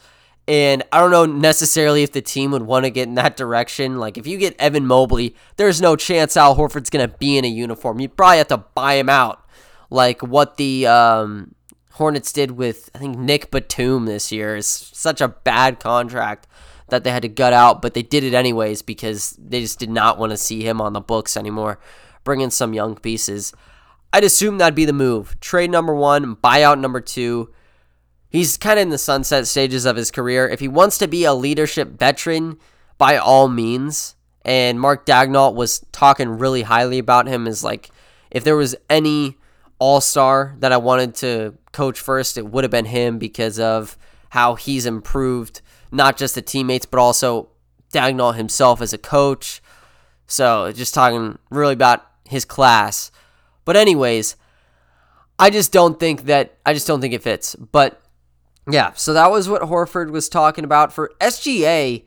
And 0.48 0.84
I 0.92 1.00
don't 1.00 1.12
know 1.12 1.26
necessarily 1.26 2.04
if 2.04 2.12
the 2.12 2.22
team 2.22 2.52
would 2.52 2.64
want 2.64 2.86
to 2.86 2.92
get 2.92 3.08
in 3.08 3.16
that 3.16 3.38
direction. 3.38 4.00
Like 4.00 4.18
if 4.18 4.26
you 4.28 4.38
get 4.38 4.56
Evan 4.60 4.88
Mobley, 4.88 5.36
there's 5.58 5.82
no 5.82 5.96
chance 5.96 6.36
Al 6.36 6.56
Horford's 6.56 6.90
gonna 6.90 7.08
be 7.08 7.38
in 7.38 7.46
a 7.46 7.50
uniform. 7.50 8.00
You'd 8.00 8.18
probably 8.18 8.38
have 8.38 8.48
to 8.48 8.58
buy 8.58 8.96
him 8.96 9.10
out, 9.10 9.46
like 9.90 10.22
what 10.22 10.58
the 10.58 10.88
um, 10.88 11.56
Hornets 11.92 12.34
did 12.34 12.52
with 12.52 12.90
I 12.96 12.98
think 12.98 13.18
Nick 13.18 13.52
Batum 13.52 14.06
this 14.06 14.32
year. 14.32 14.56
is 14.56 14.68
such 14.68 15.22
a 15.22 15.28
bad 15.28 15.80
contract 15.80 16.48
that 16.90 17.04
they 17.04 17.12
had 17.12 17.22
to 17.22 17.30
gut 17.30 17.54
out, 17.54 17.82
but 17.82 17.94
they 17.94 18.04
did 18.04 18.24
it 18.24 18.34
anyways 18.34 18.82
because 18.82 19.38
they 19.40 19.62
just 19.62 19.80
did 19.80 19.90
not 19.90 20.18
want 20.18 20.32
to 20.32 20.38
see 20.38 20.68
him 20.68 20.82
on 20.82 20.94
the 20.94 21.00
books 21.00 21.38
anymore 21.38 21.80
bring 22.24 22.42
in 22.42 22.52
some 22.52 22.74
young 22.74 22.96
pieces. 22.96 23.54
I'd 24.14 24.24
assume 24.24 24.58
that'd 24.58 24.76
be 24.76 24.86
the 24.86 24.94
move. 24.94 25.40
Trade 25.40 25.72
number 25.72 25.96
one, 25.96 26.36
buyout 26.36 26.80
number 26.80 27.02
two. 27.02 27.50
He's 28.32 28.58
kind 28.58 28.80
of 28.80 28.84
in 28.84 28.90
the 28.90 28.98
sunset 28.98 29.46
stages 29.46 29.86
of 29.86 29.98
his 29.98 30.10
career. 30.10 30.48
If 30.48 30.62
he 30.62 30.68
wants 30.68 30.98
to 31.00 31.08
be 31.08 31.26
a 31.26 31.34
leadership 31.34 32.00
veteran, 32.00 32.58
by 33.02 33.18
all 33.18 33.48
means. 33.48 34.16
And 34.46 34.80
Mark 34.80 35.08
Daigneault 35.08 35.56
was 35.56 35.84
talking 35.92 36.30
really 36.30 36.62
highly 36.62 37.00
about 37.00 37.26
him 37.26 37.48
as 37.48 37.64
like, 37.64 37.90
if 38.30 38.44
there 38.44 38.56
was 38.56 38.76
any 38.92 39.38
all 39.80 40.02
star 40.02 40.56
that 40.60 40.72
I 40.72 40.78
wanted 40.78 41.16
to 41.16 41.58
coach 41.72 42.00
first, 42.00 42.38
it 42.38 42.46
would 42.46 42.64
have 42.64 42.70
been 42.70 42.86
him 42.86 43.18
because 43.18 43.60
of 43.60 43.98
how 44.30 44.54
he's 44.54 44.86
improved 44.86 45.62
not 45.92 46.16
just 46.16 46.36
the 46.36 46.44
teammates, 46.44 46.86
but 46.86 47.00
also 47.00 47.50
Dagnall 47.92 48.36
himself 48.36 48.82
as 48.82 48.94
a 48.94 49.00
coach. 49.00 49.64
So 50.28 50.72
just 50.72 50.94
talking 50.94 51.40
really 51.50 51.74
about 51.74 52.06
his 52.30 52.46
class. 52.46 53.12
But 53.66 53.78
anyways, 53.78 54.36
I 55.40 55.50
just 55.50 55.72
don't 55.72 56.00
think 56.00 56.26
that 56.26 56.60
I 56.68 56.76
just 56.76 56.86
don't 56.86 57.02
think 57.02 57.16
it 57.16 57.24
fits. 57.24 57.56
But 57.56 58.00
yeah, 58.70 58.94
so 58.94 59.14
that 59.14 59.32
was 59.32 59.50
what 59.50 59.64
Horford 59.64 60.12
was 60.12 60.30
talking 60.30 60.64
about 60.64 60.94
for 60.94 61.12
SGA. 61.20 62.04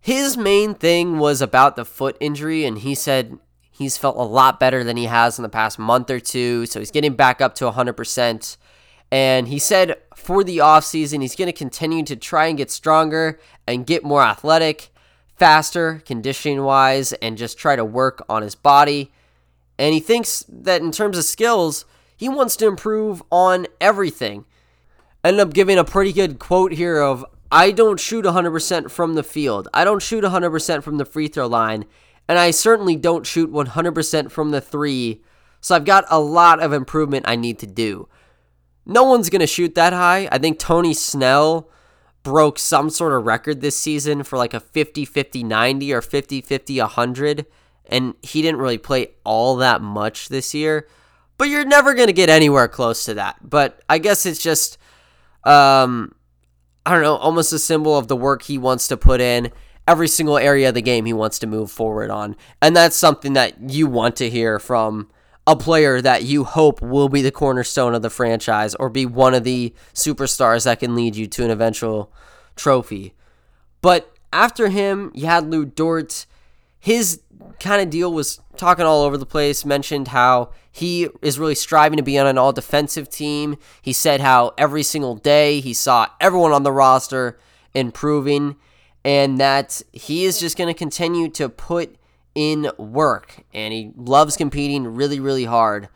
His 0.00 0.36
main 0.36 0.74
thing 0.74 1.18
was 1.18 1.42
about 1.42 1.76
the 1.76 1.84
foot 1.84 2.16
injury 2.20 2.64
and 2.64 2.78
he 2.78 2.94
said 2.94 3.38
he's 3.70 3.98
felt 3.98 4.16
a 4.16 4.22
lot 4.22 4.60
better 4.60 4.84
than 4.84 4.96
he 4.96 5.04
has 5.06 5.38
in 5.38 5.42
the 5.42 5.48
past 5.48 5.78
month 5.78 6.10
or 6.10 6.20
two, 6.20 6.66
so 6.66 6.78
he's 6.80 6.90
getting 6.90 7.14
back 7.14 7.40
up 7.40 7.54
to 7.56 7.70
100%. 7.70 8.56
And 9.10 9.48
he 9.48 9.58
said 9.58 9.96
for 10.14 10.44
the 10.44 10.58
offseason, 10.58 11.22
he's 11.22 11.36
going 11.36 11.46
to 11.46 11.52
continue 11.52 12.04
to 12.04 12.16
try 12.16 12.46
and 12.46 12.58
get 12.58 12.70
stronger 12.70 13.40
and 13.66 13.86
get 13.86 14.04
more 14.04 14.22
athletic, 14.22 14.90
faster, 15.36 16.02
conditioning 16.04 16.62
wise, 16.62 17.12
and 17.14 17.38
just 17.38 17.58
try 17.58 17.76
to 17.76 17.84
work 17.84 18.24
on 18.28 18.42
his 18.42 18.54
body 18.54 19.10
And 19.78 19.94
he 19.94 20.00
thinks 20.00 20.44
that 20.48 20.82
in 20.82 20.90
terms 20.90 21.16
of 21.16 21.24
skills, 21.24 21.84
he 22.16 22.28
wants 22.28 22.56
to 22.56 22.66
improve 22.66 23.22
on 23.30 23.66
everything. 23.80 24.44
Ended 25.24 25.40
up 25.40 25.52
giving 25.52 25.78
a 25.78 25.84
pretty 25.84 26.12
good 26.12 26.38
quote 26.38 26.72
here 26.72 27.00
of 27.00 27.24
I 27.50 27.70
don't 27.70 27.98
shoot 27.98 28.24
100% 28.24 28.90
from 28.90 29.14
the 29.14 29.22
field. 29.22 29.68
I 29.72 29.84
don't 29.84 30.02
shoot 30.02 30.22
100% 30.22 30.82
from 30.82 30.98
the 30.98 31.04
free 31.04 31.28
throw 31.28 31.46
line. 31.46 31.86
And 32.28 32.38
I 32.38 32.50
certainly 32.50 32.94
don't 32.94 33.26
shoot 33.26 33.50
100% 33.50 34.30
from 34.30 34.50
the 34.50 34.60
three. 34.60 35.22
So 35.60 35.74
I've 35.74 35.84
got 35.84 36.04
a 36.10 36.20
lot 36.20 36.60
of 36.60 36.72
improvement 36.72 37.26
I 37.26 37.36
need 37.36 37.58
to 37.60 37.66
do. 37.66 38.08
No 38.84 39.04
one's 39.04 39.30
going 39.30 39.40
to 39.40 39.46
shoot 39.46 39.74
that 39.74 39.92
high. 39.92 40.28
I 40.30 40.38
think 40.38 40.58
Tony 40.58 40.94
Snell 40.94 41.70
broke 42.22 42.58
some 42.58 42.90
sort 42.90 43.12
of 43.12 43.24
record 43.24 43.60
this 43.60 43.78
season 43.78 44.22
for 44.22 44.36
like 44.36 44.52
a 44.52 44.60
50 44.60 45.04
50 45.04 45.42
90 45.42 45.92
or 45.92 46.02
50 46.02 46.40
50 46.42 46.80
100. 46.80 47.46
And 47.86 48.14
he 48.22 48.42
didn't 48.42 48.60
really 48.60 48.78
play 48.78 49.08
all 49.24 49.56
that 49.56 49.80
much 49.80 50.28
this 50.28 50.54
year. 50.54 50.86
But 51.38 51.48
you're 51.48 51.64
never 51.64 51.94
going 51.94 52.08
to 52.08 52.12
get 52.12 52.28
anywhere 52.28 52.68
close 52.68 53.04
to 53.06 53.14
that. 53.14 53.36
But 53.42 53.82
I 53.88 53.98
guess 53.98 54.26
it's 54.26 54.42
just, 54.42 54.77
um, 55.48 56.14
I 56.84 56.92
don't 56.92 57.02
know, 57.02 57.16
almost 57.16 57.52
a 57.52 57.58
symbol 57.58 57.96
of 57.96 58.08
the 58.08 58.16
work 58.16 58.42
he 58.42 58.58
wants 58.58 58.88
to 58.88 58.96
put 58.96 59.20
in. 59.20 59.50
Every 59.86 60.08
single 60.08 60.36
area 60.36 60.68
of 60.68 60.74
the 60.74 60.82
game 60.82 61.06
he 61.06 61.14
wants 61.14 61.38
to 61.38 61.46
move 61.46 61.70
forward 61.70 62.10
on. 62.10 62.36
And 62.60 62.76
that's 62.76 62.96
something 62.96 63.32
that 63.32 63.70
you 63.70 63.86
want 63.86 64.16
to 64.16 64.28
hear 64.28 64.58
from 64.58 65.08
a 65.46 65.56
player 65.56 66.02
that 66.02 66.24
you 66.24 66.44
hope 66.44 66.82
will 66.82 67.08
be 67.08 67.22
the 67.22 67.30
cornerstone 67.30 67.94
of 67.94 68.02
the 68.02 68.10
franchise 68.10 68.74
or 68.74 68.90
be 68.90 69.06
one 69.06 69.32
of 69.32 69.44
the 69.44 69.74
superstars 69.94 70.64
that 70.64 70.80
can 70.80 70.94
lead 70.94 71.16
you 71.16 71.26
to 71.26 71.44
an 71.44 71.50
eventual 71.50 72.12
trophy. 72.54 73.14
But 73.80 74.14
after 74.30 74.68
him, 74.68 75.10
you 75.14 75.24
had 75.24 75.50
Lu 75.50 75.64
Dort. 75.64 76.26
His 76.80 77.20
kind 77.60 77.82
of 77.82 77.90
deal 77.90 78.12
was 78.12 78.40
talking 78.56 78.84
all 78.84 79.02
over 79.02 79.16
the 79.16 79.26
place, 79.26 79.64
mentioned 79.64 80.08
how 80.08 80.50
he 80.70 81.08
is 81.22 81.38
really 81.38 81.54
striving 81.54 81.96
to 81.96 82.02
be 82.02 82.18
on 82.18 82.26
an 82.26 82.38
all 82.38 82.52
defensive 82.52 83.08
team. 83.08 83.56
He 83.82 83.92
said 83.92 84.20
how 84.20 84.52
every 84.56 84.82
single 84.82 85.16
day 85.16 85.60
he 85.60 85.74
saw 85.74 86.08
everyone 86.20 86.52
on 86.52 86.62
the 86.62 86.72
roster 86.72 87.38
improving 87.74 88.56
and 89.04 89.38
that 89.38 89.82
he 89.92 90.24
is 90.24 90.40
just 90.40 90.56
going 90.56 90.72
to 90.72 90.78
continue 90.78 91.28
to 91.30 91.48
put 91.48 91.96
in 92.34 92.70
work 92.76 93.44
and 93.52 93.72
he 93.72 93.92
loves 93.96 94.36
competing 94.36 94.86
really, 94.86 95.20
really 95.20 95.44
hard. 95.44 95.88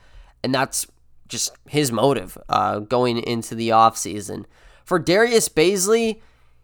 And 0.43 0.55
that's 0.55 0.87
just 1.29 1.53
his 1.69 1.93
motive 1.93 2.37
uh, 2.49 2.81
going 2.81 3.19
into 3.19 3.55
the 3.55 3.71
offseason. 3.71 4.45
For 4.85 4.99
Darius 4.99 5.49
Bazley, 5.49 6.21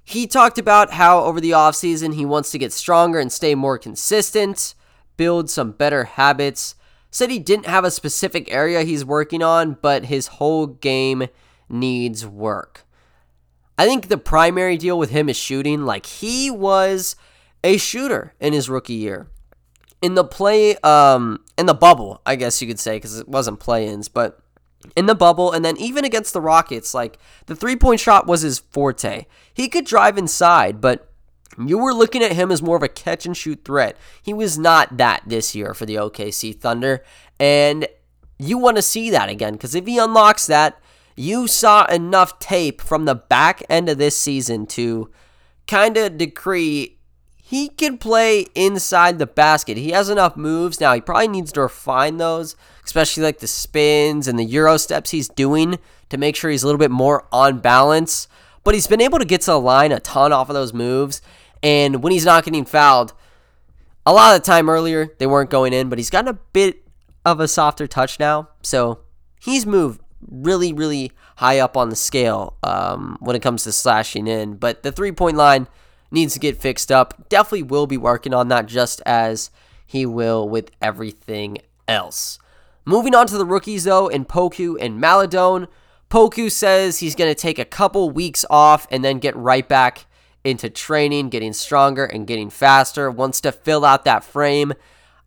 he 0.09 0.27
talked 0.27 0.59
about 0.59 0.93
how 0.93 1.25
over 1.25 1.41
the 1.41 1.51
offseason 1.51 2.15
he 2.15 2.25
wants 2.25 2.51
to 2.53 2.59
get 2.59 2.73
stronger 2.73 3.19
and 3.19 3.31
stay 3.31 3.55
more 3.55 3.79
consistent, 3.79 4.75
build 5.17 5.51
some 5.51 5.73
better 5.73 6.05
habits. 6.05 6.75
Said 7.11 7.31
he 7.31 7.39
didn't 7.39 7.67
have 7.67 7.85
a 7.85 7.91
specific 7.91 8.53
area 8.53 8.83
he's 8.83 9.05
working 9.05 9.43
on, 9.43 9.79
but 9.81 10.07
his 10.07 10.27
whole 10.27 10.67
game 10.67 11.29
needs 11.69 12.27
work. 12.27 12.87
I 13.77 13.87
think 13.87 14.09
the 14.09 14.19
primary 14.19 14.77
deal 14.77 14.99
with 14.99 15.11
him 15.11 15.29
is 15.29 15.37
shooting. 15.37 15.83
Like 15.83 16.07
he 16.07 16.51
was 16.51 17.15
a 17.63 17.77
shooter 17.77 18.35
in 18.41 18.53
his 18.53 18.69
rookie 18.69 18.95
year 18.95 19.29
in 20.01 20.15
the 20.15 20.25
play 20.25 20.77
um 20.79 21.45
in 21.57 21.67
the 21.67 21.75
bubble, 21.75 22.21
I 22.25 22.37
guess 22.37 22.61
you 22.63 22.69
could 22.69 22.81
say 22.81 22.99
cuz 23.01 23.19
it 23.19 23.29
wasn't 23.29 23.61
play-ins, 23.61 24.09
but 24.09 24.41
in 24.97 25.07
the 25.07 25.15
bubble 25.15 25.53
and 25.53 25.65
then 25.65 25.77
even 25.77 26.05
against 26.05 26.33
the 26.33 26.41
Rockets, 26.41 26.95
like 26.95 27.19
the 27.47 27.57
three-point 27.57 28.01
shot 28.01 28.27
was 28.27 28.43
his 28.43 28.59
forte. 28.59 29.27
He 29.53 29.69
could 29.69 29.85
drive 29.85 30.19
inside, 30.19 30.81
but 30.81 31.11
you 31.59 31.79
were 31.79 31.95
looking 31.95 32.23
at 32.23 32.33
him 32.33 32.51
as 32.51 32.63
more 32.63 32.77
of 32.77 32.83
a 32.83 32.89
catch 32.89 33.27
and 33.27 33.37
shoot 33.37 33.65
threat. 33.65 33.97
He 34.23 34.33
was 34.33 34.59
not 34.59 34.97
that 34.99 35.23
this 35.27 35.55
year 35.55 35.75
for 35.75 35.87
the 35.87 35.97
OKC 35.97 36.59
Thunder, 36.59 37.03
and 37.41 37.89
you 38.39 38.59
want 38.59 38.77
to 38.77 38.83
see 38.83 39.11
that 39.11 39.29
again 39.29 39.55
because 39.55 39.75
if 39.75 39.87
he 39.87 39.99
unlocks 39.99 40.47
that, 40.47 40.81
you 41.17 41.49
saw 41.49 41.85
enough 41.87 42.39
tape 42.39 42.81
from 42.81 43.05
the 43.05 43.15
back 43.17 43.65
end 43.69 43.89
of 43.89 43.99
this 43.99 44.17
season 44.17 44.67
to 44.67 45.11
kind 45.67 45.97
of 45.97 46.17
decree 46.17 46.98
he 47.49 47.71
can 47.71 47.97
play 47.97 48.45
inside 48.55 49.19
the 49.19 49.27
basket. 49.27 49.79
He 49.79 49.93
has 49.93 50.11
enough 50.11 50.37
moves. 50.37 50.83
Now, 50.83 50.93
he 50.93 51.01
probably 51.01 51.29
needs 51.29 51.51
to 51.53 51.63
refine 51.63 52.19
those, 52.19 52.57
especially 52.85 53.23
like 53.23 53.39
the 53.39 53.47
spins 53.47 54.29
and 54.29 54.39
the 54.39 54.45
Euro 54.45 54.77
steps 54.77 55.13
he's 55.13 55.31
doing 55.31 55.79
to 56.11 56.19
make 56.19 56.37
sure 56.37 56.51
he's 56.51 56.63
a 56.63 56.67
little 56.67 56.79
bit 56.79 56.91
more 56.91 57.27
on 57.33 57.61
balance. 57.61 58.29
But 58.65 58.75
he's 58.75 58.87
been 58.87 59.01
able 59.01 59.19
to 59.19 59.25
get 59.25 59.41
to 59.41 59.53
the 59.53 59.61
line 59.61 59.93
a 59.93 60.01
ton 60.01 60.31
off 60.31 60.51
of 60.51 60.55
those 60.55 60.75
moves. 60.75 61.23
And 61.63 62.03
when 62.03 62.13
he's 62.13 62.27
not 62.27 62.45
getting 62.45 62.67
fouled, 62.67 63.15
a 64.05 64.13
lot 64.13 64.37
of 64.37 64.43
the 64.43 64.47
time 64.47 64.69
earlier, 64.69 65.09
they 65.19 65.27
weren't 65.27 65.49
going 65.49 65.73
in, 65.73 65.89
but 65.89 65.99
he's 65.99 66.11
gotten 66.11 66.29
a 66.29 66.39
bit 66.53 66.85
of 67.25 67.41
a 67.41 67.49
softer 67.49 67.87
touch 67.87 68.21
now. 68.21 68.51
So 68.63 68.99
he's 69.41 69.65
moved 69.65 70.03
really, 70.21 70.75
really 70.75 71.13
high 71.37 71.61
up 71.61 71.79
on 71.79 71.89
the 71.89 71.97
scale 71.97 72.59
um, 72.63 73.17
when 73.21 73.35
it 73.35 73.41
comes 73.41 73.65
to 73.65 73.73
slashing 73.73 74.27
in. 74.27 74.57
But 74.57 74.83
the 74.83 74.93
three 74.93 75.13
point 75.13 75.39
line, 75.39 75.67
needs 76.11 76.35
to 76.35 76.41
get 76.41 76.61
fixed 76.61 76.91
up. 76.91 77.29
Definitely 77.29 77.65
will 77.65 77.87
be 77.87 77.97
working 77.97 78.35
on 78.35 78.49
that 78.49 78.67
just 78.67 79.01
as 79.07 79.51
he 79.87 80.07
will 80.07 80.49
with 80.49 80.71
everything 80.81 81.59
else. 81.87 82.39
Moving 82.85 83.15
on 83.15 83.27
to 83.27 83.39
the 83.39 83.47
rookies 83.47 83.85
though, 83.85 84.09
in 84.09 84.25
Poku 84.25 84.77
and 84.81 85.01
Maledon. 85.01 85.69
Poku 86.11 86.51
says 86.51 86.99
he's 86.99 87.15
going 87.15 87.31
to 87.31 87.35
take 87.35 87.59
a 87.59 87.65
couple 87.65 88.11
weeks 88.11 88.45
off 88.49 88.87
and 88.91 89.05
then 89.05 89.19
get 89.19 89.37
right 89.37 89.69
back 89.69 90.07
into 90.43 90.71
training, 90.71 91.29
getting 91.29 91.53
stronger 91.53 92.05
and 92.07 92.27
getting 92.27 92.49
faster. 92.49 93.11
Wants 93.11 93.41
to 93.43 93.53
fill 93.53 93.85
out 93.85 94.05
that 94.05 94.25
frame. 94.25 94.73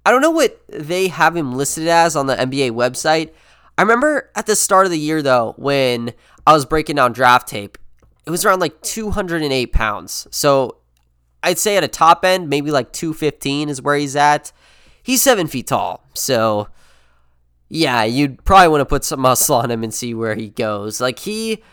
I 0.05 0.11
don't 0.11 0.21
know 0.21 0.31
what 0.31 0.59
they 0.67 1.09
have 1.09 1.35
him 1.35 1.53
listed 1.53 1.87
as 1.87 2.15
on 2.15 2.25
the 2.25 2.35
NBA 2.35 2.71
website. 2.71 3.31
I 3.77 3.83
remember 3.83 4.31
at 4.35 4.47
the 4.47 4.55
start 4.55 4.85
of 4.85 4.91
the 4.91 4.99
year 4.99 5.21
though, 5.21 5.53
when 5.57 6.13
I 6.45 6.53
was 6.53 6.65
breaking 6.65 6.95
down 6.95 7.13
draft 7.13 7.47
tape, 7.47 7.77
it 8.25 8.29
was 8.29 8.45
around 8.45 8.59
like 8.59 8.81
208 8.81 9.71
pounds. 9.73 10.27
So 10.31 10.77
I'd 11.43 11.57
say 11.57 11.77
at 11.77 11.83
a 11.83 11.87
top 11.87 12.23
end, 12.23 12.49
maybe 12.49 12.71
like 12.71 12.91
215 12.91 13.69
is 13.69 13.81
where 13.81 13.95
he's 13.95 14.15
at. 14.15 14.51
He's 15.03 15.21
seven 15.21 15.47
feet 15.47 15.67
tall. 15.67 16.03
So 16.13 16.67
yeah, 17.69 18.03
you'd 18.03 18.43
probably 18.43 18.67
want 18.67 18.81
to 18.81 18.85
put 18.85 19.03
some 19.03 19.21
muscle 19.21 19.55
on 19.55 19.71
him 19.71 19.83
and 19.83 19.93
see 19.93 20.13
where 20.13 20.35
he 20.35 20.49
goes. 20.49 20.99
Like 21.01 21.19
he 21.19 21.63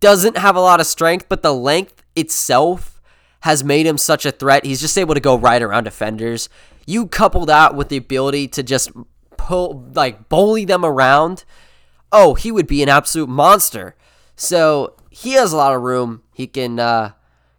doesn't 0.00 0.36
have 0.36 0.56
a 0.56 0.60
lot 0.60 0.80
of 0.80 0.86
strength, 0.86 1.26
but 1.28 1.42
the 1.42 1.54
length 1.54 2.02
itself 2.14 3.00
has 3.40 3.64
made 3.64 3.86
him 3.86 3.98
such 3.98 4.26
a 4.26 4.32
threat. 4.32 4.64
He's 4.64 4.80
just 4.80 4.98
able 4.98 5.14
to 5.14 5.20
go 5.20 5.36
right 5.36 5.62
around 5.62 5.84
defenders. 5.84 6.48
You 6.86 7.06
couple 7.06 7.46
that 7.46 7.74
with 7.74 7.88
the 7.88 7.96
ability 7.96 8.48
to 8.48 8.62
just 8.62 8.90
pull, 9.36 9.88
like, 9.94 10.28
bully 10.28 10.64
them 10.64 10.84
around. 10.84 11.44
Oh, 12.10 12.34
he 12.34 12.50
would 12.50 12.66
be 12.66 12.82
an 12.82 12.88
absolute 12.88 13.28
monster. 13.28 13.94
So 14.36 14.94
he 15.22 15.32
has 15.32 15.52
a 15.52 15.56
lot 15.56 15.74
of 15.74 15.82
room 15.82 16.22
he 16.32 16.46
can 16.46 16.78
uh, 16.78 17.12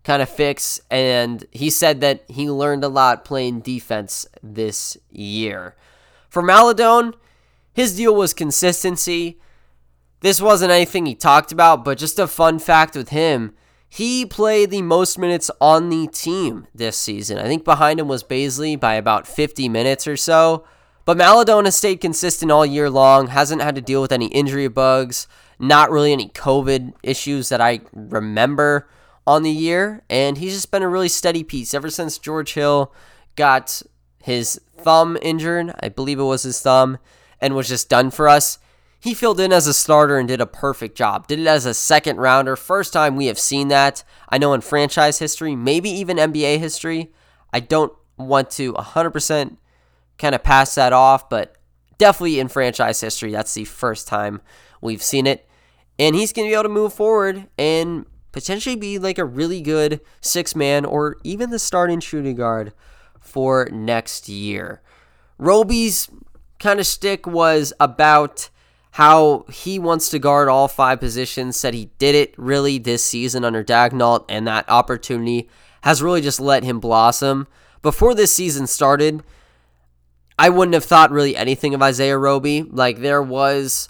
kind 0.06 0.22
of 0.22 0.30
fix. 0.30 0.80
And 0.90 1.46
he 1.52 1.70
said 1.70 2.00
that 2.02 2.24
he 2.30 2.50
learned 2.50 2.84
a 2.84 2.88
lot 2.88 3.26
playing 3.26 3.60
defense 3.60 4.26
this 4.42 4.98
year. 5.10 5.76
For 6.30 6.42
Maledon, 6.42 7.16
his 7.74 7.98
deal 7.98 8.16
was 8.16 8.34
consistency. 8.34 9.40
This 10.22 10.42
wasn't 10.42 10.72
anything 10.72 11.06
he 11.06 11.16
talked 11.16 11.52
about, 11.52 11.84
but 11.84 11.98
just 11.98 12.18
a 12.18 12.28
fun 12.28 12.60
fact 12.60 12.96
with 12.96 13.10
him. 13.10 13.54
He 13.90 14.26
played 14.26 14.70
the 14.70 14.82
most 14.82 15.18
minutes 15.18 15.52
on 15.60 15.90
the 15.90 16.08
team 16.08 16.68
this 16.74 16.98
season. 16.98 17.40
I 17.40 17.46
think 17.46 17.66
behind 17.66 18.00
him 18.00 18.08
was 18.08 18.24
Bazley 18.24 18.80
by 18.80 18.94
about 18.94 19.28
50 19.28 19.68
minutes 19.68 20.08
or 20.08 20.16
so. 20.16 20.64
But 21.04 21.18
Maledon 21.18 21.66
has 21.66 21.76
stayed 21.76 22.00
consistent 22.00 22.52
all 22.52 22.66
year 22.66 22.90
long, 22.90 23.28
hasn't 23.28 23.64
had 23.64 23.76
to 23.76 23.82
deal 23.82 24.02
with 24.02 24.12
any 24.12 24.28
injury 24.28 24.68
bugs, 24.68 25.28
not 25.60 25.92
really 25.92 26.12
any 26.14 26.30
COVID 26.30 26.94
issues 27.04 27.50
that 27.50 27.62
I 27.62 27.82
remember 27.94 28.90
on 29.28 29.44
the 29.44 29.52
year, 29.52 30.04
and 30.10 30.38
he's 30.38 30.54
just 30.54 30.72
been 30.72 30.82
a 30.82 30.90
really 30.90 31.10
steady 31.10 31.44
piece 31.44 31.74
ever 31.74 31.90
since 31.90 32.18
George 32.18 32.54
Hill 32.54 32.94
got 33.36 33.82
his 34.24 34.60
thumb 34.78 35.18
injured. 35.22 35.74
I 35.82 35.90
believe 35.90 36.20
it 36.20 36.24
was 36.24 36.44
his 36.44 36.62
thumb, 36.62 36.98
and 37.42 37.56
was 37.56 37.68
just 37.68 37.90
done 37.90 38.10
for 38.12 38.28
us. 38.28 38.58
He 39.02 39.14
filled 39.14 39.40
in 39.40 39.54
as 39.54 39.68
a 39.68 39.74
starter 39.74 40.18
and 40.18 40.28
did 40.28 40.42
a 40.42 40.46
perfect 40.46 40.98
job. 40.98 41.28
Did 41.28 41.40
it 41.40 41.48
as 41.48 41.66
a 41.66 41.74
second 41.74 42.18
rounder. 42.18 42.56
First 42.56 42.92
time 42.92 43.16
we 43.16 43.28
have 43.28 43.40
seen 43.40 43.70
that. 43.70 44.04
I 44.28 44.38
know 44.38 44.54
in 44.54 44.62
franchise 44.62 45.20
history, 45.20 45.56
maybe 45.56 45.90
even 45.90 46.18
NBA 46.18 46.60
history. 46.60 47.14
I 47.54 47.62
don't 47.62 47.94
want 48.18 48.50
to 48.52 48.74
100% 48.74 49.58
kind 50.18 50.36
of 50.36 50.44
pass 50.44 50.76
that 50.76 50.92
off, 50.92 51.30
but 51.30 51.56
definitely 51.98 52.40
in 52.40 52.50
franchise 52.50 53.00
history, 53.00 53.32
that's 53.32 53.54
the 53.54 53.64
first 53.66 54.08
time 54.08 54.42
we've 54.82 55.02
seen 55.02 55.26
it 55.26 55.49
and 56.00 56.16
he's 56.16 56.32
going 56.34 56.48
to 56.48 56.50
be 56.50 56.54
able 56.54 56.64
to 56.64 56.70
move 56.70 56.94
forward 56.94 57.48
and 57.58 58.06
potentially 58.32 58.78
be 58.78 58.98
like 58.98 59.18
a 59.18 59.26
really 59.26 59.62
good 59.62 60.00
six 60.22 60.56
man 60.56 60.86
or 60.86 61.18
even 61.24 61.50
the 61.50 61.60
starting 61.60 62.00
shooting 62.00 62.36
guard 62.36 62.72
for 63.20 63.68
next 63.72 64.30
year. 64.30 64.82
Roby's 65.38 66.10
kind 66.58 66.80
of 66.80 66.88
stick 66.88 67.28
was 67.28 67.74
about 67.80 68.50
how 68.92 69.46
he 69.52 69.78
wants 69.78 70.10
to 70.10 70.20
guard 70.20 70.48
all 70.48 70.68
five 70.68 71.00
positions. 71.00 71.58
Said 71.58 71.74
he 71.74 71.92
did 72.00 72.16
it 72.16 72.34
really 72.38 72.78
this 72.78 73.04
season 73.04 73.44
under 73.44 73.64
Daigneault, 73.64 74.26
and 74.30 74.48
that 74.48 74.70
opportunity 74.70 75.50
has 75.84 76.02
really 76.02 76.22
just 76.22 76.40
let 76.40 76.64
him 76.64 76.80
blossom. 76.80 77.48
Before 77.82 78.14
this 78.14 78.34
season 78.34 78.68
started, 78.68 79.24
I 80.38 80.50
wouldn't 80.50 80.74
have 80.74 80.86
thought 80.86 81.12
really 81.12 81.36
anything 81.36 81.74
of 81.74 81.82
Isaiah 81.82 82.18
Roby. 82.18 82.64
Like 82.64 83.00
there 83.00 83.22
was 83.22 83.90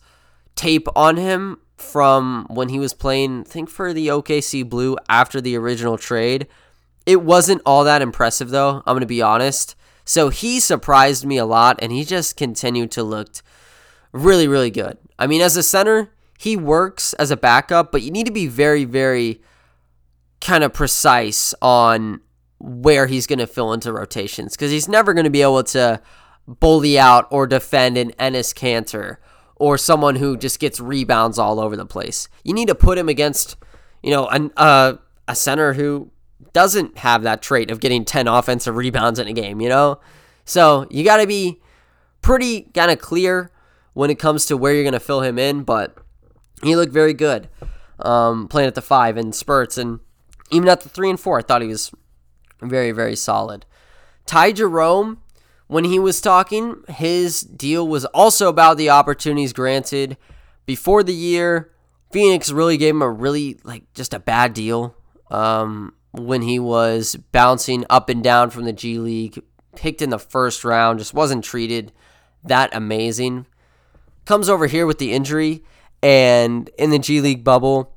tape 0.56 0.88
on 0.96 1.18
him 1.18 1.58
from 1.80 2.46
when 2.50 2.70
he 2.70 2.80
was 2.80 2.94
playing, 2.94 3.42
I 3.42 3.50
think 3.50 3.70
for 3.70 3.94
the 3.94 4.08
OKC 4.08 4.68
Blue 4.68 4.98
after 5.08 5.42
the 5.42 5.56
original 5.56 5.98
trade. 5.98 6.48
It 7.06 7.22
wasn't 7.24 7.62
all 7.66 7.84
that 7.84 8.02
impressive 8.02 8.50
though, 8.50 8.78
I'm 8.86 8.94
going 8.94 9.02
to 9.02 9.08
be 9.08 9.22
honest. 9.22 9.76
So 10.06 10.30
he 10.30 10.60
surprised 10.60 11.26
me 11.26 11.38
a 11.38 11.46
lot 11.46 11.80
and 11.82 11.92
he 11.92 12.04
just 12.04 12.36
continued 12.36 12.92
to 12.92 13.04
look 13.04 13.30
really 14.12 14.48
really 14.48 14.72
good. 14.72 14.98
I 15.18 15.28
mean 15.28 15.42
as 15.42 15.56
a 15.56 15.64
center, 15.64 16.12
he 16.38 16.56
works 16.56 17.14
as 17.14 17.32
a 17.32 17.38
backup, 17.38 17.92
but 17.92 18.02
you 18.02 18.12
need 18.12 18.26
to 18.26 18.32
be 18.32 18.48
very 18.48 18.86
very 18.86 19.42
kind 20.42 20.64
of 20.64 20.74
precise 20.74 21.54
on 21.62 22.22
where 22.60 23.08
he's 23.08 23.28
going 23.28 23.40
to 23.40 23.48
fill 23.48 23.74
into 23.74 23.94
rotations 23.94 24.56
because 24.56 24.72
he's 24.72 24.90
never 24.90 25.14
going 25.14 25.26
to 25.26 25.30
be 25.30 25.42
able 25.42 25.64
to 25.64 26.02
bully 26.48 26.98
out 26.98 27.28
or 27.30 27.48
defend 27.48 27.98
an 27.98 28.12
Enes 28.20 28.54
Kanter 28.54 29.18
or 29.60 29.78
someone 29.78 30.16
who 30.16 30.38
just 30.38 30.60
gets 30.60 30.80
rebounds 30.80 31.38
all 31.38 31.60
over 31.60 31.76
the 31.76 31.86
place. 31.86 32.28
You 32.44 32.54
need 32.54 32.70
to 32.70 32.76
put 32.76 32.98
him 32.98 33.10
against, 33.10 33.58
you 34.02 34.12
know, 34.12 34.28
an, 34.28 34.52
uh, 34.58 34.94
a 35.28 35.36
center 35.36 35.74
who 35.74 36.10
doesn't 36.54 36.98
have 37.00 37.24
that 37.24 37.42
trait 37.42 37.70
of 37.70 37.80
getting 37.80 38.06
10 38.06 38.28
offensive 38.28 38.76
rebounds 38.76 39.20
in 39.20 39.28
a 39.28 39.34
game, 39.34 39.62
you 39.62 39.70
know? 39.70 40.00
So 40.46 40.88
you 40.90 41.04
got 41.04 41.18
to 41.18 41.28
be 41.28 41.62
pretty 42.22 42.62
kind 42.74 42.90
of 42.90 43.00
clear 43.00 43.52
when 43.94 44.10
it 44.10 44.18
comes 44.18 44.46
to 44.48 44.58
where 44.58 44.74
you're 44.74 44.84
going 44.84 44.94
to 44.94 45.00
fill 45.00 45.22
him 45.22 45.38
in, 45.38 45.64
but 45.64 45.96
he 46.64 46.76
looked 46.76 46.94
very 46.94 47.14
good 47.14 47.50
um, 48.00 48.48
playing 48.48 48.68
at 48.68 48.76
the 48.76 48.82
five 48.82 49.18
in 49.18 49.34
spurts. 49.34 49.78
And 49.78 50.00
even 50.52 50.70
at 50.70 50.82
the 50.82 50.90
three 50.90 51.10
and 51.10 51.20
four, 51.20 51.38
I 51.38 51.42
thought 51.42 51.62
he 51.62 51.68
was 51.68 51.92
very, 52.62 52.92
very 52.92 53.16
solid. 53.16 53.66
Ty 54.26 54.54
Jerome 54.54 55.22
when 55.70 55.84
he 55.84 56.00
was 56.00 56.20
talking, 56.20 56.84
his 56.90 57.42
deal 57.42 57.88
was 57.88 58.04
also 58.06 58.50
about 58.50 58.78
the 58.78 58.90
opportunities 58.90 59.54
granted 59.54 60.18
before 60.66 61.04
the 61.04 61.14
year. 61.14 61.72
Phoenix 62.12 62.52
really 62.52 62.76
gave 62.76 62.96
him 62.96 63.04
a 63.04 63.10
really 63.10 63.60
like 63.64 63.84
just 63.94 64.16
a 64.16 64.20
bad 64.20 64.56
deal 64.56 64.96
um, 65.30 65.94
when 66.12 66.42
he 66.42 66.58
was 66.58 67.16
bouncing 67.32 67.86
up 67.88 68.10
and 68.10 68.24
down 68.24 68.50
from 68.50 68.64
the 68.64 68.74
G 68.74 68.98
League, 68.98 69.44
picked 69.76 70.02
in 70.02 70.10
the 70.10 70.18
first 70.18 70.66
round, 70.66 70.98
just 70.98 71.14
wasn't 71.14 71.44
treated 71.44 71.92
that 72.44 72.76
amazing. 72.76 73.46
Comes 74.26 74.50
over 74.50 74.66
here 74.66 74.88
with 74.88 74.98
the 74.98 75.14
injury, 75.14 75.64
and 76.02 76.68
in 76.80 76.90
the 76.90 76.98
G 76.98 77.22
League 77.22 77.44
bubble, 77.44 77.96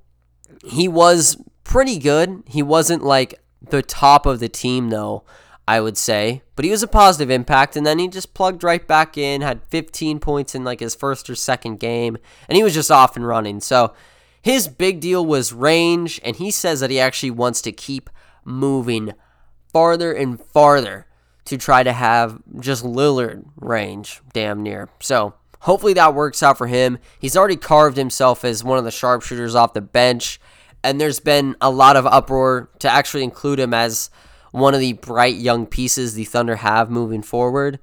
he 0.62 0.88
was 0.88 1.38
pretty 1.64 1.98
good. 1.98 2.42
He 2.46 2.62
wasn't 2.62 3.02
like 3.02 3.40
the 3.62 3.80
top 3.80 4.26
of 4.26 4.40
the 4.40 4.50
team 4.50 4.90
though. 4.90 5.24
I 5.66 5.80
would 5.80 5.96
say. 5.96 6.42
But 6.56 6.64
he 6.64 6.70
was 6.70 6.82
a 6.82 6.88
positive 6.88 7.30
impact, 7.30 7.76
and 7.76 7.86
then 7.86 7.98
he 7.98 8.08
just 8.08 8.34
plugged 8.34 8.64
right 8.64 8.86
back 8.86 9.16
in, 9.16 9.40
had 9.40 9.62
15 9.70 10.18
points 10.18 10.54
in 10.54 10.64
like 10.64 10.80
his 10.80 10.94
first 10.94 11.30
or 11.30 11.34
second 11.34 11.78
game, 11.78 12.18
and 12.48 12.56
he 12.56 12.62
was 12.62 12.74
just 12.74 12.90
off 12.90 13.16
and 13.16 13.26
running. 13.26 13.60
So 13.60 13.94
his 14.40 14.68
big 14.68 15.00
deal 15.00 15.24
was 15.24 15.52
range, 15.52 16.20
and 16.24 16.36
he 16.36 16.50
says 16.50 16.80
that 16.80 16.90
he 16.90 16.98
actually 16.98 17.30
wants 17.30 17.62
to 17.62 17.72
keep 17.72 18.10
moving 18.44 19.12
farther 19.72 20.12
and 20.12 20.40
farther 20.40 21.06
to 21.44 21.56
try 21.56 21.82
to 21.82 21.92
have 21.92 22.40
just 22.60 22.84
Lillard 22.84 23.44
range 23.56 24.20
damn 24.32 24.62
near. 24.62 24.88
So 25.00 25.34
hopefully 25.60 25.94
that 25.94 26.14
works 26.14 26.42
out 26.42 26.58
for 26.58 26.66
him. 26.66 26.98
He's 27.18 27.36
already 27.36 27.56
carved 27.56 27.96
himself 27.96 28.44
as 28.44 28.64
one 28.64 28.78
of 28.78 28.84
the 28.84 28.90
sharpshooters 28.90 29.54
off 29.54 29.74
the 29.74 29.80
bench, 29.80 30.40
and 30.84 31.00
there's 31.00 31.20
been 31.20 31.56
a 31.60 31.70
lot 31.70 31.96
of 31.96 32.06
uproar 32.06 32.68
to 32.80 32.88
actually 32.88 33.22
include 33.22 33.60
him 33.60 33.72
as 33.72 34.10
one 34.52 34.74
of 34.74 34.80
the 34.80 34.92
bright 34.92 35.36
young 35.36 35.66
pieces 35.66 36.14
the 36.14 36.24
Thunder 36.24 36.56
have 36.56 36.90
moving 36.90 37.22
forward. 37.22 37.80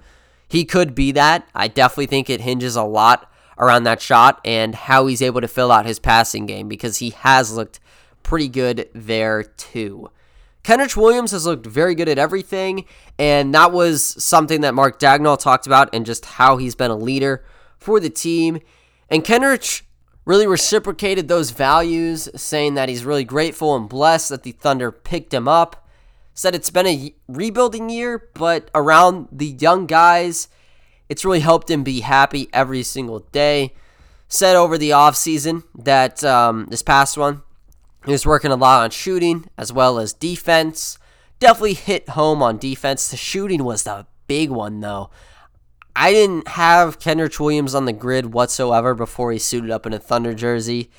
He 0.47 0.65
could 0.65 0.95
be 0.95 1.12
that. 1.12 1.47
I 1.53 1.67
definitely 1.67 2.08
think 2.08 2.29
it 2.29 2.41
hinges 2.41 2.75
a 2.75 2.84
lot 2.84 3.32
around 3.58 3.84
that 3.84 4.01
shot 4.01 4.39
and 4.45 4.73
how 4.73 5.08
he's 5.08 5.21
able 5.21 5.41
to 5.41 5.47
fill 5.47 5.71
out 5.71 5.86
his 5.86 5.99
passing 5.99 6.45
game 6.45 6.69
because 6.69 6.97
he 6.97 7.10
has 7.10 7.53
looked 7.53 7.79
pretty 8.23 8.47
good 8.47 8.89
there 8.93 9.43
too. 9.43 10.10
Kenrich 10.63 10.95
Williams 10.95 11.32
has 11.32 11.45
looked 11.45 11.65
very 11.65 11.95
good 11.95 12.10
at 12.10 12.17
everything, 12.17 12.86
and 13.17 13.53
that 13.55 13.71
was 13.71 14.03
something 14.23 14.62
that 14.62 14.75
Mark 14.75 14.99
Daigneault 14.99 15.39
talked 15.39 15.65
about 15.65 15.89
and 15.93 16.05
just 16.05 16.25
how 16.25 16.58
he's 16.58 16.75
been 16.75 16.91
a 16.91 16.97
leader 16.97 17.43
for 17.77 17.99
the 17.99 18.10
team. 18.10 18.60
And 19.10 19.23
Kenrich 19.23 19.84
really 20.25 20.45
reciprocated 20.45 21.27
those 21.27 21.51
values, 21.51 22.29
saying 22.36 22.75
that 22.75 22.89
he's 22.89 23.05
really 23.05 23.23
grateful 23.23 23.75
and 23.75 23.89
blessed 23.89 24.29
that 24.29 24.43
the 24.43 24.51
Thunder 24.51 24.91
picked 24.91 25.34
him 25.34 25.47
up 25.47 25.88
said 26.39 26.56
it's 26.56 26.69
been 26.69 26.88
a 26.88 27.13
rebuilding 27.28 27.89
year, 27.89 28.30
but 28.34 28.71
around 28.73 29.28
the 29.30 29.58
young 29.60 29.86
guys, 29.86 30.47
it's 31.10 31.25
really 31.25 31.41
helped 31.41 31.69
him 31.69 31.84
be 31.84 31.99
happy 31.99 32.47
every 32.54 32.82
single 32.82 33.19
day. 33.34 33.73
Said 34.30 34.56
over 34.56 34.78
the 34.78 34.91
offseason 34.91 35.63
that 35.75 36.23
um, 36.23 36.67
this 36.69 36.82
past 36.82 37.17
one, 37.17 37.41
he 38.06 38.13
was 38.13 38.25
working 38.25 38.52
a 38.52 38.56
lot 38.56 38.84
on 38.84 38.89
shooting 38.91 39.49
as 39.58 39.73
well 39.73 39.99
as 39.99 40.13
defense. 40.13 40.97
Definitely 41.41 41.73
hit 41.73 42.08
home 42.08 42.41
on 42.41 42.58
defense. 42.58 43.10
The 43.10 43.17
shooting 43.17 43.65
was 43.65 43.84
the 43.84 44.08
big 44.28 44.49
one, 44.49 44.80
though. 44.80 45.10
I 45.93 46.13
didn't 46.13 46.47
have 46.47 46.99
Kenrich 46.99 47.41
Williams 47.41 47.75
on 47.75 47.84
the 47.84 47.91
grid 47.91 48.28
whatsoever 48.28 48.95
before 48.95 49.34
he 49.34 49.39
suited 49.39 49.71
up 49.71 49.86
in 49.86 49.91
a 49.91 49.99
Thunder 49.99 50.34
jersey. 50.34 50.89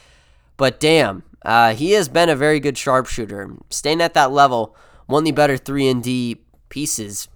But 0.58 0.78
damn, 0.78 1.22
uh, 1.46 1.72
he 1.72 1.92
has 1.92 2.10
been 2.10 2.28
a 2.28 2.36
very 2.36 2.60
good 2.60 2.76
sharpshooter. 2.76 3.56
Staying 3.70 4.02
at 4.02 4.12
that 4.12 4.32
level 4.32 4.76
one 5.10 5.22
of 5.22 5.26
the 5.26 5.32
better 5.32 5.56
3 5.56 5.88
and 5.88 6.02
D 6.02 6.40
pieces 6.68 7.28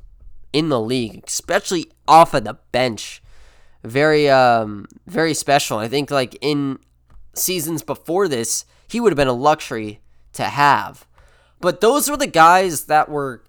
in 0.53 0.69
the 0.69 0.81
league, 0.81 1.25
especially 1.27 1.91
off 2.07 2.35
of 2.35 2.45
the 2.45 2.59
bench. 2.73 3.23
Very 3.83 4.31
um 4.31 4.87
very 5.07 5.35
special. 5.35 5.79
I 5.79 5.89
think 5.89 6.11
like 6.11 6.39
in 6.41 6.79
seasons 7.35 7.83
before 7.83 8.29
this, 8.29 8.65
he 8.89 9.01
would 9.01 9.13
have 9.13 9.17
been 9.17 9.29
a 9.29 9.33
luxury 9.33 10.01
to 10.35 10.45
have. 10.45 11.07
But 11.61 11.81
those 11.81 12.11
were 12.11 12.17
the 12.17 12.27
guys 12.27 12.85
that 12.85 13.09
were 13.09 13.43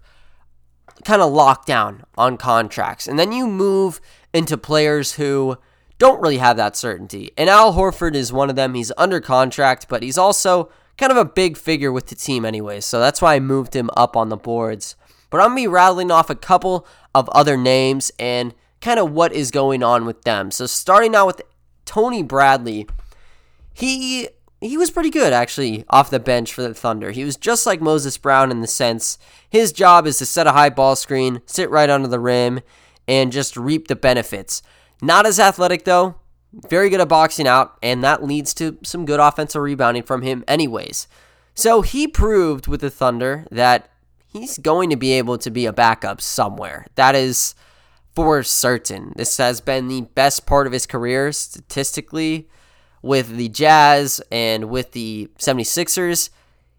kind 1.04 1.22
of 1.22 1.32
locked 1.32 1.66
down 1.66 2.04
on 2.16 2.36
contracts. 2.36 3.06
And 3.06 3.18
then 3.18 3.32
you 3.32 3.46
move 3.46 4.00
into 4.32 4.56
players 4.56 5.14
who 5.14 5.58
don't 5.98 6.20
really 6.20 6.38
have 6.38 6.56
that 6.56 6.76
certainty. 6.76 7.32
And 7.36 7.48
Al 7.48 7.74
Horford 7.74 8.14
is 8.14 8.32
one 8.32 8.50
of 8.50 8.56
them. 8.56 8.74
He's 8.74 8.92
under 8.96 9.20
contract, 9.20 9.86
but 9.88 10.02
he's 10.02 10.18
also 10.18 10.70
kind 10.98 11.12
of 11.12 11.18
a 11.18 11.24
big 11.24 11.56
figure 11.56 11.92
with 11.92 12.06
the 12.06 12.14
team 12.14 12.44
anyway, 12.44 12.80
so 12.80 13.00
that's 13.00 13.22
why 13.22 13.34
I 13.34 13.40
moved 13.40 13.74
him 13.74 13.90
up 13.96 14.16
on 14.16 14.28
the 14.28 14.36
boards. 14.36 14.96
But 15.30 15.40
I'm 15.40 15.48
going 15.48 15.58
to 15.58 15.68
be 15.68 15.68
rattling 15.68 16.10
off 16.10 16.30
a 16.30 16.34
couple 16.34 16.86
of 17.14 17.28
other 17.30 17.56
names 17.56 18.12
and 18.18 18.54
kind 18.80 18.98
of 19.00 19.12
what 19.12 19.32
is 19.32 19.50
going 19.50 19.82
on 19.82 20.06
with 20.06 20.22
them. 20.22 20.50
So 20.50 20.66
starting 20.66 21.14
out 21.14 21.26
with 21.26 21.42
Tony 21.84 22.22
Bradley, 22.22 22.86
he 23.72 24.28
he 24.60 24.76
was 24.76 24.90
pretty 24.90 25.10
good 25.10 25.32
actually 25.32 25.84
off 25.90 26.10
the 26.10 26.18
bench 26.18 26.52
for 26.52 26.62
the 26.62 26.74
Thunder. 26.74 27.10
He 27.10 27.24
was 27.24 27.36
just 27.36 27.66
like 27.66 27.80
Moses 27.80 28.16
Brown 28.16 28.50
in 28.50 28.60
the 28.60 28.66
sense 28.66 29.18
his 29.48 29.72
job 29.72 30.06
is 30.06 30.18
to 30.18 30.26
set 30.26 30.46
a 30.46 30.52
high 30.52 30.70
ball 30.70 30.96
screen, 30.96 31.42
sit 31.46 31.70
right 31.70 31.90
under 31.90 32.08
the 32.08 32.20
rim, 32.20 32.60
and 33.06 33.32
just 33.32 33.56
reap 33.56 33.88
the 33.88 33.96
benefits. 33.96 34.62
Not 35.02 35.26
as 35.26 35.38
athletic 35.38 35.84
though, 35.84 36.16
very 36.68 36.88
good 36.90 37.00
at 37.00 37.08
boxing 37.08 37.46
out, 37.46 37.76
and 37.82 38.02
that 38.02 38.24
leads 38.24 38.54
to 38.54 38.78
some 38.82 39.04
good 39.04 39.20
offensive 39.20 39.62
rebounding 39.62 40.02
from 40.02 40.22
him, 40.22 40.44
anyways. 40.48 41.06
So 41.54 41.82
he 41.82 42.06
proved 42.06 42.66
with 42.66 42.80
the 42.80 42.90
Thunder 42.90 43.46
that 43.50 43.90
he's 44.26 44.58
going 44.58 44.90
to 44.90 44.96
be 44.96 45.12
able 45.12 45.38
to 45.38 45.50
be 45.50 45.66
a 45.66 45.72
backup 45.72 46.20
somewhere. 46.20 46.86
That 46.94 47.14
is 47.14 47.54
for 48.14 48.42
certain. 48.42 49.12
This 49.16 49.36
has 49.36 49.60
been 49.60 49.88
the 49.88 50.02
best 50.02 50.46
part 50.46 50.66
of 50.66 50.72
his 50.72 50.86
career 50.86 51.32
statistically 51.32 52.48
with 53.02 53.36
the 53.36 53.48
Jazz 53.48 54.20
and 54.30 54.70
with 54.70 54.92
the 54.92 55.28
76ers. 55.38 56.30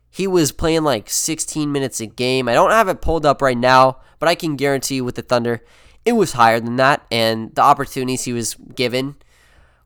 He 0.10 0.28
was 0.28 0.52
playing 0.52 0.84
like 0.84 1.10
16 1.10 1.72
minutes 1.72 2.00
a 2.00 2.08
game. 2.08 2.48
I 2.48 2.54
don't 2.54 2.72
have 2.72 2.88
it 2.88 3.02
pulled 3.02 3.26
up 3.26 3.42
right 3.42 3.58
now, 3.58 4.00
but 4.20 4.28
I 4.28 4.36
can 4.36 4.56
guarantee 4.56 4.96
you 4.96 5.06
with 5.06 5.16
the 5.16 5.22
Thunder, 5.22 5.64
it 6.06 6.14
was 6.14 6.34
higher 6.34 6.60
than 6.60 6.78
that. 6.78 7.06
And 7.12 7.54
the 7.54 7.62
opportunities 7.62 8.24
he 8.24 8.34
was 8.34 8.56
given 8.56 9.16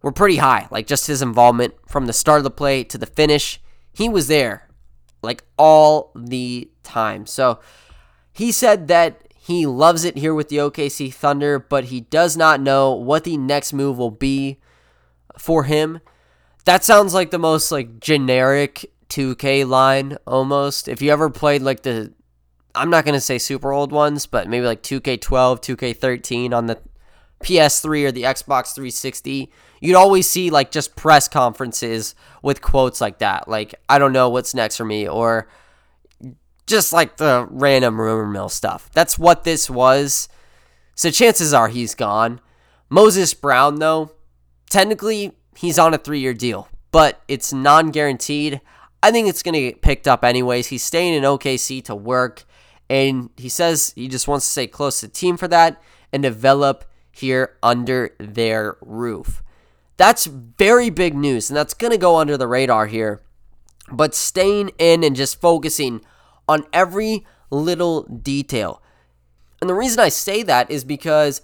were 0.01 0.11
pretty 0.11 0.37
high. 0.37 0.67
Like 0.71 0.87
just 0.87 1.07
his 1.07 1.21
involvement 1.21 1.73
from 1.87 2.05
the 2.05 2.13
start 2.13 2.39
of 2.39 2.43
the 2.43 2.51
play 2.51 2.83
to 2.85 2.97
the 2.97 3.05
finish, 3.05 3.61
he 3.93 4.09
was 4.09 4.27
there 4.27 4.67
like 5.21 5.43
all 5.57 6.11
the 6.15 6.69
time. 6.83 7.25
So 7.25 7.59
he 8.31 8.51
said 8.51 8.87
that 8.87 9.27
he 9.37 9.65
loves 9.65 10.03
it 10.03 10.17
here 10.17 10.33
with 10.33 10.49
the 10.49 10.57
OKC 10.57 11.13
Thunder, 11.13 11.59
but 11.59 11.85
he 11.85 12.01
does 12.01 12.37
not 12.37 12.61
know 12.61 12.93
what 12.93 13.23
the 13.23 13.37
next 13.37 13.73
move 13.73 13.97
will 13.97 14.11
be 14.11 14.59
for 15.37 15.63
him. 15.63 15.99
That 16.65 16.83
sounds 16.83 17.13
like 17.13 17.31
the 17.31 17.39
most 17.39 17.71
like 17.71 17.99
generic 17.99 18.91
2K 19.09 19.67
line 19.67 20.17
almost. 20.25 20.87
If 20.87 21.01
you 21.01 21.11
ever 21.11 21.29
played 21.29 21.61
like 21.61 21.83
the 21.83 22.13
I'm 22.73 22.89
not 22.89 23.03
going 23.03 23.15
to 23.15 23.21
say 23.21 23.37
super 23.37 23.73
old 23.73 23.91
ones, 23.91 24.25
but 24.25 24.47
maybe 24.47 24.65
like 24.65 24.81
2K12, 24.81 25.19
2K13 25.19 26.53
on 26.53 26.67
the 26.67 26.79
PS3 27.43 28.05
or 28.05 28.11
the 28.11 28.23
Xbox 28.23 28.73
360, 28.73 29.51
you'd 29.81 29.95
always 29.95 30.29
see 30.29 30.49
like 30.49 30.71
just 30.71 30.95
press 30.95 31.27
conferences 31.27 32.15
with 32.41 32.61
quotes 32.61 33.01
like 33.01 33.19
that. 33.19 33.49
Like, 33.49 33.75
I 33.89 33.99
don't 33.99 34.13
know 34.13 34.29
what's 34.29 34.53
next 34.53 34.77
for 34.77 34.85
me, 34.85 35.09
or 35.09 35.49
just 36.67 36.93
like 36.93 37.17
the 37.17 37.47
random 37.49 37.99
rumor 37.99 38.27
mill 38.27 38.47
stuff. 38.47 38.89
That's 38.93 39.19
what 39.19 39.43
this 39.43 39.69
was. 39.69 40.29
So 40.95 41.11
chances 41.11 41.53
are 41.53 41.67
he's 41.67 41.95
gone. 41.95 42.39
Moses 42.89 43.33
Brown, 43.33 43.75
though, 43.75 44.11
technically 44.69 45.33
he's 45.55 45.79
on 45.79 45.93
a 45.93 45.97
three 45.97 46.19
year 46.19 46.33
deal, 46.33 46.69
but 46.91 47.21
it's 47.27 47.51
non 47.51 47.91
guaranteed. 47.91 48.61
I 49.03 49.11
think 49.11 49.27
it's 49.27 49.41
going 49.41 49.55
to 49.55 49.61
get 49.61 49.81
picked 49.81 50.07
up 50.07 50.23
anyways. 50.23 50.67
He's 50.67 50.83
staying 50.83 51.15
in 51.15 51.23
OKC 51.23 51.83
to 51.85 51.95
work, 51.95 52.43
and 52.89 53.31
he 53.35 53.49
says 53.49 53.93
he 53.95 54.07
just 54.07 54.27
wants 54.27 54.45
to 54.45 54.51
stay 54.51 54.67
close 54.67 54.99
to 54.99 55.07
the 55.07 55.13
team 55.13 55.37
for 55.37 55.47
that 55.47 55.81
and 56.13 56.21
develop 56.21 56.85
here 57.11 57.57
under 57.63 58.13
their 58.19 58.77
roof. 58.81 59.41
That's 60.01 60.25
very 60.25 60.89
big 60.89 61.13
news, 61.13 61.51
and 61.51 61.55
that's 61.55 61.75
going 61.75 61.91
to 61.91 61.97
go 61.97 62.17
under 62.17 62.35
the 62.35 62.47
radar 62.47 62.87
here. 62.87 63.21
But 63.91 64.15
staying 64.15 64.71
in 64.79 65.03
and 65.03 65.15
just 65.15 65.39
focusing 65.39 66.01
on 66.49 66.65
every 66.73 67.23
little 67.51 68.05
detail. 68.05 68.81
And 69.61 69.69
the 69.69 69.75
reason 69.75 69.99
I 69.99 70.09
say 70.09 70.41
that 70.41 70.71
is 70.71 70.83
because 70.83 71.39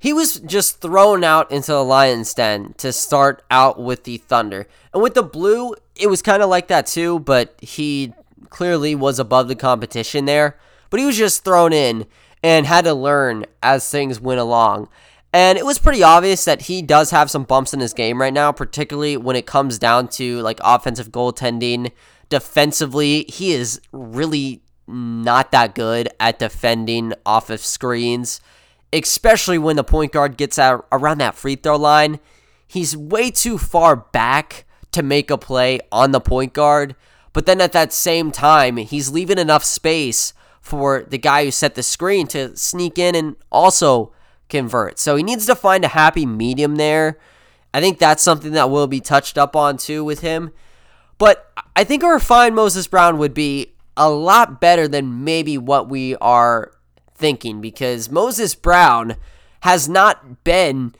he 0.00 0.12
was 0.12 0.40
just 0.40 0.80
thrown 0.80 1.22
out 1.22 1.52
into 1.52 1.70
the 1.70 1.84
lion's 1.84 2.34
den 2.34 2.74
to 2.78 2.92
start 2.92 3.44
out 3.52 3.80
with 3.80 4.02
the 4.02 4.16
Thunder. 4.16 4.66
And 4.92 5.00
with 5.00 5.14
the 5.14 5.22
Blue, 5.22 5.72
it 5.94 6.08
was 6.08 6.22
kind 6.22 6.42
of 6.42 6.48
like 6.48 6.66
that 6.66 6.88
too, 6.88 7.20
but 7.20 7.54
he 7.62 8.14
clearly 8.50 8.96
was 8.96 9.20
above 9.20 9.46
the 9.46 9.54
competition 9.54 10.24
there. 10.24 10.58
But 10.90 10.98
he 10.98 11.06
was 11.06 11.16
just 11.16 11.44
thrown 11.44 11.72
in 11.72 12.06
and 12.42 12.66
had 12.66 12.84
to 12.84 12.94
learn 12.94 13.46
as 13.62 13.88
things 13.88 14.18
went 14.18 14.40
along. 14.40 14.88
And 15.32 15.56
it 15.56 15.64
was 15.64 15.78
pretty 15.78 16.02
obvious 16.02 16.44
that 16.44 16.62
he 16.62 16.82
does 16.82 17.10
have 17.10 17.30
some 17.30 17.44
bumps 17.44 17.72
in 17.72 17.80
his 17.80 17.94
game 17.94 18.20
right 18.20 18.32
now, 18.32 18.52
particularly 18.52 19.16
when 19.16 19.34
it 19.34 19.46
comes 19.46 19.78
down 19.78 20.08
to 20.08 20.40
like 20.42 20.60
offensive 20.62 21.10
goaltending. 21.10 21.90
Defensively, 22.28 23.24
he 23.28 23.52
is 23.52 23.80
really 23.92 24.62
not 24.86 25.50
that 25.52 25.74
good 25.74 26.08
at 26.20 26.38
defending 26.38 27.14
off 27.24 27.48
of 27.48 27.60
screens, 27.60 28.40
especially 28.92 29.58
when 29.58 29.76
the 29.76 29.84
point 29.84 30.12
guard 30.12 30.36
gets 30.36 30.58
out 30.58 30.86
around 30.92 31.18
that 31.18 31.34
free 31.34 31.56
throw 31.56 31.76
line. 31.76 32.20
He's 32.66 32.96
way 32.96 33.30
too 33.30 33.56
far 33.56 33.96
back 33.96 34.66
to 34.92 35.02
make 35.02 35.30
a 35.30 35.38
play 35.38 35.80
on 35.90 36.10
the 36.10 36.20
point 36.20 36.52
guard, 36.52 36.94
but 37.32 37.46
then 37.46 37.60
at 37.60 37.72
that 37.72 37.92
same 37.92 38.30
time, 38.30 38.76
he's 38.76 39.10
leaving 39.10 39.38
enough 39.38 39.64
space 39.64 40.34
for 40.60 41.04
the 41.08 41.18
guy 41.18 41.44
who 41.44 41.50
set 41.50 41.74
the 41.74 41.82
screen 41.82 42.26
to 42.28 42.54
sneak 42.56 42.98
in 42.98 43.14
and 43.14 43.36
also 43.50 44.12
convert. 44.52 45.00
So 45.00 45.16
he 45.16 45.24
needs 45.24 45.46
to 45.46 45.56
find 45.56 45.84
a 45.84 45.88
happy 45.88 46.24
medium 46.24 46.76
there. 46.76 47.18
I 47.74 47.80
think 47.80 47.98
that's 47.98 48.22
something 48.22 48.52
that 48.52 48.70
will 48.70 48.86
be 48.86 49.00
touched 49.00 49.36
up 49.36 49.56
on 49.56 49.78
too 49.78 50.04
with 50.04 50.20
him. 50.20 50.52
But 51.18 51.50
I 51.74 51.82
think 51.82 52.02
a 52.02 52.08
refined 52.08 52.54
Moses 52.54 52.86
Brown 52.86 53.18
would 53.18 53.34
be 53.34 53.72
a 53.96 54.10
lot 54.10 54.60
better 54.60 54.86
than 54.86 55.24
maybe 55.24 55.58
what 55.58 55.88
we 55.88 56.16
are 56.16 56.72
thinking 57.14 57.60
because 57.60 58.10
Moses 58.10 58.54
Brown 58.54 59.16
has 59.60 59.88
not 59.88 60.44
been 60.44 60.94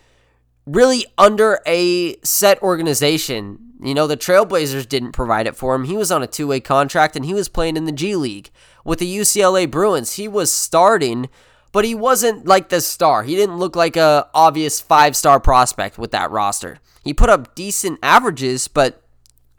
really 0.67 1.05
under 1.19 1.61
a 1.67 2.17
set 2.23 2.63
organization. 2.63 3.59
You 3.83 3.95
know, 3.95 4.07
the 4.07 4.17
Trailblazers 4.17 4.89
didn't 4.89 5.13
provide 5.13 5.47
it 5.47 5.57
for 5.57 5.75
him. 5.75 5.85
He 5.85 5.97
was 5.97 6.13
on 6.13 6.23
a 6.23 6.27
two 6.27 6.47
way 6.47 6.61
contract 6.61 7.17
and 7.17 7.25
he 7.25 7.35
was 7.35 7.49
playing 7.49 7.77
in 7.77 7.85
the 7.85 7.93
G 7.93 8.15
League. 8.17 8.51
With 8.85 8.99
the 8.99 9.17
UCLA 9.17 9.71
Bruins, 9.71 10.15
he 10.15 10.29
was 10.29 10.53
starting, 10.53 11.29
but 11.73 11.85
he 11.85 11.95
wasn't 11.95 12.47
like 12.47 12.69
the 12.69 12.81
star. 12.81 13.23
He 13.23 13.35
didn't 13.35 13.57
look 13.57 13.75
like 13.75 13.97
a 13.97 14.29
obvious 14.35 14.81
five 14.81 15.17
star 15.17 15.41
prospect 15.41 15.99
with 15.99 16.11
that 16.13 16.31
roster. 16.31 16.79
He 17.03 17.13
put 17.15 17.31
up 17.31 17.55
decent 17.55 17.99
averages, 18.03 18.69
but 18.69 19.03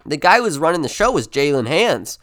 the 0.06 0.18
guy 0.18 0.38
who 0.38 0.44
was 0.44 0.60
running 0.60 0.82
the 0.82 0.90
show 0.90 1.12
was 1.12 1.28
Jaylen 1.28 1.68
Hands. 1.68 2.18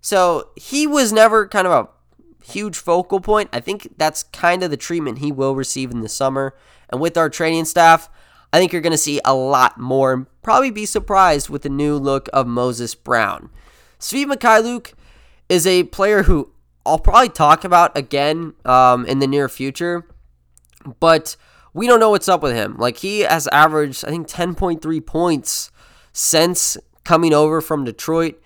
So 0.00 0.50
he 0.56 0.86
was 0.86 1.12
never 1.12 1.48
kind 1.48 1.66
of 1.66 1.72
a 1.72 2.44
huge 2.44 2.78
focal 2.78 3.20
point. 3.20 3.50
I 3.52 3.60
think 3.60 3.94
that's 3.96 4.22
kind 4.24 4.62
of 4.62 4.70
the 4.70 4.76
treatment 4.76 5.18
he 5.18 5.32
will 5.32 5.54
receive 5.54 5.90
in 5.90 6.00
the 6.00 6.08
summer. 6.08 6.54
And 6.88 7.00
with 7.00 7.16
our 7.16 7.28
training 7.30 7.64
staff, 7.64 8.08
I 8.52 8.58
think 8.58 8.72
you're 8.72 8.82
going 8.82 8.92
to 8.92 8.98
see 8.98 9.20
a 9.24 9.34
lot 9.34 9.78
more 9.78 10.12
and 10.12 10.26
probably 10.42 10.70
be 10.70 10.86
surprised 10.86 11.48
with 11.48 11.62
the 11.62 11.68
new 11.68 11.96
look 11.96 12.28
of 12.32 12.46
Moses 12.46 12.94
Brown. 12.94 13.50
Svi 13.98 14.24
Mykhailiuk 14.24 14.94
is 15.48 15.66
a 15.66 15.84
player 15.84 16.24
who 16.24 16.50
I'll 16.84 16.98
probably 16.98 17.28
talk 17.28 17.64
about 17.64 17.96
again 17.96 18.54
um, 18.64 19.04
in 19.06 19.18
the 19.18 19.26
near 19.26 19.48
future, 19.48 20.06
but 20.98 21.36
we 21.72 21.86
don't 21.86 22.00
know 22.00 22.10
what's 22.10 22.28
up 22.28 22.42
with 22.42 22.54
him. 22.54 22.76
Like 22.78 22.98
he 22.98 23.20
has 23.20 23.46
averaged, 23.48 24.04
I 24.04 24.10
think, 24.10 24.28
10.3 24.28 25.06
points 25.06 25.70
since 26.12 26.76
coming 27.04 27.32
over 27.32 27.60
from 27.60 27.84
Detroit. 27.84 28.40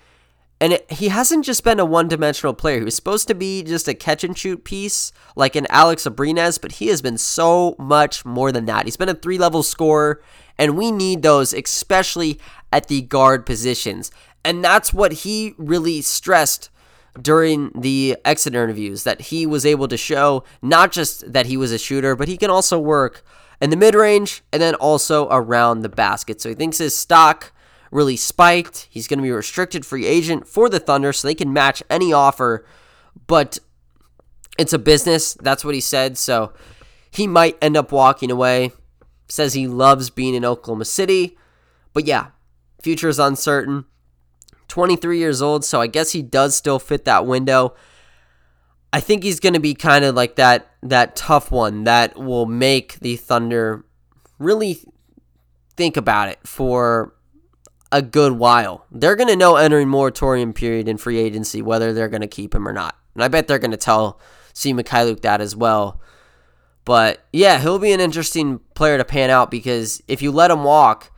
And 0.61 0.75
it, 0.75 0.91
he 0.91 1.09
hasn't 1.09 1.45
just 1.45 1.65
been 1.65 1.81
a 1.81 1.85
one 1.85 2.09
dimensional 2.09 2.55
player. 2.55 2.79
He 2.79 2.85
was 2.85 2.95
supposed 2.95 3.29
to 3.29 3.35
be 3.35 3.63
just 3.63 3.89
a 3.89 3.95
catch 3.95 4.25
and 4.25 4.37
shoot 4.37 4.65
piece 4.65 5.13
like 5.37 5.57
an 5.57 5.67
Alex 5.69 6.05
Abrines, 6.05 6.61
but 6.61 6.73
he 6.73 6.87
has 6.89 7.03
been 7.03 7.19
so 7.19 7.75
much 7.79 8.25
more 8.25 8.53
than 8.53 8.67
that. 8.67 8.85
He's 8.85 8.97
been 8.97 9.09
a 9.09 9.15
three 9.15 9.37
level 9.37 9.63
scorer, 9.63 10.23
and 10.57 10.77
we 10.77 10.91
need 10.93 11.23
those, 11.23 11.53
especially 11.53 12.39
at 12.73 12.89
the 12.89 13.03
guard 13.03 13.45
positions. 13.45 14.11
And 14.45 14.63
that's 14.63 14.95
what 14.95 15.13
he 15.13 15.55
really 15.59 16.03
stressed 16.03 16.71
during 17.21 17.71
the 17.75 18.17
exit 18.25 18.55
interviews 18.55 19.05
that 19.05 19.21
he 19.23 19.47
was 19.47 19.65
able 19.65 19.89
to 19.89 19.97
show 19.97 20.45
not 20.63 20.93
just 20.93 21.33
that 21.33 21.47
he 21.47 21.57
was 21.57 21.73
a 21.73 21.79
shooter, 21.79 22.17
but 22.17 22.29
he 22.29 22.37
can 22.37 22.51
also 22.51 22.79
work 22.79 23.25
in 23.61 23.71
the 23.71 23.77
mid 23.77 23.95
range 23.95 24.43
and 24.53 24.61
then 24.61 24.75
also 24.75 25.29
around 25.31 25.81
the 25.81 25.89
basket. 25.89 26.41
So 26.41 26.49
he 26.49 26.55
thinks 26.55 26.79
his 26.79 26.97
stock 26.97 27.53
really 27.91 28.17
spiked. 28.17 28.89
He's 28.91 29.07
going 29.07 29.19
to 29.21 29.23
be 29.23 29.31
a 29.31 29.35
restricted 29.35 29.87
free 29.87 30.05
agent 30.05 30.49
for 30.49 30.69
the 30.69 30.81
Thunder, 30.81 31.13
so 31.13 31.29
they 31.29 31.35
can 31.35 31.53
match 31.53 31.83
any 31.89 32.13
offer. 32.13 32.67
But 33.27 33.59
it's 34.59 34.73
a 34.73 34.79
business. 34.79 35.35
That's 35.35 35.65
what 35.65 35.75
he 35.75 35.81
said. 35.81 36.19
So 36.19 36.53
he 37.11 37.27
might 37.27 37.57
end 37.63 37.77
up 37.77 37.93
walking 37.93 38.31
away. 38.31 38.73
Says 39.29 39.55
he 39.55 39.67
loves 39.67 40.11
being 40.11 40.35
in 40.35 40.45
Oklahoma 40.45 40.85
City. 40.85 41.39
But 41.93 42.05
yeah, 42.05 42.29
future 42.83 43.09
is 43.09 43.19
uncertain. 43.19 43.85
23 44.75 45.21
years 45.21 45.41
old, 45.41 45.65
so 45.65 45.81
I 45.81 45.87
guess 45.87 46.11
he 46.11 46.21
does 46.21 46.57
still 46.57 46.81
fit 46.81 47.05
that 47.05 47.27
window. 47.27 47.77
I 48.93 48.99
think 48.99 49.23
he's 49.23 49.39
going 49.39 49.53
to 49.53 49.61
be 49.61 49.73
kind 49.73 50.05
of 50.05 50.17
like 50.17 50.35
that 50.35 50.69
that 50.83 51.15
tough 51.15 51.53
one 51.53 51.85
that 51.85 52.19
will 52.19 52.45
make 52.45 52.99
the 52.99 53.15
Thunder 53.15 53.85
really 54.41 54.81
think 55.77 55.97
about 55.97 56.29
it 56.29 56.41
for 56.45 57.15
a 57.93 58.03
good 58.03 58.33
while. 58.33 58.85
They're 58.91 59.15
going 59.15 59.29
to 59.29 59.37
know 59.37 59.55
entering 59.55 59.89
moratorium 59.89 60.53
period 60.53 60.89
in 60.89 60.97
free 60.97 61.19
agency 61.21 61.63
whether 61.63 61.93
they're 61.93 62.09
going 62.09 62.23
to 62.23 62.27
keep 62.27 62.53
him 62.53 62.67
or 62.67 62.73
not. 62.73 62.97
And 63.15 63.23
I 63.23 63.29
bet 63.29 63.47
they're 63.47 63.61
going 63.61 63.71
to 63.71 63.77
tell 63.77 64.19
Svi 64.55 64.75
Mykhailiuk 64.75 65.21
that 65.21 65.41
as 65.41 65.55
well. 65.55 66.01
But 66.85 67.25
yeah, 67.33 67.61
he'll 67.61 67.79
be 67.79 67.93
an 67.93 68.01
interesting 68.01 68.59
player 68.75 68.99
to 68.99 69.05
pan 69.05 69.31
out 69.31 69.53
because 69.53 70.03
if 70.09 70.21
you 70.21 70.33
let 70.33 70.51
him 70.51 70.65
walk, 70.65 71.13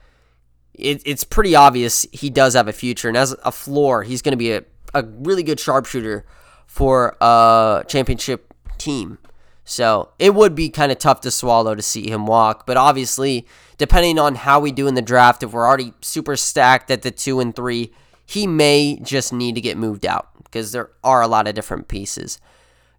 it, 0.79 1.03
it's 1.05 1.25
pretty 1.25 1.55
obvious 1.55 2.07
he 2.13 2.31
does 2.31 2.55
have 2.55 2.69
a 2.69 2.73
future. 2.73 3.09
And 3.09 3.17
as 3.17 3.35
a 3.45 3.53
floor, 3.53 4.03
he's 4.03 4.23
going 4.23 4.33
to 4.33 4.37
be 4.37 4.53
a, 4.53 4.63
a 4.95 5.05
really 5.05 5.43
good 5.43 5.61
sharpshooter 5.61 6.25
for 6.67 7.17
a 7.21 7.85
championship 7.89 8.53
team. 8.79 9.19
So 9.65 10.11
it 10.19 10.35
would 10.35 10.55
be 10.55 10.69
kind 10.71 10.93
of 10.93 10.99
tough 10.99 11.21
to 11.23 11.31
swallow 11.31 11.75
to 11.75 11.83
see 11.83 12.09
him 12.09 12.27
walk. 12.27 12.67
But 12.67 12.77
obviously, 12.77 13.47
depending 13.79 14.19
on 14.19 14.37
how 14.37 14.61
we 14.61 14.71
do 14.71 14.87
in 14.87 14.95
the 14.95 15.03
draft, 15.03 15.43
if 15.43 15.53
we're 15.53 15.67
already 15.67 15.93
super 16.01 16.37
stacked 16.37 16.91
at 16.91 17.03
the 17.03 17.11
two 17.11 17.41
and 17.41 17.55
three, 17.55 17.93
he 18.25 18.47
may 18.47 18.99
just 19.03 19.33
need 19.33 19.55
to 19.55 19.61
get 19.61 19.77
moved 19.77 20.07
out 20.07 20.29
because 20.45 20.73
there 20.73 20.91
are 21.03 21.23
a 21.23 21.29
lot 21.29 21.49
of 21.49 21.55
different 21.55 21.89
pieces. 21.89 22.39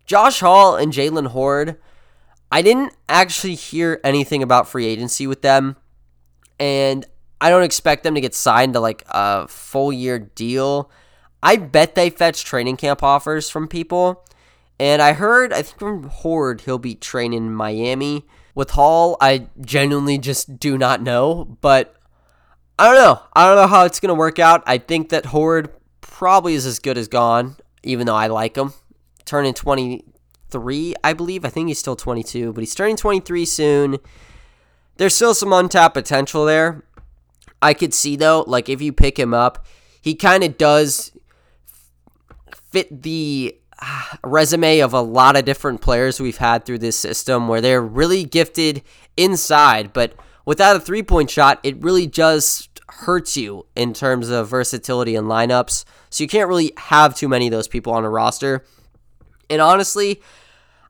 Josh 0.05 0.39
Hall 0.39 0.75
and 0.75 0.91
Jaylen 0.91 1.27
Hoard, 1.27 1.77
I 2.51 2.61
didn't 2.61 2.93
actually 3.09 3.55
hear 3.55 3.99
anything 4.03 4.41
about 4.41 4.67
free 4.67 4.85
agency 4.85 5.27
with 5.27 5.41
them. 5.41 5.75
And 6.59 7.05
I 7.39 7.49
don't 7.49 7.63
expect 7.63 8.03
them 8.03 8.15
to 8.15 8.21
get 8.21 8.33
signed 8.33 8.73
to 8.73 8.79
like 8.79 9.03
a 9.09 9.47
full 9.47 9.93
year 9.93 10.19
deal. 10.19 10.89
I 11.41 11.57
bet 11.57 11.95
they 11.95 12.09
fetch 12.09 12.43
training 12.43 12.77
camp 12.77 13.03
offers 13.03 13.49
from 13.49 13.67
people. 13.67 14.25
And 14.79 15.01
I 15.01 15.13
heard, 15.13 15.53
I 15.53 15.61
think 15.61 15.79
from 15.79 16.03
Hoard, 16.03 16.61
he'll 16.61 16.77
be 16.77 16.95
training 16.95 17.37
in 17.37 17.53
Miami. 17.53 18.25
With 18.53 18.71
Hall, 18.71 19.17
I 19.21 19.47
genuinely 19.61 20.17
just 20.17 20.59
do 20.59 20.77
not 20.77 21.01
know. 21.01 21.57
But 21.61 21.95
I 22.77 22.85
don't 22.85 22.95
know. 22.95 23.21
I 23.33 23.47
don't 23.47 23.55
know 23.55 23.67
how 23.67 23.85
it's 23.85 23.99
going 23.99 24.09
to 24.09 24.15
work 24.15 24.39
out. 24.39 24.63
I 24.65 24.77
think 24.77 25.09
that 25.09 25.27
Hoard 25.27 25.69
probably 26.01 26.53
is 26.53 26.65
as 26.65 26.79
good 26.79 26.97
as 26.97 27.07
gone, 27.07 27.57
even 27.83 28.07
though 28.07 28.15
I 28.15 28.27
like 28.27 28.55
him. 28.55 28.73
Turning 29.25 29.53
23, 29.53 30.95
I 31.03 31.13
believe. 31.13 31.43
I 31.43 31.49
think 31.49 31.67
he's 31.67 31.79
still 31.79 31.95
22, 31.95 32.53
but 32.53 32.61
he's 32.61 32.75
turning 32.75 32.97
23 32.97 33.45
soon. 33.45 33.97
There's 34.97 35.15
still 35.15 35.33
some 35.33 35.53
untapped 35.53 35.93
potential 35.93 36.45
there. 36.45 36.83
I 37.61 37.73
could 37.73 37.93
see 37.93 38.15
though, 38.15 38.43
like 38.47 38.69
if 38.69 38.81
you 38.81 38.93
pick 38.93 39.17
him 39.17 39.33
up, 39.33 39.65
he 40.01 40.15
kind 40.15 40.43
of 40.43 40.57
does 40.57 41.11
fit 42.71 43.03
the 43.03 43.57
uh, 43.79 44.03
resume 44.23 44.79
of 44.79 44.93
a 44.93 45.01
lot 45.01 45.37
of 45.37 45.45
different 45.45 45.81
players 45.81 46.19
we've 46.19 46.37
had 46.37 46.65
through 46.65 46.79
this 46.79 46.97
system 46.97 47.47
where 47.47 47.61
they're 47.61 47.81
really 47.81 48.23
gifted 48.23 48.83
inside, 49.15 49.93
but 49.93 50.13
without 50.45 50.75
a 50.75 50.79
three 50.79 51.03
point 51.03 51.29
shot, 51.29 51.59
it 51.63 51.81
really 51.81 52.07
just 52.07 52.81
hurts 52.89 53.37
you 53.37 53.65
in 53.75 53.93
terms 53.93 54.29
of 54.29 54.47
versatility 54.47 55.15
and 55.15 55.27
lineups. 55.27 55.83
So 56.09 56.23
you 56.23 56.27
can't 56.27 56.47
really 56.47 56.71
have 56.77 57.15
too 57.15 57.27
many 57.27 57.47
of 57.47 57.51
those 57.51 57.67
people 57.67 57.93
on 57.93 58.05
a 58.05 58.09
roster. 58.09 58.65
And 59.49 59.61
honestly, 59.61 60.21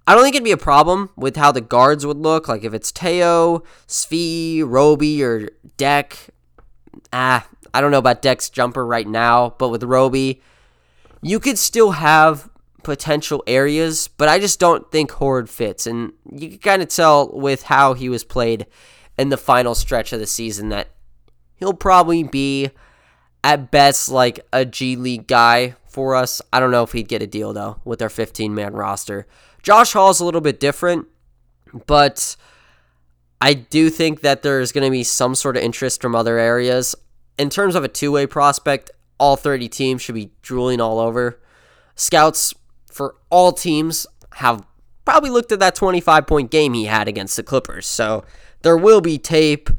I 0.06 0.14
don't 0.14 0.24
think 0.24 0.36
it'd 0.36 0.46
be 0.46 0.52
a 0.52 0.58
problem 0.58 1.10
with 1.18 1.36
how 1.36 1.52
the 1.52 1.62
guards 1.62 2.06
would 2.06 2.18
look. 2.18 2.48
Like 2.48 2.64
if 2.64 2.74
it's 2.74 2.92
Theo, 2.92 3.64
Svi, 3.88 4.64
Roby, 4.66 5.24
or 5.24 5.50
Deck. 5.76 6.30
Ah, 7.14 7.48
I 7.74 7.82
don't 7.82 7.92
know 7.92 7.98
about 7.98 8.22
Deck's 8.22 8.50
jumper 8.50 8.86
right 8.86 9.08
now, 9.08 9.56
but 9.58 9.70
with 9.70 9.84
Roby, 9.84 10.42
you 11.22 11.40
could 11.40 11.58
still 11.58 11.92
have 11.92 12.50
potential 12.84 13.44
areas, 13.48 14.08
but 14.08 14.30
I 14.30 14.40
just 14.40 14.60
don't 14.60 14.90
think 14.92 15.12
Hoard 15.12 15.50
fits. 15.50 15.86
And 15.86 16.14
you 16.32 16.50
can 16.50 16.60
kind 16.60 16.82
of 16.82 16.88
tell 16.88 17.30
with 17.30 17.64
how 17.64 17.94
he 17.94 18.10
was 18.10 18.24
played 18.24 18.66
in 19.18 19.30
the 19.30 19.38
final 19.38 19.76
stretch 19.76 20.14
of 20.14 20.20
the 20.20 20.28
season 20.28 20.70
that 20.70 20.90
he'll 21.56 21.74
probably 21.74 22.24
be 22.24 22.72
at 23.44 23.72
best 23.72 24.10
like 24.10 24.40
a 24.54 24.66
G 24.66 24.96
League 24.96 25.28
guy 25.28 25.76
for 25.88 26.16
us. 26.16 26.42
I 26.54 26.60
don't 26.60 26.72
know 26.72 26.84
if 26.84 26.92
he'd 26.92 27.08
get 27.08 27.22
a 27.22 27.28
deal 27.28 27.54
though 27.54 27.82
with 27.84 28.02
our 28.02 28.10
15 28.10 28.54
man 28.54 28.74
roster. 28.74 29.28
Josh 29.64 29.94
Hall's 29.94 30.20
a 30.20 30.26
little 30.26 30.42
bit 30.42 30.60
different, 30.60 31.08
but 31.88 32.36
I 33.40 33.54
do 33.54 33.90
think 33.90 34.22
that 34.22 34.42
there's 34.42 34.72
going 34.72 34.86
to 34.86 34.92
be 34.92 35.04
some 35.04 35.36
sort 35.36 35.58
of 35.58 35.64
interest 35.64 36.02
from 36.02 36.16
other 36.16 36.38
areas. 36.38 36.96
In 37.38 37.50
terms 37.50 37.76
of 37.76 37.84
a 37.84 37.88
two 37.88 38.12
way 38.12 38.26
prospect, 38.26 38.92
all 39.20 39.36
30 39.36 39.70
teams 39.70 40.02
should 40.02 40.16
be 40.16 40.32
drooling 40.42 40.82
all 40.82 41.00
over. 41.00 41.40
Scouts 41.96 42.54
for 42.92 43.16
all 43.30 43.52
teams 43.52 44.08
have 44.34 44.66
probably 45.06 45.30
looked 45.30 45.52
at 45.52 45.60
that 45.60 45.76
25 45.76 46.28
point 46.28 46.52
game 46.52 46.74
he 46.74 46.86
had 46.86 47.08
against 47.08 47.36
the 47.36 47.44
Clippers. 47.44 47.86
So 47.86 48.24
there 48.62 48.78
will 48.78 49.02
be 49.02 49.18
tape. 49.18 49.70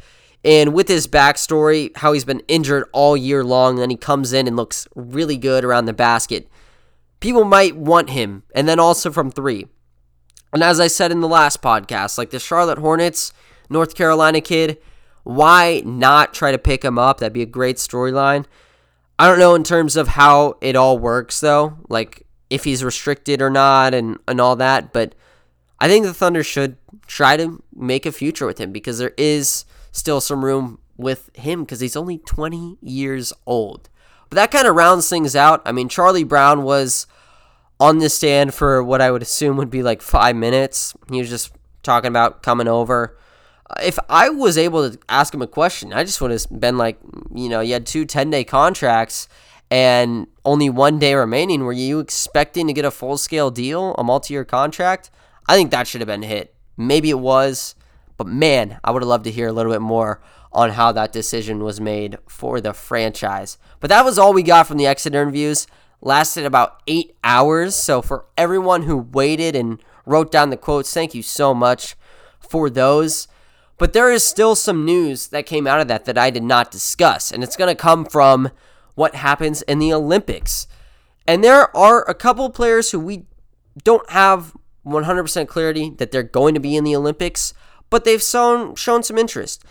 And 0.45 0.73
with 0.73 0.89
his 0.89 1.09
backstory, 1.09 1.95
how 1.97 2.13
he's 2.13 2.25
been 2.25 2.43
injured 2.47 2.85
all 2.93 3.17
year 3.17 3.45
long, 3.45 3.77
then 3.77 3.91
he 3.91 3.97
comes 3.97 4.33
in 4.33 4.47
and 4.47 4.57
looks 4.57 4.87
really 4.95 5.37
good 5.37 5.65
around 5.65 5.87
the 5.87 5.93
basket. 5.93 6.49
People 7.19 7.45
might 7.45 7.77
want 7.77 8.11
him. 8.11 8.45
And 8.55 8.69
then 8.69 8.79
also 8.79 9.11
from 9.11 9.33
three. 9.33 9.67
And 10.53 10.63
as 10.63 10.81
I 10.81 10.87
said 10.87 11.11
in 11.13 11.21
the 11.21 11.29
last 11.29 11.61
podcast, 11.61 12.17
like 12.19 12.31
the 12.31 12.39
Charlotte 12.39 12.79
Hornets, 12.79 13.33
North 13.69 13.95
Carolina 13.95 14.41
kid, 14.41 14.79
why 15.25 15.83
not 15.85 16.33
try 16.33 16.53
to 16.53 16.59
pick 16.59 16.85
him 16.85 16.99
up? 16.99 17.19
That'd 17.19 17.33
be 17.33 17.43
a 17.43 17.47
great 17.47 17.77
storyline. 17.77 18.47
I 19.19 19.27
don't 19.29 19.39
know 19.39 19.55
in 19.55 19.65
terms 19.65 19.97
of 19.97 20.09
how 20.09 20.57
it 20.61 20.77
all 20.77 20.99
works 20.99 21.41
though, 21.41 21.79
like 21.89 22.25
if 22.51 22.65
he's 22.65 22.85
restricted 22.85 23.43
or 23.43 23.51
not 23.51 23.95
and, 23.95 24.19
and 24.27 24.41
all 24.41 24.57
that, 24.57 24.93
but 24.93 25.15
I 25.81 25.89
think 25.89 26.07
the 26.07 26.15
Thunder 26.15 26.43
should 26.43 26.77
try 27.07 27.37
to 27.37 27.63
make 27.75 28.07
a 28.07 28.13
future 28.13 28.47
with 28.47 28.59
him 28.59 28.73
because 28.73 28.99
there 28.99 29.15
is 29.17 29.65
still 29.93 30.21
some 30.21 30.45
room 30.45 30.79
with 30.97 31.31
him 31.35 31.61
because 31.61 31.81
he's 31.81 31.97
only 31.97 32.19
20 32.19 32.79
years 32.81 33.33
old. 33.47 33.89
But 34.31 34.37
that 34.37 34.51
kind 34.51 34.67
of 34.67 34.77
rounds 34.77 35.09
things 35.09 35.35
out. 35.35 35.63
I 35.65 35.73
mean, 35.73 35.89
Charlie 35.89 36.25
Brown 36.25 36.63
was 36.63 37.07
on 37.81 37.99
the 37.99 38.09
stand 38.09 38.55
for 38.55 38.83
what 38.83 39.01
I 39.01 39.11
would 39.11 39.23
assume 39.23 39.57
would 39.57 39.71
be 39.71 39.83
like 39.83 40.03
five 40.03 40.37
minutes. 40.37 40.95
He 41.11 41.19
was 41.19 41.31
just 41.31 41.53
talking 41.83 42.09
about 42.09 42.43
coming 42.43 42.69
over. 42.69 43.17
If 43.83 43.99
I 44.09 44.31
was 44.31 44.57
able 44.57 44.91
to 44.91 44.99
ask 45.09 45.35
him 45.35 45.43
a 45.43 45.47
question, 45.47 45.93
I 45.93 46.05
just 46.05 46.21
would 46.21 46.31
have 46.31 46.47
been 46.51 46.79
like, 46.79 46.99
you 47.35 47.49
know, 47.49 47.61
you 47.61 47.75
had 47.75 47.87
two 47.87 48.05
10 48.05 48.31
day 48.31 48.45
contracts 48.45 49.29
and 49.71 50.27
only 50.45 50.71
one 50.71 50.99
day 50.99 51.15
remaining. 51.15 51.65
Were 51.65 51.73
you 51.73 51.99
expecting 51.99 52.67
to 52.67 52.73
get 52.73 52.85
a 52.85 52.91
full 52.91 53.19
scale 53.19 53.51
deal, 53.51 53.95
a 53.99 54.05
multi 54.05 54.35
year 54.35 54.45
contract? 54.45 55.11
I 55.49 55.57
think 55.57 55.71
that 55.71 55.87
should 55.87 56.01
have 56.01 56.09
been 56.09 56.23
hit. 56.23 56.55
Maybe 56.77 57.11
it 57.11 57.19
was, 57.19 57.75
but 58.17 58.27
man, 58.27 58.79
I 58.85 58.91
would 58.91 59.03
have 59.03 59.09
loved 59.09 59.25
to 59.25 59.31
hear 59.31 59.49
a 59.49 59.53
little 59.53 59.73
bit 59.73 59.83
more 59.83 60.21
on 60.53 60.71
how 60.71 60.93
that 60.93 61.13
decision 61.13 61.63
was 61.63 61.81
made 61.81 62.17
for 62.27 62.61
the 62.61 62.73
franchise. 62.73 63.59
But 63.81 63.91
that 63.91 64.05
was 64.05 64.19
all 64.19 64.33
we 64.33 64.43
got 64.43 64.67
from 64.67 64.79
the 64.79 64.87
exit 64.87 65.15
interviews 65.15 65.67
lasted 66.01 66.45
about 66.45 66.81
eight 66.87 67.17
hours. 67.23 67.75
So, 67.75 68.03
for 68.03 68.27
everyone 68.37 68.83
who 68.83 68.99
waited 68.99 69.55
and 69.57 69.83
wrote 70.07 70.31
down 70.31 70.51
the 70.51 70.57
quotes, 70.57 70.93
thank 70.93 71.15
you 71.15 71.23
so 71.23 71.55
much 71.55 71.97
for 72.41 72.71
those. 72.71 73.29
But 73.79 73.93
there 73.93 74.11
is 74.11 74.25
still 74.25 74.55
some 74.55 74.85
news 74.85 75.29
that 75.29 75.47
came 75.47 75.67
out 75.67 75.81
of 75.81 75.89
that 75.89 76.05
that 76.05 76.19
I 76.19 76.31
did 76.31 76.43
not 76.43 76.71
discuss, 76.71 77.31
and 77.31 77.43
it's 77.43 77.57
going 77.57 77.75
to 77.75 77.81
come 77.81 78.05
from 78.05 78.51
what 78.95 79.15
happens 79.15 79.63
in 79.63 79.79
the 79.79 79.93
Olympics. 79.93 80.67
And 81.27 81.45
there 81.45 81.75
are 81.77 82.09
a 82.09 82.15
couple 82.15 82.51
players 82.51 82.91
who 82.91 82.99
we 82.99 83.27
don't 83.85 84.09
have 84.11 84.57
100% 84.85 85.47
clarity 85.47 85.91
that 85.99 86.11
they're 86.11 86.23
going 86.23 86.55
to 86.55 86.61
be 86.61 86.75
in 86.77 86.85
the 86.85 86.97
Olympics, 86.97 87.55
but 87.91 88.05
they've 88.05 88.23
shown 88.23 88.75
shown 88.75 89.03
some 89.03 89.19
interest. 89.19 89.65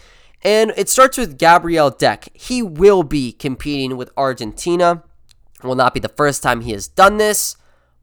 And 0.44 0.72
it 0.78 0.88
starts 0.88 1.18
with 1.18 1.38
Gabriel 1.38 1.90
Deck. 1.90 2.30
He 2.34 2.62
will 2.62 3.04
be 3.04 3.32
competing 3.34 3.98
with 3.98 4.12
Argentina 4.16 5.04
will 5.64 5.76
not 5.76 5.94
be 5.94 6.00
the 6.00 6.10
first 6.10 6.44
time 6.44 6.62
he 6.62 6.72
has 6.72 6.88
done 6.88 7.18
this, 7.18 7.56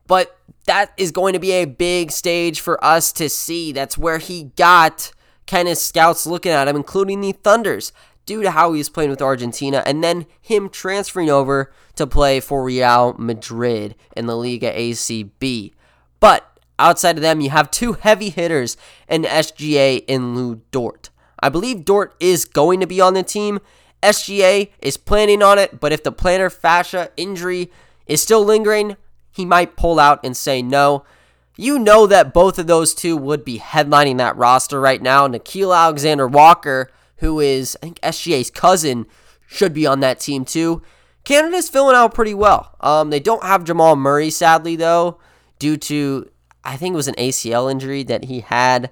but 0.07 0.39
that 0.67 0.93
is 0.97 1.11
going 1.11 1.35
to 1.35 1.39
be 1.39 1.53
a 1.53 1.65
big 1.67 2.11
stage 2.11 2.61
for 2.61 2.83
us 2.85 3.13
to 3.13 3.29
see. 3.29 3.73
That's 3.73 3.99
where 3.99 4.19
he 4.19 4.45
got 4.57 5.13
of 5.53 5.79
scouts 5.79 6.27
looking 6.27 6.53
at 6.53 6.69
him, 6.69 6.77
including 6.77 7.21
the 7.21 7.33
Thunders, 7.33 7.93
due 8.27 8.43
to 8.43 8.51
how 8.51 8.73
he's 8.73 8.89
playing 8.89 9.11
with 9.11 9.23
Argentina, 9.23 9.83
and 9.87 10.03
then 10.03 10.27
him 10.41 10.69
transferring 10.69 11.31
over 11.31 11.73
to 11.97 12.07
play 12.07 12.41
for 12.41 12.65
Real 12.65 13.15
Madrid 13.19 13.95
in 14.17 14.27
the 14.27 14.37
Liga 14.37 14.73
ACB. 14.73 15.73
But 16.21 16.59
outside 16.79 17.17
of 17.17 17.23
them, 17.23 17.41
you 17.41 17.51
have 17.51 17.71
two 17.71 17.95
heavy 17.95 18.31
hitters 18.31 18.77
in 19.09 19.23
SGA 19.23 20.05
and 20.09 20.35
Lu 20.37 20.63
Dort. 20.71 21.11
I 21.41 21.51
believe 21.51 21.85
Dort 21.85 22.15
is 22.21 22.45
going 22.45 22.81
to 22.81 22.87
be 22.87 23.01
on 23.01 23.15
the 23.15 23.23
team, 23.23 23.61
SGA 24.03 24.71
is 24.81 24.97
planning 24.97 25.43
on 25.43 25.59
it, 25.59 25.81
but 25.81 25.93
if 25.93 26.03
the 26.03 26.13
plantar 26.13 26.53
fascia 26.53 27.11
injury 27.17 27.71
is 28.07 28.23
still 28.23 28.45
lingering, 28.45 28.97
he 29.31 29.45
might 29.45 29.77
pull 29.77 29.99
out 29.99 30.21
and 30.25 30.37
say 30.37 30.63
no. 30.63 31.05
You 31.57 31.79
know 31.79 32.07
that 32.07 32.35
both 32.35 32.59
of 32.59 32.67
those 32.67 32.95
two 32.95 33.17
would 33.17 33.45
be 33.45 33.59
headlining 33.59 34.19
that 34.19 34.37
roster 34.37 34.81
right 34.81 35.01
now. 35.01 35.29
Nickeil 35.29 35.77
Alexander 35.77 36.27
Walker, 36.27 36.91
who 37.19 37.41
is, 37.41 37.77
I 37.83 37.87
think, 37.87 38.01
SGA's 38.01 38.51
cousin, 38.51 39.07
should 39.47 39.73
be 39.73 39.87
on 39.87 40.01
that 40.01 40.21
team 40.21 40.45
too. 40.45 40.83
Canada's 41.23 41.69
filling 41.69 41.97
out 41.97 42.15
pretty 42.15 42.35
well. 42.35 42.75
Um, 42.81 43.11
they 43.11 43.21
don't 43.21 43.43
have 43.45 43.65
Jamal 43.65 43.97
Murray, 43.97 44.31
sadly, 44.31 44.77
though, 44.77 45.19
due 45.59 45.77
to, 45.79 46.29
I 46.65 46.77
think 46.77 46.93
it 46.93 46.97
was 46.97 47.09
an 47.09 47.15
ACL 47.15 47.71
injury 47.71 48.03
that 48.03 48.25
he 48.25 48.41
had. 48.41 48.91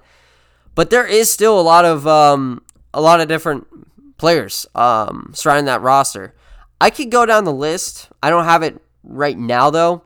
But 0.73 0.89
there 0.89 1.05
is 1.05 1.29
still 1.29 1.59
a 1.59 1.61
lot 1.61 1.85
of 1.85 2.07
um, 2.07 2.63
a 2.93 3.01
lot 3.01 3.21
of 3.21 3.27
different 3.27 3.67
players 4.17 4.65
um, 4.73 5.31
surrounding 5.35 5.65
that 5.65 5.81
roster. 5.81 6.33
I 6.81 6.89
could 6.89 7.11
go 7.11 7.25
down 7.25 7.43
the 7.43 7.53
list. 7.53 8.09
I 8.21 8.29
don't 8.29 8.45
have 8.45 8.63
it 8.63 8.81
right 9.03 9.37
now 9.37 9.69
though, 9.69 10.03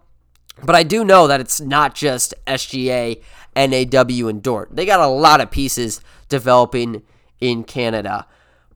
but 0.63 0.75
I 0.75 0.83
do 0.83 1.03
know 1.03 1.27
that 1.27 1.39
it's 1.39 1.61
not 1.61 1.95
just 1.95 2.33
SGA, 2.45 3.21
NAW, 3.55 4.27
and 4.27 4.41
Dort. 4.41 4.75
They 4.75 4.85
got 4.85 4.99
a 4.99 5.07
lot 5.07 5.41
of 5.41 5.51
pieces 5.51 6.01
developing 6.29 7.03
in 7.39 7.63
Canada. 7.63 8.27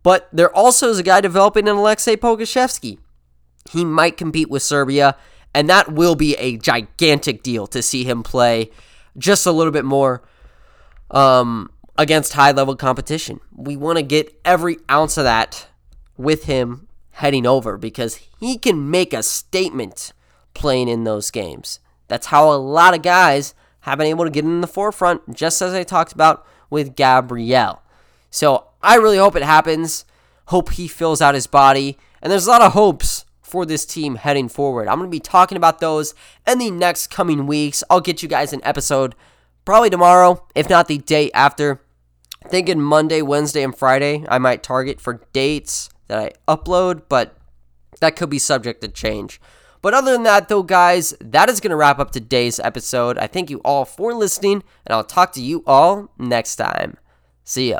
But 0.03 0.29
there 0.31 0.55
also 0.55 0.89
is 0.89 0.99
a 0.99 1.03
guy 1.03 1.21
developing 1.21 1.67
in 1.67 1.75
Aleksej 1.75 2.17
Pokusevski. 2.17 2.97
He 3.71 3.85
might 3.85 4.17
compete 4.17 4.49
with 4.49 4.63
Serbia, 4.63 5.15
and 5.53 5.69
that 5.69 5.91
will 5.91 6.15
be 6.15 6.35
a 6.35 6.57
gigantic 6.57 7.43
deal 7.43 7.67
to 7.67 7.81
see 7.81 8.03
him 8.03 8.23
play 8.23 8.71
just 9.17 9.45
a 9.45 9.51
little 9.51 9.71
bit 9.71 9.85
more. 9.85 10.23
Um, 11.11 11.69
against 11.97 12.33
high 12.33 12.51
level 12.51 12.75
competition. 12.75 13.39
We 13.55 13.77
want 13.77 13.97
to 13.97 14.03
get 14.03 14.33
every 14.43 14.77
ounce 14.89 15.17
of 15.17 15.23
that 15.23 15.67
with 16.17 16.45
him 16.45 16.87
heading 17.11 17.45
over 17.45 17.77
because 17.77 18.19
he 18.39 18.57
can 18.57 18.89
make 18.89 19.13
a 19.13 19.21
statement 19.21 20.13
playing 20.53 20.87
in 20.87 21.03
those 21.03 21.31
games. 21.31 21.79
That's 22.07 22.27
how 22.27 22.51
a 22.51 22.55
lot 22.55 22.93
of 22.93 23.01
guys 23.01 23.53
have 23.81 23.97
been 23.97 24.07
able 24.07 24.25
to 24.25 24.31
get 24.31 24.45
in 24.45 24.61
the 24.61 24.67
forefront, 24.67 25.35
just 25.35 25.61
as 25.61 25.73
I 25.73 25.83
talked 25.83 26.13
about 26.13 26.45
with 26.69 26.95
Gabriel. 26.95 27.81
So 28.29 28.67
I 28.81 28.95
really 28.95 29.17
hope 29.17 29.35
it 29.35 29.43
happens. 29.43 30.05
Hope 30.45 30.71
he 30.71 30.87
fills 30.87 31.21
out 31.21 31.35
his 31.35 31.47
body. 31.47 31.97
And 32.21 32.31
there's 32.31 32.47
a 32.47 32.49
lot 32.49 32.61
of 32.61 32.73
hopes 32.73 33.25
for 33.41 33.65
this 33.65 33.85
team 33.85 34.15
heading 34.15 34.47
forward. 34.47 34.87
I'm 34.87 34.97
going 34.97 35.09
to 35.09 35.11
be 35.11 35.19
talking 35.19 35.57
about 35.57 35.79
those 35.79 36.13
in 36.47 36.59
the 36.59 36.71
next 36.71 37.07
coming 37.07 37.47
weeks. 37.47 37.83
I'll 37.89 38.01
get 38.01 38.23
you 38.23 38.29
guys 38.29 38.53
an 38.53 38.61
episode 38.63 39.15
probably 39.65 39.89
tomorrow, 39.89 40.45
if 40.55 40.69
not 40.69 40.87
the 40.87 40.99
day 40.99 41.31
after. 41.31 41.81
Thinking 42.47 42.81
Monday, 42.81 43.21
Wednesday, 43.21 43.63
and 43.63 43.75
Friday, 43.75 44.25
I 44.27 44.39
might 44.39 44.63
target 44.63 44.99
for 44.99 45.21
dates 45.31 45.89
that 46.07 46.17
I 46.17 46.31
upload, 46.47 47.03
but 47.07 47.37
that 47.99 48.15
could 48.15 48.29
be 48.29 48.39
subject 48.39 48.81
to 48.81 48.87
change. 48.87 49.39
But 49.81 49.93
other 49.93 50.11
than 50.11 50.23
that, 50.23 50.47
though, 50.47 50.63
guys, 50.63 51.13
that 51.19 51.49
is 51.49 51.59
going 51.59 51.71
to 51.71 51.75
wrap 51.75 51.99
up 51.99 52.11
today's 52.11 52.59
episode. 52.59 53.17
I 53.17 53.27
thank 53.27 53.49
you 53.49 53.59
all 53.65 53.85
for 53.85 54.13
listening, 54.13 54.63
and 54.85 54.93
I'll 54.93 55.03
talk 55.03 55.33
to 55.33 55.41
you 55.41 55.63
all 55.65 56.11
next 56.17 56.55
time. 56.55 56.97
See 57.43 57.71
ya. 57.71 57.79